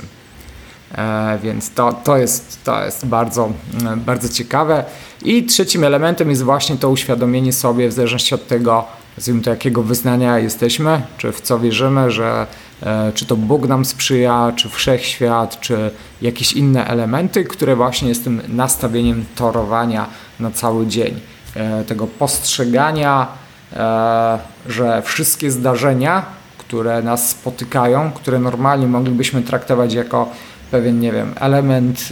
[0.96, 3.50] E, więc to, to, jest, to jest bardzo,
[3.94, 4.84] e, bardzo ciekawe.
[5.24, 8.86] I trzecim elementem jest właśnie to uświadomienie sobie, w zależności od tego,
[9.18, 12.48] nazwijmy to, jakiego wyznania jesteśmy, czy w co wierzymy, że
[12.84, 15.92] e, czy to Bóg nam sprzyja, czy wszechświat, czy
[16.22, 20.06] jakieś inne elementy, które właśnie jest tym nastawieniem torowania
[20.40, 21.20] na cały dzień.
[21.56, 23.28] E, tego postrzegania,
[23.74, 26.26] e, że wszystkie zdarzenia,
[26.58, 30.30] które nas spotykają, które normalnie moglibyśmy traktować jako
[30.72, 32.10] pewien, nie wiem, element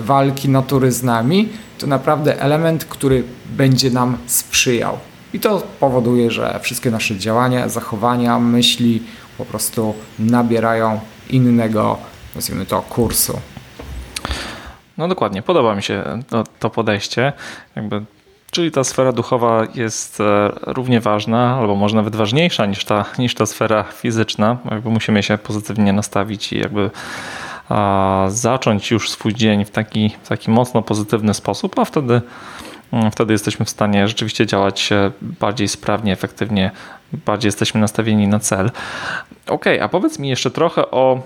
[0.00, 1.48] walki natury z nami,
[1.78, 3.24] to naprawdę element, który
[3.56, 4.98] będzie nam sprzyjał.
[5.34, 9.02] I to powoduje, że wszystkie nasze działania, zachowania, myśli
[9.38, 11.00] po prostu nabierają
[11.30, 11.98] innego,
[12.34, 13.40] nazwijmy to, kursu.
[14.98, 17.32] No dokładnie, podoba mi się to, to podejście.
[17.76, 18.02] Jakby
[18.50, 23.34] Czyli ta sfera duchowa jest e, równie ważna, albo może nawet ważniejsza niż ta, niż
[23.34, 24.56] ta sfera fizyczna.
[24.70, 26.90] Jakby musimy się pozytywnie nastawić i jakby
[28.28, 32.20] zacząć już swój dzień w taki, w taki mocno pozytywny sposób, a wtedy,
[33.12, 36.70] wtedy jesteśmy w stanie rzeczywiście działać e, bardziej sprawnie, efektywnie,
[37.12, 38.70] bardziej jesteśmy nastawieni na cel.
[39.46, 41.22] Ok, a powiedz mi jeszcze trochę o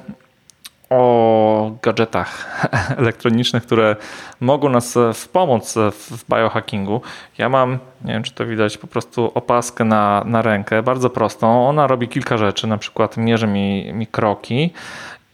[0.91, 2.61] o gadżetach
[2.99, 3.97] elektronicznych, które
[4.41, 7.01] mogą nas wspomóc w biohackingu.
[7.39, 11.69] Ja mam, nie wiem czy to widać, po prostu opaskę na, na rękę, bardzo prostą.
[11.69, 14.73] Ona robi kilka rzeczy, na przykład mierzy mi, mi kroki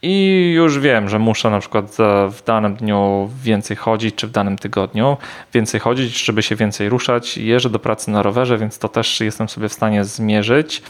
[0.07, 1.85] i już wiem, że muszę na przykład
[2.29, 5.17] w danym dniu więcej chodzić, czy w danym tygodniu
[5.53, 7.37] więcej chodzić, żeby się więcej ruszać.
[7.37, 10.83] Jeżdżę do pracy na rowerze, więc to też jestem sobie w stanie zmierzyć.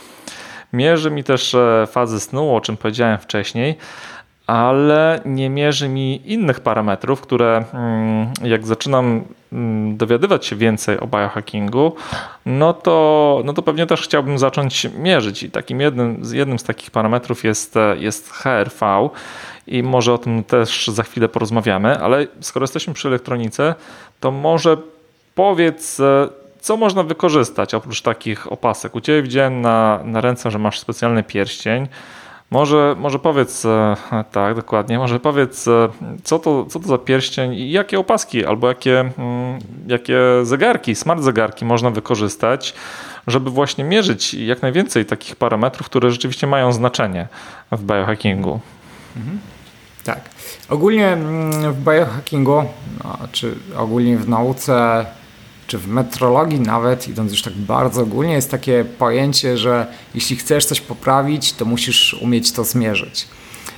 [0.74, 3.78] Mierzy mi też e, fazy snu, o czym powiedziałem wcześniej
[4.48, 9.24] ale nie mierzy mi innych parametrów, które mm, jak zaczynam
[9.54, 11.96] mm, dowiadywać się więcej o biohackingu,
[12.46, 15.44] no to, no to pewnie też chciałbym zacząć mierzyć.
[15.44, 19.10] I takim jednym, jednym z takich parametrów jest, jest HRV
[19.68, 23.76] i może o tym też za chwilę porozmawiamy, ale skoro jesteśmy przy elektronice,
[24.20, 24.78] to może
[25.36, 26.02] powiedz,
[26.62, 28.96] co można wykorzystać oprócz takich opasek.
[28.96, 31.88] U Ciebie widziałem na, na ręce, że masz specjalny pierścień.
[32.52, 33.96] Może, może powiedz, e,
[34.32, 35.90] tak, dokładnie, może powiedz, e,
[36.24, 41.22] co to, co to za pierścień i jakie opaski albo jakie, mm, jakie zegarki, smart
[41.22, 42.74] zegarki można wykorzystać,
[43.28, 47.28] żeby właśnie mierzyć jak najwięcej takich parametrów, które rzeczywiście mają znaczenie
[47.72, 48.60] w biohackingu.
[49.18, 49.40] Mhm.
[50.04, 50.30] Tak.
[50.70, 52.64] Ogólnie mm, w biohackingu,
[53.04, 55.06] no, czy ogólnie w nauce
[55.68, 60.66] czy w metrologii nawet, idąc już tak bardzo ogólnie, jest takie pojęcie, że jeśli chcesz
[60.66, 63.28] coś poprawić, to musisz umieć to zmierzyć.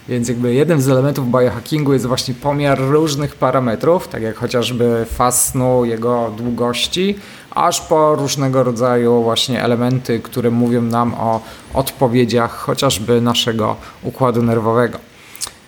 [0.08, 5.48] Więc jakby jeden z elementów biohackingu jest właśnie pomiar różnych parametrów, tak jak chociażby faz
[5.48, 7.16] snu, jego długości,
[7.52, 11.42] aż po różnego rodzaju właśnie elementy, które mówią nam o
[11.74, 15.00] odpowiedziach chociażby naszego układu nerwowego.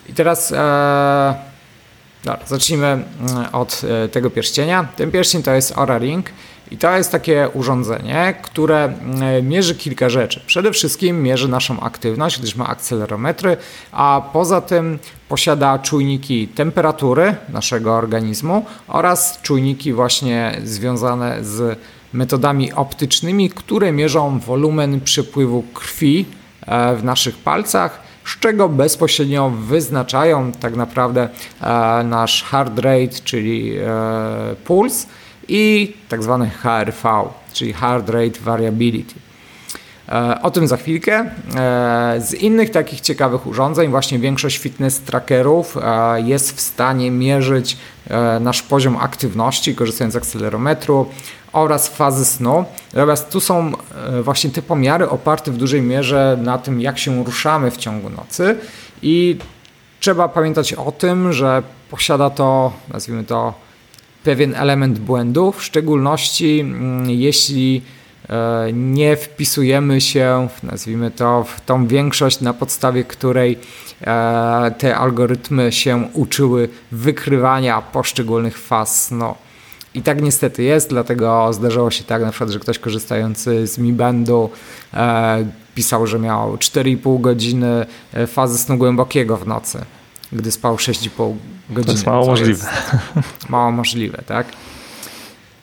[0.10, 1.48] I teraz e,
[2.24, 3.06] Dobra, zacznijmy mm,
[3.52, 4.88] od e, tego pierścienia.
[4.96, 6.26] Ten pierścień to jest Aura Ring
[6.72, 10.41] i to jest takie urządzenie, które mm, mierzy kilka rzeczy.
[10.46, 13.58] Przede wszystkim mierzy naszą aktywność, gdyż ma akcelerometry,
[13.91, 21.80] a poza tym posiada czujniki temperatury naszego organizmu oraz czujniki właśnie związane z
[22.14, 26.26] metodami optycznymi, które mierzą wolumen przepływu krwi
[26.66, 31.30] e, w naszych palcach z czego bezpośrednio wyznaczają tak naprawdę
[31.61, 35.07] e, nasz heart rate, czyli e, puls
[35.47, 37.23] i tak zwany HRV,
[37.53, 39.28] czyli heart rate variability.
[40.10, 41.26] E, o tym za chwilkę.
[41.56, 47.77] E, z innych takich ciekawych urządzeń, właśnie większość fitness trackerów e, jest w stanie mierzyć
[48.41, 51.06] nasz poziom aktywności, korzystając z akcelerometru
[51.53, 52.65] oraz fazy snu.
[52.94, 53.72] Natomiast tu są
[54.23, 58.56] właśnie te pomiary oparte w dużej mierze na tym, jak się ruszamy w ciągu nocy
[59.02, 59.38] i
[59.99, 63.53] trzeba pamiętać o tym, że posiada to, nazwijmy to,
[64.23, 67.81] pewien element błędu, w szczególności mm, jeśli
[68.73, 73.60] nie wpisujemy się, nazwijmy to, w tą większość, na podstawie której
[74.01, 79.35] e, te algorytmy się uczyły wykrywania poszczególnych faz snu.
[79.93, 83.93] I tak niestety jest, dlatego zdarzało się tak na przykład, że ktoś korzystający z Mi
[83.93, 84.49] Bandu
[84.93, 85.45] e,
[85.76, 87.85] pisał, że miał 4,5 godziny
[88.27, 89.85] fazy snu głębokiego w nocy,
[90.31, 91.35] gdy spał 6,5
[91.69, 91.85] godziny.
[91.85, 92.65] To jest mało możliwe.
[93.15, 94.47] Jest mało możliwe, tak?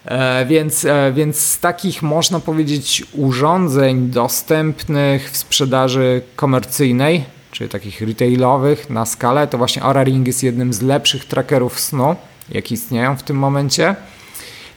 [0.06, 8.00] E, więc, e, więc z takich, można powiedzieć, urządzeń dostępnych w sprzedaży komercyjnej, czyli takich
[8.00, 12.16] retailowych na skalę, to właśnie Aura Ring jest jednym z lepszych trackerów snu,
[12.48, 13.96] jakie istnieją w tym momencie,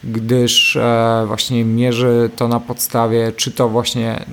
[0.03, 4.25] gdyż e, właśnie mierzy to na podstawie czy to właśnie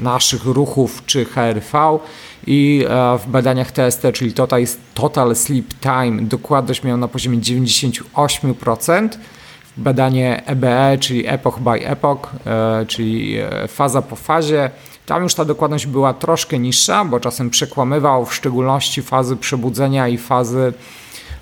[0.00, 1.98] naszych ruchów, czy HRV
[2.46, 2.86] i
[3.18, 4.32] w badaniach TST, czyli
[4.94, 9.08] Total, Sleep Time, dokładność miał na poziomie 98%,
[9.76, 14.70] badanie EBE, czyli epoch by epoch, e, czyli e, faza po fazie.
[15.06, 20.18] Tam już ta dokładność była troszkę niższa, bo czasem przekłamywał w szczególności fazy przebudzenia i
[20.18, 20.72] fazy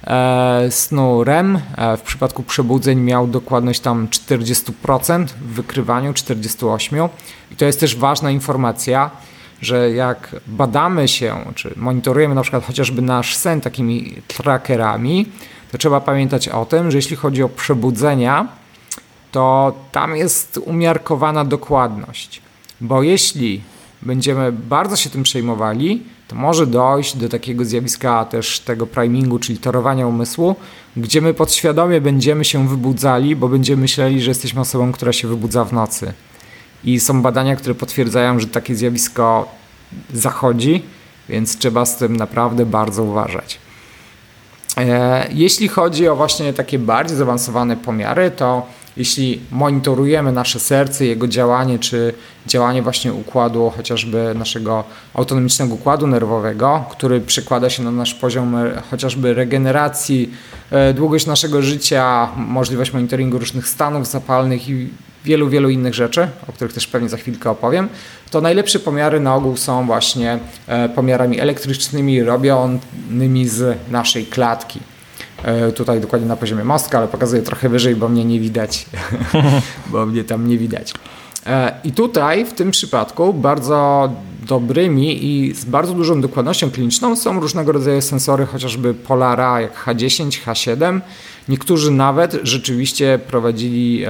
[0.04, 1.58] e, snu REM.
[1.98, 7.08] W przypadku przebudzeń miał dokładność tam 40% w wykrywaniu, 48%.
[7.50, 9.10] I to jest też ważna informacja,
[9.60, 15.26] że jak badamy się, czy monitorujemy na przykład chociażby nasz sen takimi trackerami,
[15.72, 18.48] to trzeba pamiętać o tym, że jeśli chodzi o przebudzenia,
[19.32, 22.42] to tam jest umiarkowana dokładność.
[22.80, 23.60] Bo jeśli
[24.02, 29.58] będziemy bardzo się tym przejmowali, to może dojść do takiego zjawiska też tego primingu, czyli
[29.58, 30.56] torowania umysłu,
[30.96, 35.64] gdzie my podświadomie będziemy się wybudzali, bo będziemy myśleli, że jesteśmy osobą, która się wybudza
[35.64, 36.12] w nocy.
[36.84, 39.48] I są badania, które potwierdzają, że takie zjawisko
[40.12, 40.82] zachodzi,
[41.28, 43.58] więc trzeba z tym naprawdę bardzo uważać.
[44.76, 48.66] E, jeśli chodzi o właśnie takie bardziej zaawansowane pomiary, to
[48.96, 52.14] jeśli monitorujemy nasze serce, jego działanie, czy
[52.46, 54.84] działanie właśnie układu, chociażby naszego
[55.14, 60.30] autonomicznego układu nerwowego, który przekłada się na nasz poziom e, chociażby regeneracji,
[60.70, 64.88] e, długość naszego życia, możliwość monitoringu różnych stanów zapalnych i
[65.24, 67.88] wielu, wielu innych rzeczy, o których też pewnie za chwilkę opowiem,
[68.30, 74.80] to najlepsze pomiary na ogół są właśnie e, pomiarami elektrycznymi robionymi z naszej klatki.
[75.42, 78.86] E, tutaj dokładnie na poziomie mostka, ale pokazuję trochę wyżej, bo mnie nie widać,
[79.92, 80.94] bo mnie tam nie widać.
[81.46, 84.10] E, I tutaj w tym przypadku bardzo
[84.46, 90.44] dobrymi i z bardzo dużą dokładnością kliniczną są różnego rodzaju sensory, chociażby Polara jak H10,
[90.46, 91.00] H7.
[91.48, 94.04] Niektórzy nawet rzeczywiście prowadzili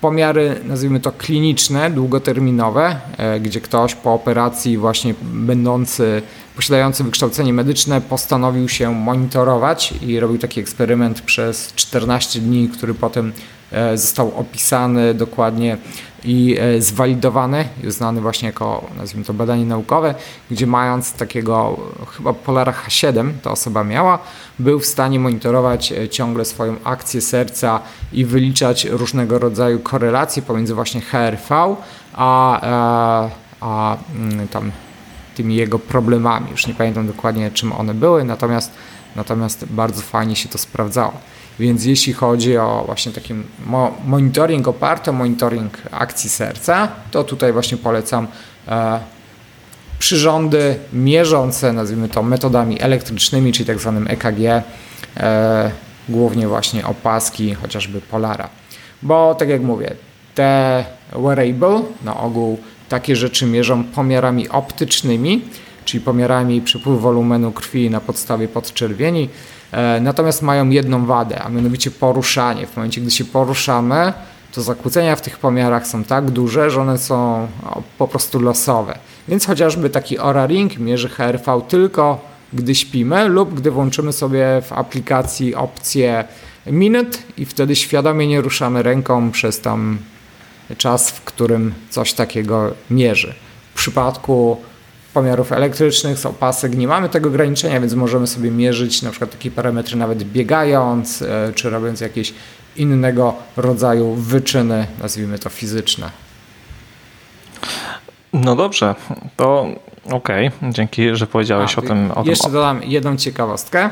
[0.00, 6.22] pomiary, nazwijmy to kliniczne, długoterminowe, e, gdzie ktoś po operacji właśnie będący,
[6.56, 13.32] posiadający wykształcenie medyczne postanowił się monitorować i robił taki eksperyment przez 14 dni, który potem
[13.72, 15.78] e, został opisany dokładnie
[16.24, 20.14] i e, zwalidowany i uznany właśnie jako, nazwijmy to, badanie naukowe,
[20.50, 21.76] gdzie mając takiego
[22.16, 24.18] chyba Polara H7, ta osoba miała,
[24.58, 27.80] był w stanie monitorować e, ciągle swoją akcję serca
[28.12, 31.76] i wyliczać różnego rodzaju korelacje pomiędzy właśnie HRV a,
[32.14, 33.30] a, e,
[33.60, 34.70] a mm, tam
[35.34, 36.50] tymi jego problemami.
[36.50, 38.72] Już nie pamiętam dokładnie czym one były, natomiast,
[39.16, 41.12] natomiast bardzo fajnie się to sprawdzało.
[41.58, 43.34] Więc jeśli chodzi o właśnie taki
[44.06, 48.26] monitoring oparty o monitoring akcji serca, to tutaj właśnie polecam
[48.68, 49.00] e,
[49.98, 54.62] przyrządy mierzące, nazwijmy to metodami elektrycznymi, czyli tak zwanym EKG,
[55.16, 55.70] e,
[56.08, 58.48] głównie właśnie opaski, chociażby Polara.
[59.02, 59.94] Bo tak jak mówię,
[60.34, 62.58] te wearable na ogół
[62.88, 65.42] takie rzeczy mierzą pomiarami optycznymi,
[65.84, 69.28] czyli pomiarami przepływu wolumenu krwi na podstawie podczerwieni,
[70.00, 72.66] natomiast mają jedną wadę, a mianowicie poruszanie.
[72.66, 74.12] W momencie, gdy się poruszamy,
[74.52, 77.48] to zakłócenia w tych pomiarach są tak duże, że one są
[77.98, 78.98] po prostu losowe.
[79.28, 82.20] Więc chociażby taki Aura Ring mierzy HRV tylko
[82.52, 86.24] gdy śpimy lub gdy włączymy sobie w aplikacji opcję
[86.66, 89.98] minut i wtedy świadomie nie ruszamy ręką przez tam
[90.78, 93.34] czas, w którym coś takiego mierzy.
[93.74, 94.56] W przypadku
[95.14, 99.50] pomiarów elektrycznych, z opasek nie mamy tego ograniczenia, więc możemy sobie mierzyć na przykład takie
[99.50, 102.34] parametry nawet biegając, e, czy robiąc jakieś
[102.76, 106.10] innego rodzaju wyczyny, nazwijmy to fizyczne.
[108.32, 108.94] No dobrze,
[109.36, 109.66] to
[110.10, 110.72] okej, okay.
[110.72, 112.10] dzięki, że powiedziałeś A, o tym.
[112.14, 112.52] O jeszcze tym.
[112.52, 113.90] dodam jedną ciekawostkę,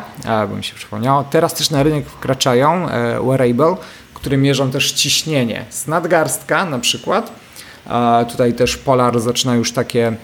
[0.49, 1.25] bo mi się przypomniało.
[1.25, 2.87] Teraz też na rynek wkraczają
[3.29, 3.77] wearable,
[4.15, 5.65] które mierzą też ciśnienie.
[5.71, 7.33] Z nadgarstka na przykład.
[8.31, 10.17] Tutaj też Polar zaczyna już takie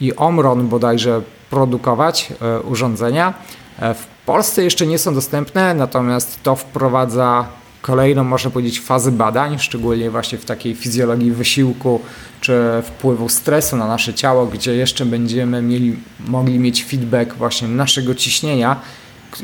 [0.00, 2.32] i Omron bodajże produkować
[2.64, 3.34] urządzenia.
[3.78, 7.46] W Polsce jeszcze nie są dostępne, natomiast to wprowadza
[7.82, 12.00] kolejną, można powiedzieć, fazę badań, szczególnie właśnie w takiej fizjologii wysiłku
[12.40, 15.96] czy wpływu stresu na nasze ciało, gdzie jeszcze będziemy mieli,
[16.26, 18.80] mogli mieć feedback właśnie naszego ciśnienia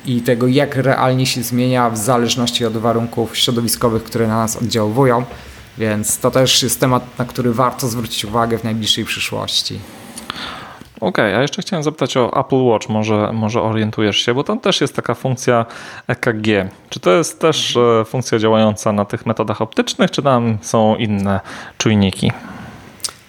[0.06, 5.24] i tego, jak realnie się zmienia w zależności od warunków środowiskowych, które na nas oddziałują.
[5.78, 9.80] Więc to też jest temat, na który warto zwrócić uwagę w najbliższej przyszłości.
[11.00, 14.60] Okej, okay, a jeszcze chciałem zapytać o Apple Watch, może, może orientujesz się, bo tam
[14.60, 15.66] też jest taka funkcja
[16.06, 16.46] EKG.
[16.90, 21.40] Czy to jest też e, funkcja działająca na tych metodach optycznych, czy tam są inne
[21.78, 22.32] czujniki?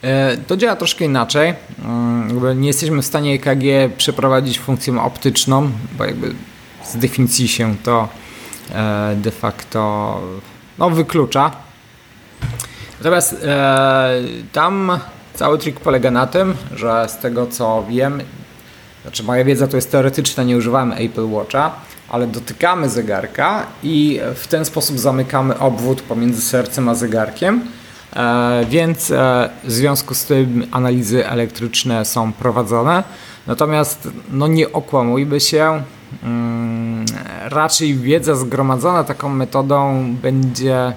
[0.01, 1.53] E, to działa troszkę inaczej.
[1.85, 6.33] Mm, nie jesteśmy w stanie EKG przeprowadzić funkcją optyczną, bo jakby
[6.83, 8.07] z definicji się to
[8.75, 10.21] e, de facto
[10.77, 11.51] no, wyklucza.
[13.05, 13.45] Natomiast
[14.51, 14.99] tam
[15.35, 18.21] Cały trik polega na tym, że z tego co wiem,
[19.01, 21.71] znaczy moja wiedza to jest teoretyczna, nie używamy Apple Watcha,
[22.09, 27.61] ale dotykamy zegarka i w ten sposób zamykamy obwód pomiędzy sercem a zegarkiem.
[28.15, 33.03] E, więc e, w związku z tym analizy elektryczne są prowadzone.
[33.47, 35.83] Natomiast no nie okłamujmy się,
[36.23, 37.05] mm,
[37.45, 40.93] raczej wiedza zgromadzona taką metodą będzie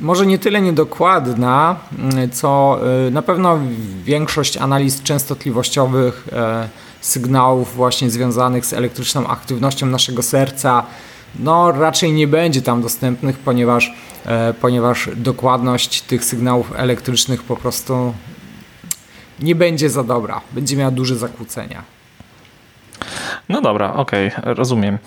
[0.00, 2.78] może nie tyle niedokładna, mm, co
[3.08, 3.58] y, na pewno
[4.04, 6.68] większość analiz częstotliwościowych e,
[7.00, 10.86] sygnałów właśnie związanych z elektryczną aktywnością naszego serca
[11.38, 13.94] no raczej nie będzie tam dostępnych, ponieważ,
[14.26, 18.14] e, ponieważ dokładność tych sygnałów elektrycznych po prostu
[19.40, 21.99] nie będzie za dobra, będzie miała duże zakłócenia.
[23.50, 24.98] No dobra, okej, okay, rozumiem.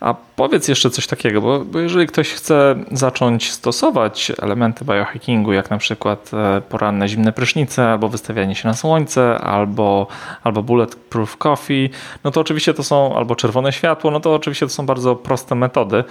[0.00, 5.70] A powiedz jeszcze coś takiego, bo, bo, jeżeli ktoś chce zacząć stosować elementy biohackingu, jak
[5.70, 10.06] na przykład e, poranne zimne prysznice, albo wystawianie się na słońce, albo,
[10.44, 11.90] albo bulletproof coffee,
[12.24, 15.54] no to oczywiście to są, albo czerwone światło, no to oczywiście to są bardzo proste
[15.54, 16.04] metody,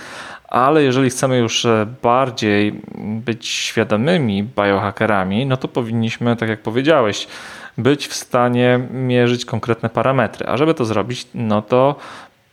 [0.48, 7.28] ale jeżeli chcemy już e, bardziej być świadomymi biohackerami, no to powinniśmy, tak jak powiedziałeś,
[7.80, 10.48] być w stanie mierzyć konkretne parametry.
[10.48, 11.96] A żeby to zrobić, no to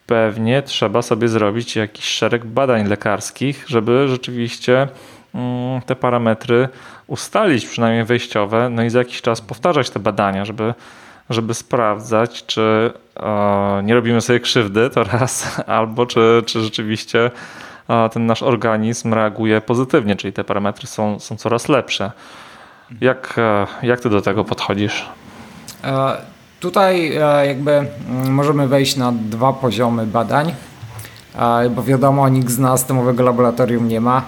[0.07, 4.89] pewnie trzeba sobie zrobić jakiś szereg badań lekarskich, żeby rzeczywiście
[5.35, 6.69] mm, te parametry
[7.07, 10.74] ustalić, przynajmniej wejściowe, no i za jakiś czas powtarzać te badania, żeby,
[11.31, 12.93] żeby sprawdzać, czy
[13.82, 17.31] nie robimy sobie krzywdy to raz, albo czy, czy rzeczywiście
[18.12, 22.11] ten nasz organizm reaguje pozytywnie, czyli te parametry są, są coraz lepsze.
[23.01, 25.09] Jak, e, jak ty do tego podchodzisz?
[25.85, 26.17] E,
[26.61, 27.87] tutaj e, jakby
[28.29, 30.55] możemy wejść na dwa poziomy badań,
[31.71, 34.23] bo wiadomo, nikt z nas domowego laboratorium nie ma,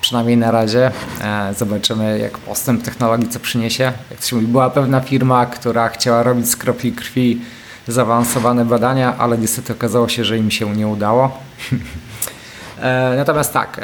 [0.00, 0.90] przynajmniej na razie.
[1.56, 3.92] Zobaczymy, jak postęp technologii co przyniesie.
[4.10, 7.40] Jak się mówi, była pewna firma, która chciała robić z kropli krwi
[7.88, 11.38] zaawansowane badania, ale niestety okazało się, że im się nie udało.
[13.16, 13.80] Natomiast tak,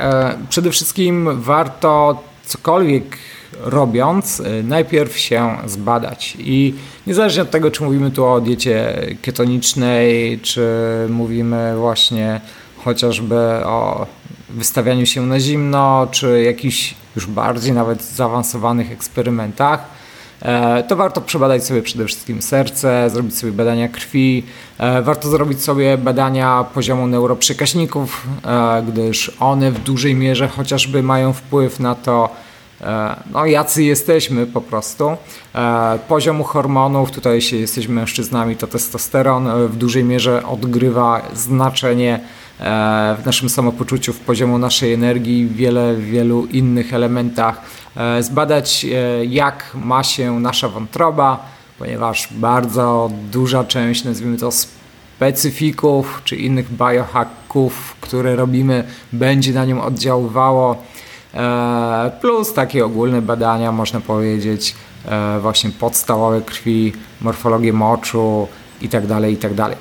[0.49, 3.17] przede wszystkim warto cokolwiek
[3.61, 6.37] robiąc, y, najpierw się zbadać.
[6.39, 6.75] I
[7.07, 10.71] niezależnie od tego, czy mówimy tu o diecie ketonicznej, czy
[11.09, 12.41] mówimy właśnie
[12.85, 14.07] chociażby o
[14.49, 19.85] wystawianiu się na zimno, czy jakichś już bardziej nawet zaawansowanych eksperymentach,
[20.43, 24.43] e, to warto przebadać sobie przede wszystkim serce, zrobić sobie badania krwi,
[24.79, 31.33] e, warto zrobić sobie badania poziomu neuroprzekaźników, e, gdyż one w dużej mierze chociażby mają
[31.33, 32.29] wpływ na to,
[33.33, 35.17] no, jacy jesteśmy po prostu.
[35.55, 42.21] E, poziomu hormonów, tutaj jeśli jesteśmy mężczyznami, to testosteron e, w dużej mierze odgrywa znaczenie
[43.19, 47.61] w naszym samopoczuciu, w poziomu naszej energii, w wiele, wielu innych elementach.
[48.21, 48.87] Zbadać,
[49.29, 51.47] jak ma się nasza wątroba,
[51.79, 59.83] ponieważ bardzo duża część, nazwijmy to, specyfików czy innych biohacków, które robimy, będzie na nią
[59.83, 60.98] oddziaływało E,
[62.21, 64.75] plus takie ogólne badania, można powiedzieć,
[65.09, 68.49] e, właśnie podstawowe krwi, morfologię moczu
[68.81, 69.57] itd., tak itd.
[69.57, 69.79] Tak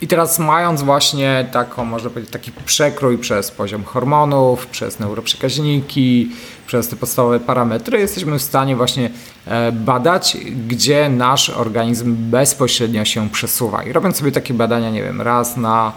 [0.00, 6.30] I teraz mając właśnie taką, można powiedzieć, taki przekrój przez poziom hormonów, przez neuroprzekaźniki,
[6.66, 9.10] przez te podstawowe parametry, jesteśmy w stanie właśnie
[9.46, 10.36] e, badać,
[10.68, 13.82] gdzie nasz organizm bezpośrednio się przesuwa.
[13.82, 15.92] I robiąc sobie takie badania, nie wiem, raz na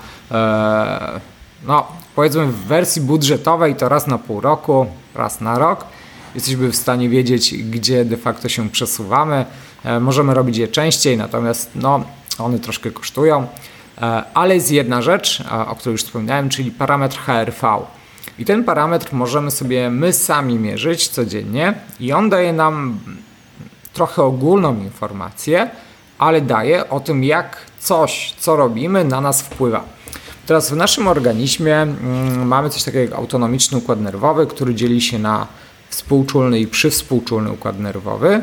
[1.68, 4.86] no, powiedzmy w wersji budżetowej to raz na pół roku,
[5.16, 5.86] raz na rok.
[6.36, 9.46] jesteśmy w stanie wiedzieć, gdzie de facto się przesuwamy.
[9.84, 12.04] E, możemy robić je częściej, natomiast no,
[12.40, 13.48] one troszkę kosztują.
[13.98, 17.68] E, ale jest jedna rzecz, o której już wspomniałem, czyli parametr HRV.
[18.40, 23.00] I ten parametr możemy sobie my sami mierzyć codziennie i on daje nam
[23.94, 25.70] trochę ogólną informację,
[26.18, 29.95] ale daje o tym, jak coś, co robimy, na nas wpływa.
[30.46, 35.20] Teraz w naszym organizmie mm, mamy coś takiego jak autonomiczny układ nerwowy, który dzieli się
[35.20, 35.48] na
[35.90, 38.42] współczulny i przywspółczulny układ nerwowy.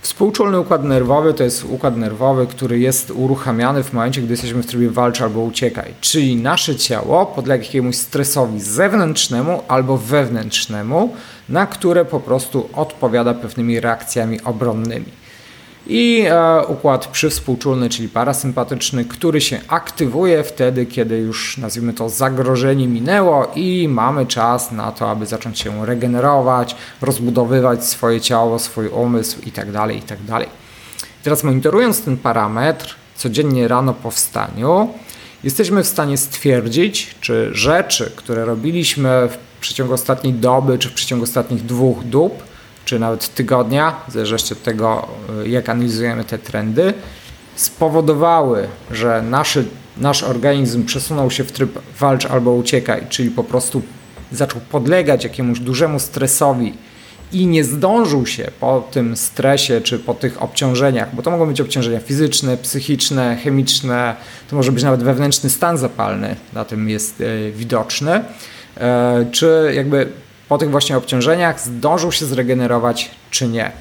[0.00, 4.66] Współczulny układ nerwowy to jest układ nerwowy, który jest uruchamiany w momencie, gdy jesteśmy w
[4.66, 5.94] trybie walcz albo uciekaj.
[6.00, 11.14] Czyli nasze ciało podlega jakiemuś stresowi zewnętrznemu albo wewnętrznemu,
[11.48, 15.23] na które po prostu odpowiada pewnymi reakcjami obronnymi
[15.86, 22.88] i e, układ przywspółczulny, czyli parasympatyczny, który się aktywuje wtedy, kiedy już nazwijmy to zagrożenie
[22.88, 29.38] minęło i mamy czas na to, aby zacząć się regenerować, rozbudowywać swoje ciało, swój umysł
[29.46, 29.72] itd.
[29.72, 30.22] Tak itd.
[30.28, 30.48] Tak
[31.22, 34.88] Teraz monitorując ten parametr codziennie rano po wstaniu,
[35.44, 41.24] jesteśmy w stanie stwierdzić, czy rzeczy, które robiliśmy w przeciągu ostatniej doby, czy w przeciągu
[41.24, 42.42] ostatnich dwóch dób,
[42.84, 45.08] czy nawet tygodnia, w zależności od tego,
[45.44, 46.94] y, jak analizujemy te trendy,
[47.56, 49.64] spowodowały, że naszy,
[49.96, 53.82] nasz organizm przesunął się w tryb walcz albo uciekaj, czyli po prostu
[54.32, 56.72] zaczął podlegać jakiemuś dużemu stresowi
[57.32, 61.60] i nie zdążył się po tym stresie czy po tych obciążeniach, bo to mogą być
[61.60, 64.16] obciążenia fizyczne, psychiczne, chemiczne,
[64.50, 68.24] to może być nawet wewnętrzny stan zapalny, na tym jest y, widoczny,
[68.76, 70.08] e, czy jakby
[70.48, 73.72] po tych właśnie obciążeniach zdążył się zregenerować czy nie.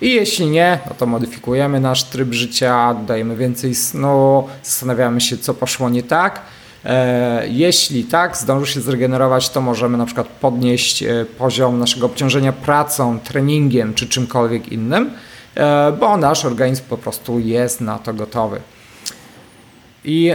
[0.00, 5.54] I jeśli nie, no to modyfikujemy nasz tryb życia, dajemy więcej snu, zastanawiamy się, co
[5.54, 6.40] poszło nie tak.
[6.84, 12.52] E, jeśli tak, zdążył się zregenerować, to możemy na przykład podnieść e, poziom naszego obciążenia
[12.52, 15.10] pracą, treningiem czy czymkolwiek innym,
[15.54, 18.60] e, bo nasz organizm po prostu jest na to gotowy.
[20.04, 20.32] I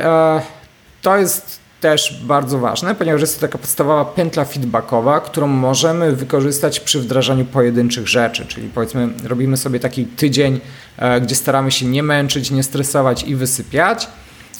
[1.01, 6.79] to jest też bardzo ważne, ponieważ jest to taka podstawowa pętla feedbackowa, którą możemy wykorzystać
[6.79, 8.45] przy wdrażaniu pojedynczych rzeczy.
[8.45, 10.59] Czyli powiedzmy, robimy sobie taki tydzień,
[10.97, 14.07] e, gdzie staramy się nie męczyć, nie stresować i wysypiać.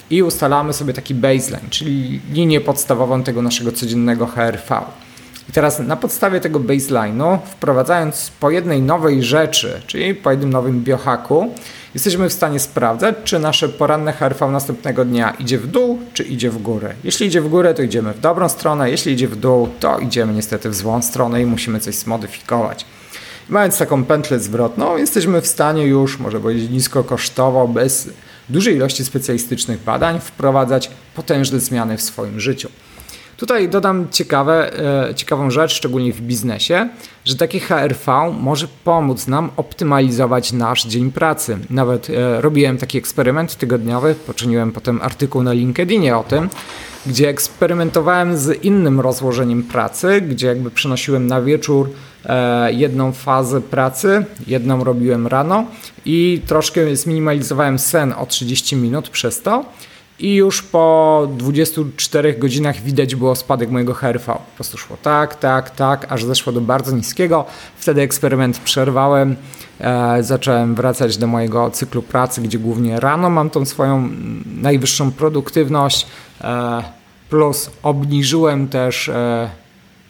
[0.10, 4.81] I ustalamy sobie taki baseline, czyli linię podstawową tego naszego codziennego HRV.
[5.49, 10.83] I teraz na podstawie tego baseline'u, wprowadzając po jednej nowej rzeczy, czyli po jednym nowym
[10.83, 11.53] biohaku,
[11.93, 16.49] jesteśmy w stanie sprawdzać, czy nasze poranne HRV następnego dnia idzie w dół, czy idzie
[16.49, 16.93] w górę.
[17.03, 20.33] Jeśli idzie w górę, to idziemy w dobrą stronę, jeśli idzie w dół, to idziemy
[20.33, 22.85] niestety w złą stronę i musimy coś zmodyfikować.
[23.49, 28.09] Mając taką pętlę zwrotną, jesteśmy w stanie już, może powiedzieć niskokosztowo, bez
[28.49, 32.69] dużej ilości specjalistycznych badań, wprowadzać potężne zmiany w swoim życiu.
[33.38, 36.89] Tutaj dodam ciekawe, e, ciekawą rzecz, szczególnie w biznesie,
[37.26, 41.57] że takie HRV może pomóc nam optymalizować nasz dzień pracy.
[41.69, 46.49] Nawet e, robiłem taki eksperyment tygodniowy, poczyniłem potem artykuł na LinkedInie o tym,
[47.05, 51.89] gdzie eksperymentowałem z innym rozłożeniem pracy, gdzie jakby przenosiłem na wieczór
[52.26, 55.65] e, jedną fazę pracy, jedną robiłem rano
[56.05, 59.65] i troszkę zminimalizowałem sen o 30 minut przez to
[60.19, 64.26] i już po 24 godzinach widać było spadek mojego HRV.
[64.26, 67.45] Po prostu szło tak, tak, tak, aż zeszło do bardzo niskiego.
[67.77, 69.35] Wtedy eksperyment przerwałem,
[69.80, 74.10] e, zacząłem wracać do mojego cyklu pracy, gdzie głównie rano mam tą swoją
[74.61, 76.07] najwyższą produktywność,
[76.41, 76.84] e,
[77.30, 79.49] plus obniżyłem też e,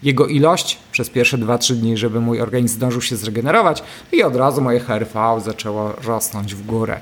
[0.04, 4.62] jego ilość przez pierwsze 2-3 dni, żeby mój organizm zdążył się zregenerować i od razu
[4.62, 7.00] moje HRV zaczęło rosnąć w górę.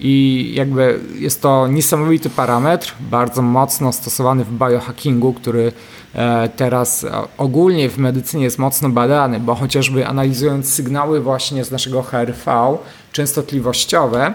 [0.00, 5.72] I jakby jest to niesamowity parametr, bardzo mocno stosowany w biohackingu, który
[6.14, 7.06] e, teraz
[7.38, 12.78] ogólnie w medycynie jest mocno badany, bo chociażby analizując sygnały właśnie z naszego HRV
[13.12, 14.34] częstotliwościowe,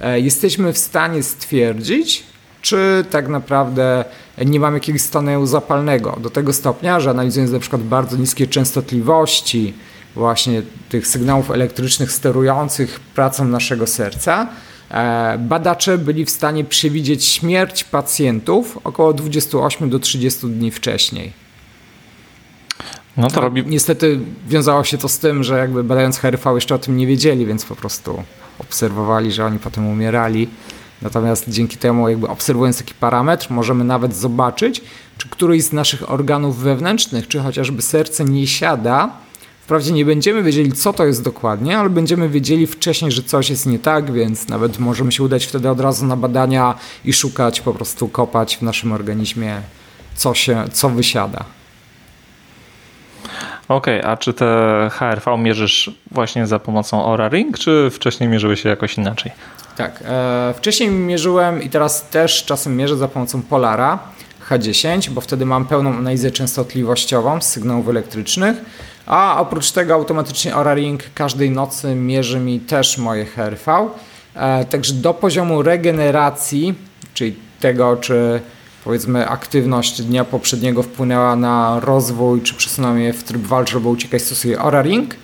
[0.00, 2.24] e, jesteśmy w stanie stwierdzić,
[2.62, 4.04] czy tak naprawdę
[4.44, 6.18] nie mamy jakiegoś stanu zapalnego.
[6.20, 9.74] Do tego stopnia, że analizując na przykład bardzo niskie częstotliwości
[10.14, 14.48] właśnie tych sygnałów elektrycznych sterujących pracą naszego serca,
[15.38, 21.32] badacze byli w stanie przewidzieć śmierć pacjentów około 28 do 30 dni wcześniej.
[23.16, 23.66] No to robi.
[23.66, 27.46] Niestety wiązało się to z tym, że jakby badając HRV jeszcze o tym nie wiedzieli,
[27.46, 28.22] więc po prostu
[28.58, 30.48] obserwowali, że oni potem umierali.
[31.02, 34.80] Natomiast dzięki temu, jakby obserwując taki parametr, możemy nawet zobaczyć,
[35.18, 39.10] czy któryś z naszych organów wewnętrznych, czy chociażby serce nie siada
[39.62, 43.66] Wprawdzie nie będziemy wiedzieli, co to jest dokładnie, ale będziemy wiedzieli wcześniej, że coś jest
[43.66, 46.74] nie tak, więc nawet możemy się udać wtedy od razu na badania
[47.04, 49.60] i szukać, po prostu kopać w naszym organizmie,
[50.14, 51.44] co, się, co wysiada.
[53.68, 58.56] Okej, okay, a czy te HRV mierzysz właśnie za pomocą Aura Ring, czy wcześniej mierzyły
[58.56, 59.32] się jakoś inaczej?
[59.76, 63.98] Tak, e, wcześniej mierzyłem i teraz też czasem mierzę za pomocą Polara
[64.48, 68.56] H10, bo wtedy mam pełną analizę częstotliwościową z sygnałów elektrycznych,
[69.12, 73.88] a oprócz tego automatycznie Aura Ring każdej nocy mierzy mi też moje HRV.
[74.34, 76.74] E, także do poziomu regeneracji,
[77.14, 78.40] czyli tego, czy
[78.84, 84.22] powiedzmy aktywność dnia poprzedniego wpłynęła na rozwój, czy przesunęła mnie w tryb walcz albo uciekać,
[84.22, 85.14] stosuję Aura Ring,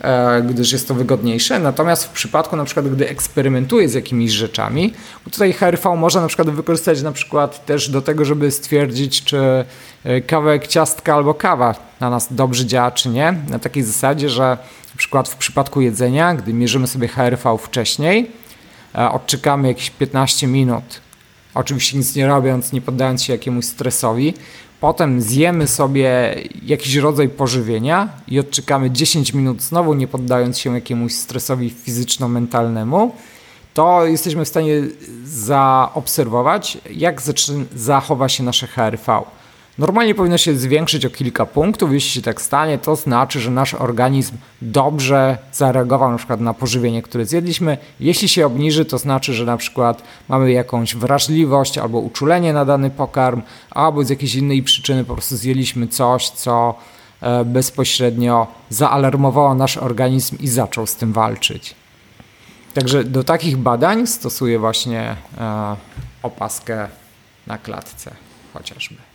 [0.00, 1.58] e, gdyż jest to wygodniejsze.
[1.58, 4.92] Natomiast w przypadku na przykład, gdy eksperymentuję z jakimiś rzeczami,
[5.30, 9.64] tutaj HRV można na przykład wykorzystać na przykład też do tego, żeby stwierdzić, czy
[10.04, 13.34] e, kawałek ciastka albo kawa na nas dobrze działa, czy nie.
[13.48, 14.58] Na takiej zasadzie, że
[14.94, 18.30] na przykład w przypadku jedzenia, gdy mierzymy sobie HRV wcześniej,
[18.94, 21.00] e, odczekamy jakieś 15 minut
[21.58, 24.34] oczywiście nic nie robiąc, nie poddając się jakiemuś stresowi.
[24.80, 31.14] Potem zjemy sobie jakiś rodzaj pożywienia i odczekamy 10 minut znowu, nie poddając się jakiemuś
[31.14, 33.12] stresowi fizyczno-mentalnemu.
[33.74, 34.74] To jesteśmy w stanie
[35.24, 37.22] zaobserwować, jak
[37.74, 39.22] zachowa się nasze HRV.
[39.78, 41.92] Normalnie powinno się zwiększyć o kilka punktów.
[41.92, 47.02] Jeśli się tak stanie, to znaczy, że nasz organizm dobrze zareagował na przykład na pożywienie,
[47.02, 47.78] które zjedliśmy.
[48.00, 52.90] Jeśli się obniży, to znaczy, że na przykład mamy jakąś wrażliwość albo uczulenie na dany
[52.90, 56.74] pokarm, albo z jakiejś innej przyczyny po prostu zjedliśmy coś, co
[57.20, 61.74] e, bezpośrednio zaalarmowało nasz organizm i zaczął z tym walczyć.
[62.74, 65.76] Także do takich badań stosuję właśnie e,
[66.22, 66.88] opaskę
[67.46, 68.10] na klatce
[68.52, 69.07] chociażby.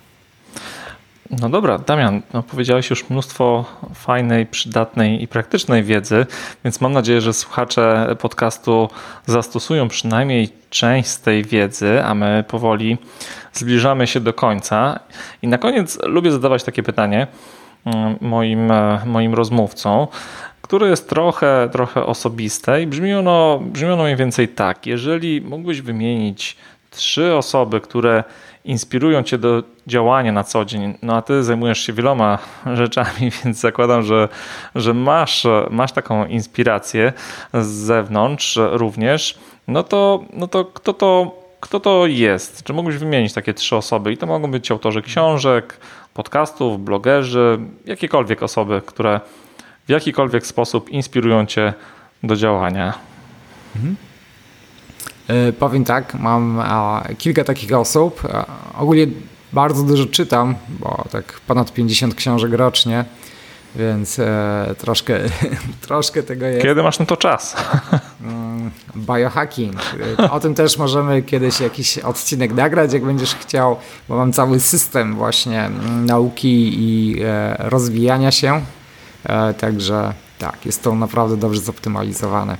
[1.40, 3.64] No dobra, Damian, no powiedziałeś już mnóstwo
[3.94, 6.26] fajnej, przydatnej i praktycznej wiedzy,
[6.64, 8.88] więc mam nadzieję, że słuchacze podcastu
[9.26, 12.98] zastosują przynajmniej część z tej wiedzy, a my powoli
[13.52, 15.00] zbliżamy się do końca.
[15.42, 17.26] I na koniec lubię zadawać takie pytanie
[17.84, 18.72] mm, moim,
[19.06, 20.06] moim rozmówcom,
[20.62, 24.86] które jest trochę, trochę osobiste i brzmi ono, brzmi ono mniej więcej tak.
[24.86, 26.56] Jeżeli mógłbyś wymienić
[26.90, 28.24] trzy osoby, które
[28.64, 32.38] inspirują cię do działania na co dzień, no a ty zajmujesz się wieloma
[32.74, 34.28] rzeczami, więc zakładam, że,
[34.74, 37.12] że masz, masz taką inspirację
[37.54, 39.38] z zewnątrz również,
[39.68, 42.62] no to, no to kto to kto to jest?
[42.62, 44.12] Czy mógłbyś wymienić takie trzy osoby?
[44.12, 45.78] I to mogą być autorzy książek,
[46.14, 49.20] podcastów, blogerzy, jakiekolwiek osoby, które
[49.86, 51.72] w jakikolwiek sposób inspirują cię
[52.22, 52.94] do działania.
[53.76, 53.96] Mhm.
[55.28, 56.62] E, powiem tak, mam
[57.18, 58.24] kilka takich osób.
[58.24, 58.44] E,
[58.78, 59.06] ogólnie
[59.52, 63.04] bardzo dużo czytam, bo tak ponad 50 książek rocznie,
[63.76, 65.20] więc e, troszkę,
[65.86, 66.62] troszkę tego jest.
[66.62, 67.56] Kiedy masz na to czas?
[68.22, 69.76] Mm, biohacking.
[70.30, 73.76] O tym też możemy kiedyś jakiś odcinek nagrać, jak będziesz chciał,
[74.08, 75.70] bo mam cały system właśnie
[76.06, 77.22] nauki i
[77.58, 78.60] rozwijania się.
[79.58, 82.56] Także tak, jest to naprawdę dobrze zoptymalizowane.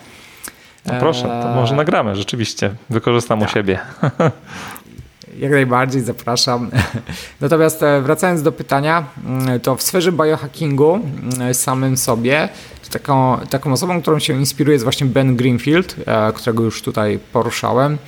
[0.87, 1.77] No proszę, to może eee.
[1.77, 2.75] nagramy, rzeczywiście.
[2.91, 3.49] Wykorzystam tak.
[3.49, 3.79] u siebie.
[5.39, 6.71] Jak najbardziej zapraszam.
[7.41, 12.49] Natomiast e, wracając do pytania, mm, to w sferze biohackingu mm, samym sobie,
[12.91, 17.99] taką, taką osobą, którą się inspiruje jest właśnie Ben Greenfield, e, którego już tutaj poruszałem.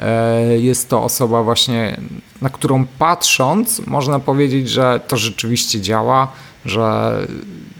[0.00, 1.96] E, jest to osoba właśnie,
[2.42, 6.32] na którą patrząc, można powiedzieć, że to rzeczywiście działa,
[6.64, 7.16] że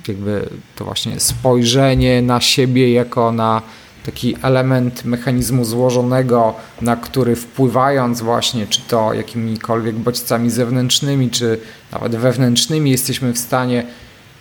[0.08, 3.62] jakby to właśnie spojrzenie na siebie jako na
[4.06, 11.58] taki element mechanizmu złożonego, na który wpływając właśnie, czy to jakimikolwiek bodźcami zewnętrznymi, czy
[11.92, 13.86] nawet wewnętrznymi, jesteśmy w stanie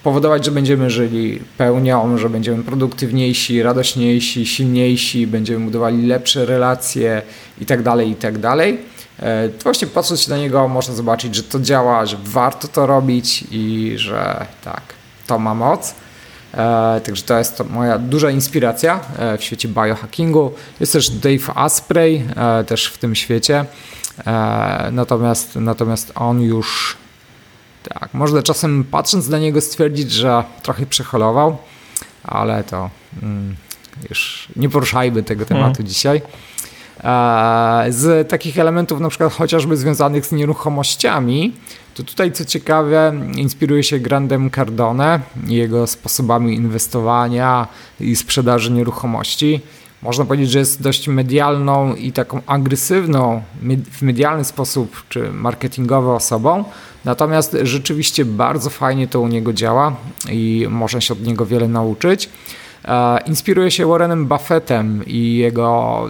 [0.04, 7.22] powodować, że będziemy żyli pełnią, że będziemy produktywniejsi, radośniejsi, silniejsi, będziemy budowali lepsze relacje
[7.60, 8.40] itd., tak itd.
[8.42, 8.60] Tak
[9.20, 13.44] e, to właśnie patrząc na niego można zobaczyć, że to działa, że warto to robić
[13.52, 14.82] i że tak,
[15.28, 16.05] to ma moc.
[16.56, 20.54] E, także to jest to moja duża inspiracja e, w świecie biohackingu.
[20.80, 23.66] Jest też Dave Asprey e, też w tym świecie.
[24.92, 26.98] Natomiast, natomiast on już
[27.90, 31.58] tak, można czasem patrząc na niego stwierdzić, że trochę przeholował,
[32.24, 32.90] ale to
[33.24, 33.56] mm,
[34.10, 35.88] już nie poruszajmy tego tematu mhm.
[35.88, 36.22] dzisiaj.
[37.90, 41.54] Z takich elementów, na przykład chociażby związanych z nieruchomościami,
[41.96, 47.68] to tutaj co ciekawe inspiruje się Grandem Cardone i jego sposobami inwestowania
[48.00, 49.62] i sprzedaży nieruchomości.
[50.02, 53.42] Można powiedzieć, że jest dość medialną i taką agresywną
[53.92, 56.64] w medialny sposób czy marketingowy osobą,
[57.06, 59.96] natomiast rzeczywiście bardzo fajnie to u niego działa
[60.32, 62.30] i można się od niego wiele nauczyć.
[63.26, 66.04] Inspiruje się Warrenem Buffettem i jego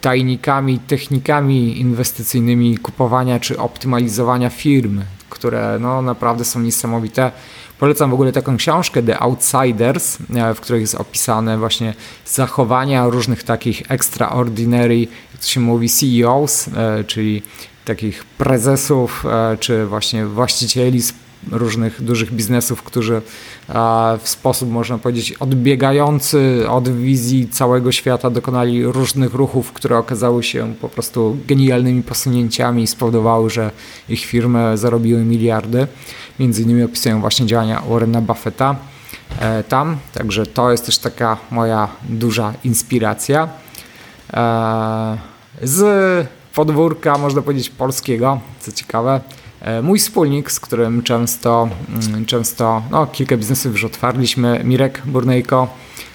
[0.00, 7.32] tajnikami, technikami inwestycyjnymi kupowania czy optymalizowania firm, które no, naprawdę są niesamowite.
[7.78, 10.18] Polecam w ogóle taką książkę The Outsiders,
[10.54, 11.94] w której jest opisane właśnie
[12.26, 16.70] zachowania różnych takich extraordinary, jak to się mówi, CEOs,
[17.06, 17.42] czyli
[17.84, 19.24] takich prezesów,
[19.60, 21.00] czy właśnie właścicieli
[21.50, 23.22] różnych dużych biznesów, którzy
[24.22, 30.74] w sposób, można powiedzieć, odbiegający od wizji całego świata dokonali różnych ruchów, które okazały się
[30.80, 33.70] po prostu genialnymi posunięciami i spowodowały, że
[34.08, 35.86] ich firmy zarobiły miliardy.
[36.38, 38.76] Między innymi opisują właśnie działania Warrena Buffetta
[39.40, 43.48] e, tam, także to jest też taka moja duża inspiracja.
[44.32, 45.18] E,
[45.62, 49.20] z podwórka, można powiedzieć, polskiego, co ciekawe,
[49.82, 51.68] mój wspólnik, z którym często,
[52.10, 55.68] mm, często no, kilka biznesów już otwarliśmy, Mirek Burnejko,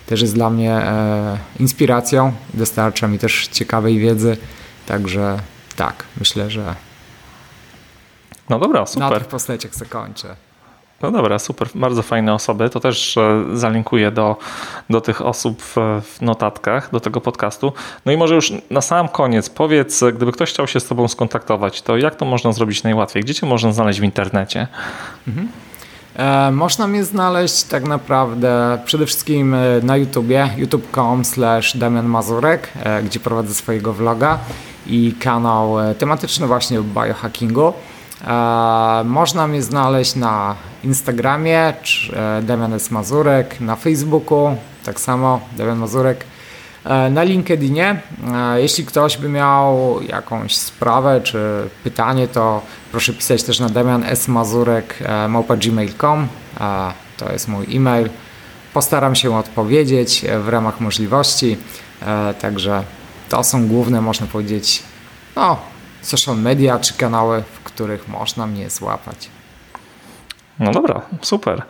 [0.06, 4.38] też jest dla mnie e, inspiracją, dostarcza mi też ciekawej wiedzy,
[4.86, 5.40] także
[5.76, 6.76] tak, myślę, że
[8.50, 9.10] no dobra, super.
[9.10, 10.36] na tych postaciach se kończę.
[11.04, 12.70] No dobra, super, bardzo fajne osoby.
[12.70, 14.38] To też e, zalinkuję do,
[14.90, 17.74] do tych osób w, w, notatkach, do tego podcastu.
[18.06, 21.82] No i może już na sam koniec powiedz, gdyby ktoś chciał się z Tobą skontaktować,
[21.82, 23.24] to jak to można zrobić najłatwiej?
[23.24, 24.68] Gdzie Cię można znaleźć w internecie?
[25.28, 25.50] Mhm.
[26.16, 32.70] E, można mnie znaleźć tak naprawdę przede wszystkim e, na YouTubie, youtube.com slash Damian Mazurek,
[32.84, 34.40] e, gdzie prowadzę swojego vloga
[34.88, 37.74] i kanał tematyczny właśnie o biohackingu.
[38.24, 41.74] E, można mnie znaleźć na Instagramie,
[42.14, 42.92] e, Damian S.
[42.92, 44.56] Mazurek, na Facebooku,
[44.86, 46.26] tak samo Damian Mazurek,
[46.86, 48.02] e, na LinkedInie.
[48.56, 54.28] Jeśli ktoś by miał jakąś sprawę czy pytanie, to proszę pisać też na Damian S.
[54.28, 55.00] Mazurek.
[57.18, 58.10] To jest mój e-mail.
[58.74, 61.58] Postaram się odpowiedzieć w ramach możliwości.
[62.42, 62.84] Także
[63.30, 64.84] to są główne, można powiedzieć,
[65.36, 65.73] no,
[66.04, 69.30] social media czy kanały, w których można mnie złapać.
[70.60, 71.62] No dobra, super.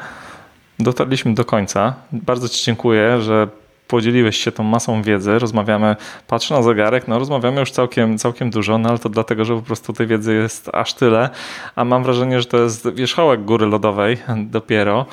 [0.79, 1.93] Dotarliśmy do końca.
[2.11, 3.47] Bardzo Ci dziękuję, że
[3.87, 5.39] podzieliłeś się tą masą wiedzy.
[5.39, 5.95] Rozmawiamy,
[6.27, 9.61] patrzę na zegarek, no rozmawiamy już całkiem, całkiem dużo, no ale to dlatego, że po
[9.61, 11.29] prostu tej wiedzy jest aż tyle,
[11.75, 15.05] a mam wrażenie, że to jest wierzchołek góry lodowej dopiero.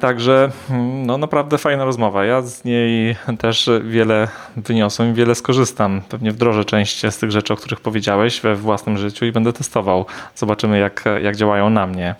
[0.00, 2.24] Także mm, no naprawdę fajna rozmowa.
[2.24, 6.02] Ja z niej też wiele wyniosłem i wiele skorzystam.
[6.08, 10.06] Pewnie wdrożę część z tych rzeczy, o których powiedziałeś we własnym życiu i będę testował.
[10.34, 12.14] Zobaczymy, jak, jak działają na mnie.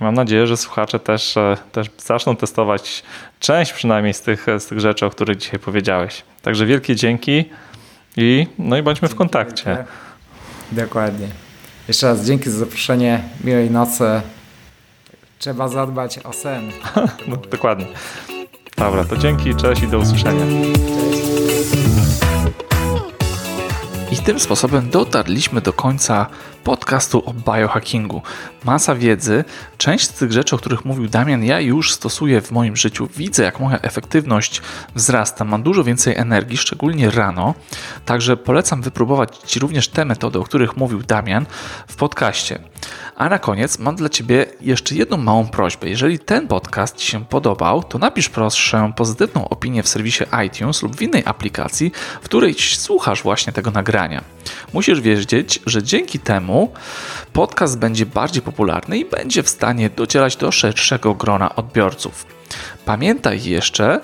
[0.00, 3.02] Mam nadzieję, że słuchacze też, e, też zaczną testować
[3.40, 6.22] część przynajmniej z tych, z tych rzeczy, o których dzisiaj powiedziałeś.
[6.42, 7.44] Także wielkie dzięki
[8.16, 9.84] i, no i bądźmy w kontakcie.
[10.72, 11.26] Dokładnie.
[11.88, 13.22] Jeszcze raz dzięki za zaproszenie.
[13.44, 14.20] Miłej nocy.
[15.40, 16.70] Trzeba zadbać o sen.
[17.28, 17.86] no, dokładnie.
[18.76, 20.44] Dobra, to dzięki, cześć i do usłyszenia.
[24.12, 26.26] I tym sposobem dotarliśmy do końca
[26.64, 28.22] podcastu o biohackingu.
[28.64, 29.44] Masa wiedzy,
[29.78, 33.08] część z tych rzeczy, o których mówił Damian, ja już stosuję w moim życiu.
[33.16, 34.62] Widzę, jak moja efektywność
[34.94, 37.54] wzrasta, mam dużo więcej energii, szczególnie rano.
[38.04, 41.46] Także polecam wypróbować Ci również te metody, o których mówił Damian
[41.88, 42.58] w podcaście.
[43.16, 45.88] A na koniec mam dla Ciebie jeszcze jedną małą prośbę.
[45.88, 50.96] Jeżeli ten podcast Ci się podobał, to napisz proszę pozytywną opinię w serwisie iTunes lub
[50.96, 51.92] w innej aplikacji,
[52.22, 54.24] w której słuchasz właśnie tego nagrania.
[54.72, 56.49] Musisz wiedzieć, że dzięki temu
[57.32, 62.26] podcast będzie bardziej popularny i będzie w stanie docierać do szerszego grona odbiorców.
[62.84, 64.00] Pamiętaj jeszcze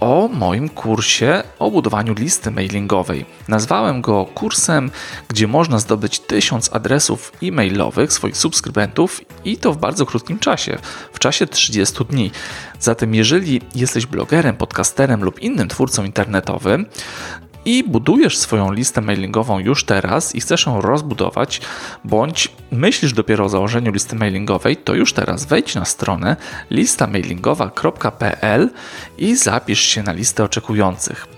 [0.00, 3.26] o moim kursie o budowaniu listy mailingowej.
[3.48, 4.90] Nazwałem go kursem,
[5.28, 10.78] gdzie można zdobyć tysiąc adresów e-mailowych swoich subskrybentów i to w bardzo krótkim czasie,
[11.12, 12.30] w czasie 30 dni.
[12.80, 16.86] Zatem, jeżeli jesteś blogerem, podcasterem lub innym twórcą internetowym,
[17.64, 21.60] i budujesz swoją listę mailingową już teraz i chcesz ją rozbudować,
[22.04, 26.36] bądź myślisz dopiero o założeniu listy mailingowej, to już teraz wejdź na stronę
[26.70, 28.70] listamailingowa.pl
[29.18, 31.33] i zapisz się na listę oczekujących.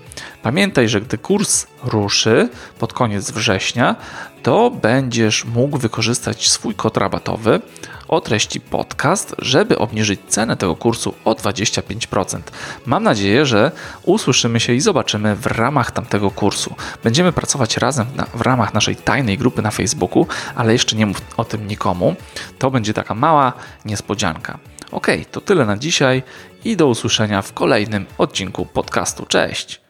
[0.47, 2.49] Pamiętaj, że gdy kurs ruszy
[2.79, 3.95] pod koniec września,
[4.43, 7.61] to będziesz mógł wykorzystać swój kod rabatowy
[8.07, 12.39] o treści podcast, żeby obniżyć cenę tego kursu o 25%.
[12.85, 13.71] Mam nadzieję, że
[14.03, 16.75] usłyszymy się i zobaczymy w ramach tamtego kursu.
[17.03, 21.45] Będziemy pracować razem w ramach naszej tajnej grupy na Facebooku, ale jeszcze nie mów o
[21.45, 22.15] tym nikomu.
[22.59, 23.53] To będzie taka mała
[23.85, 24.59] niespodzianka.
[24.91, 26.23] Ok, to tyle na dzisiaj
[26.65, 29.25] i do usłyszenia w kolejnym odcinku podcastu.
[29.25, 29.86] Cześć!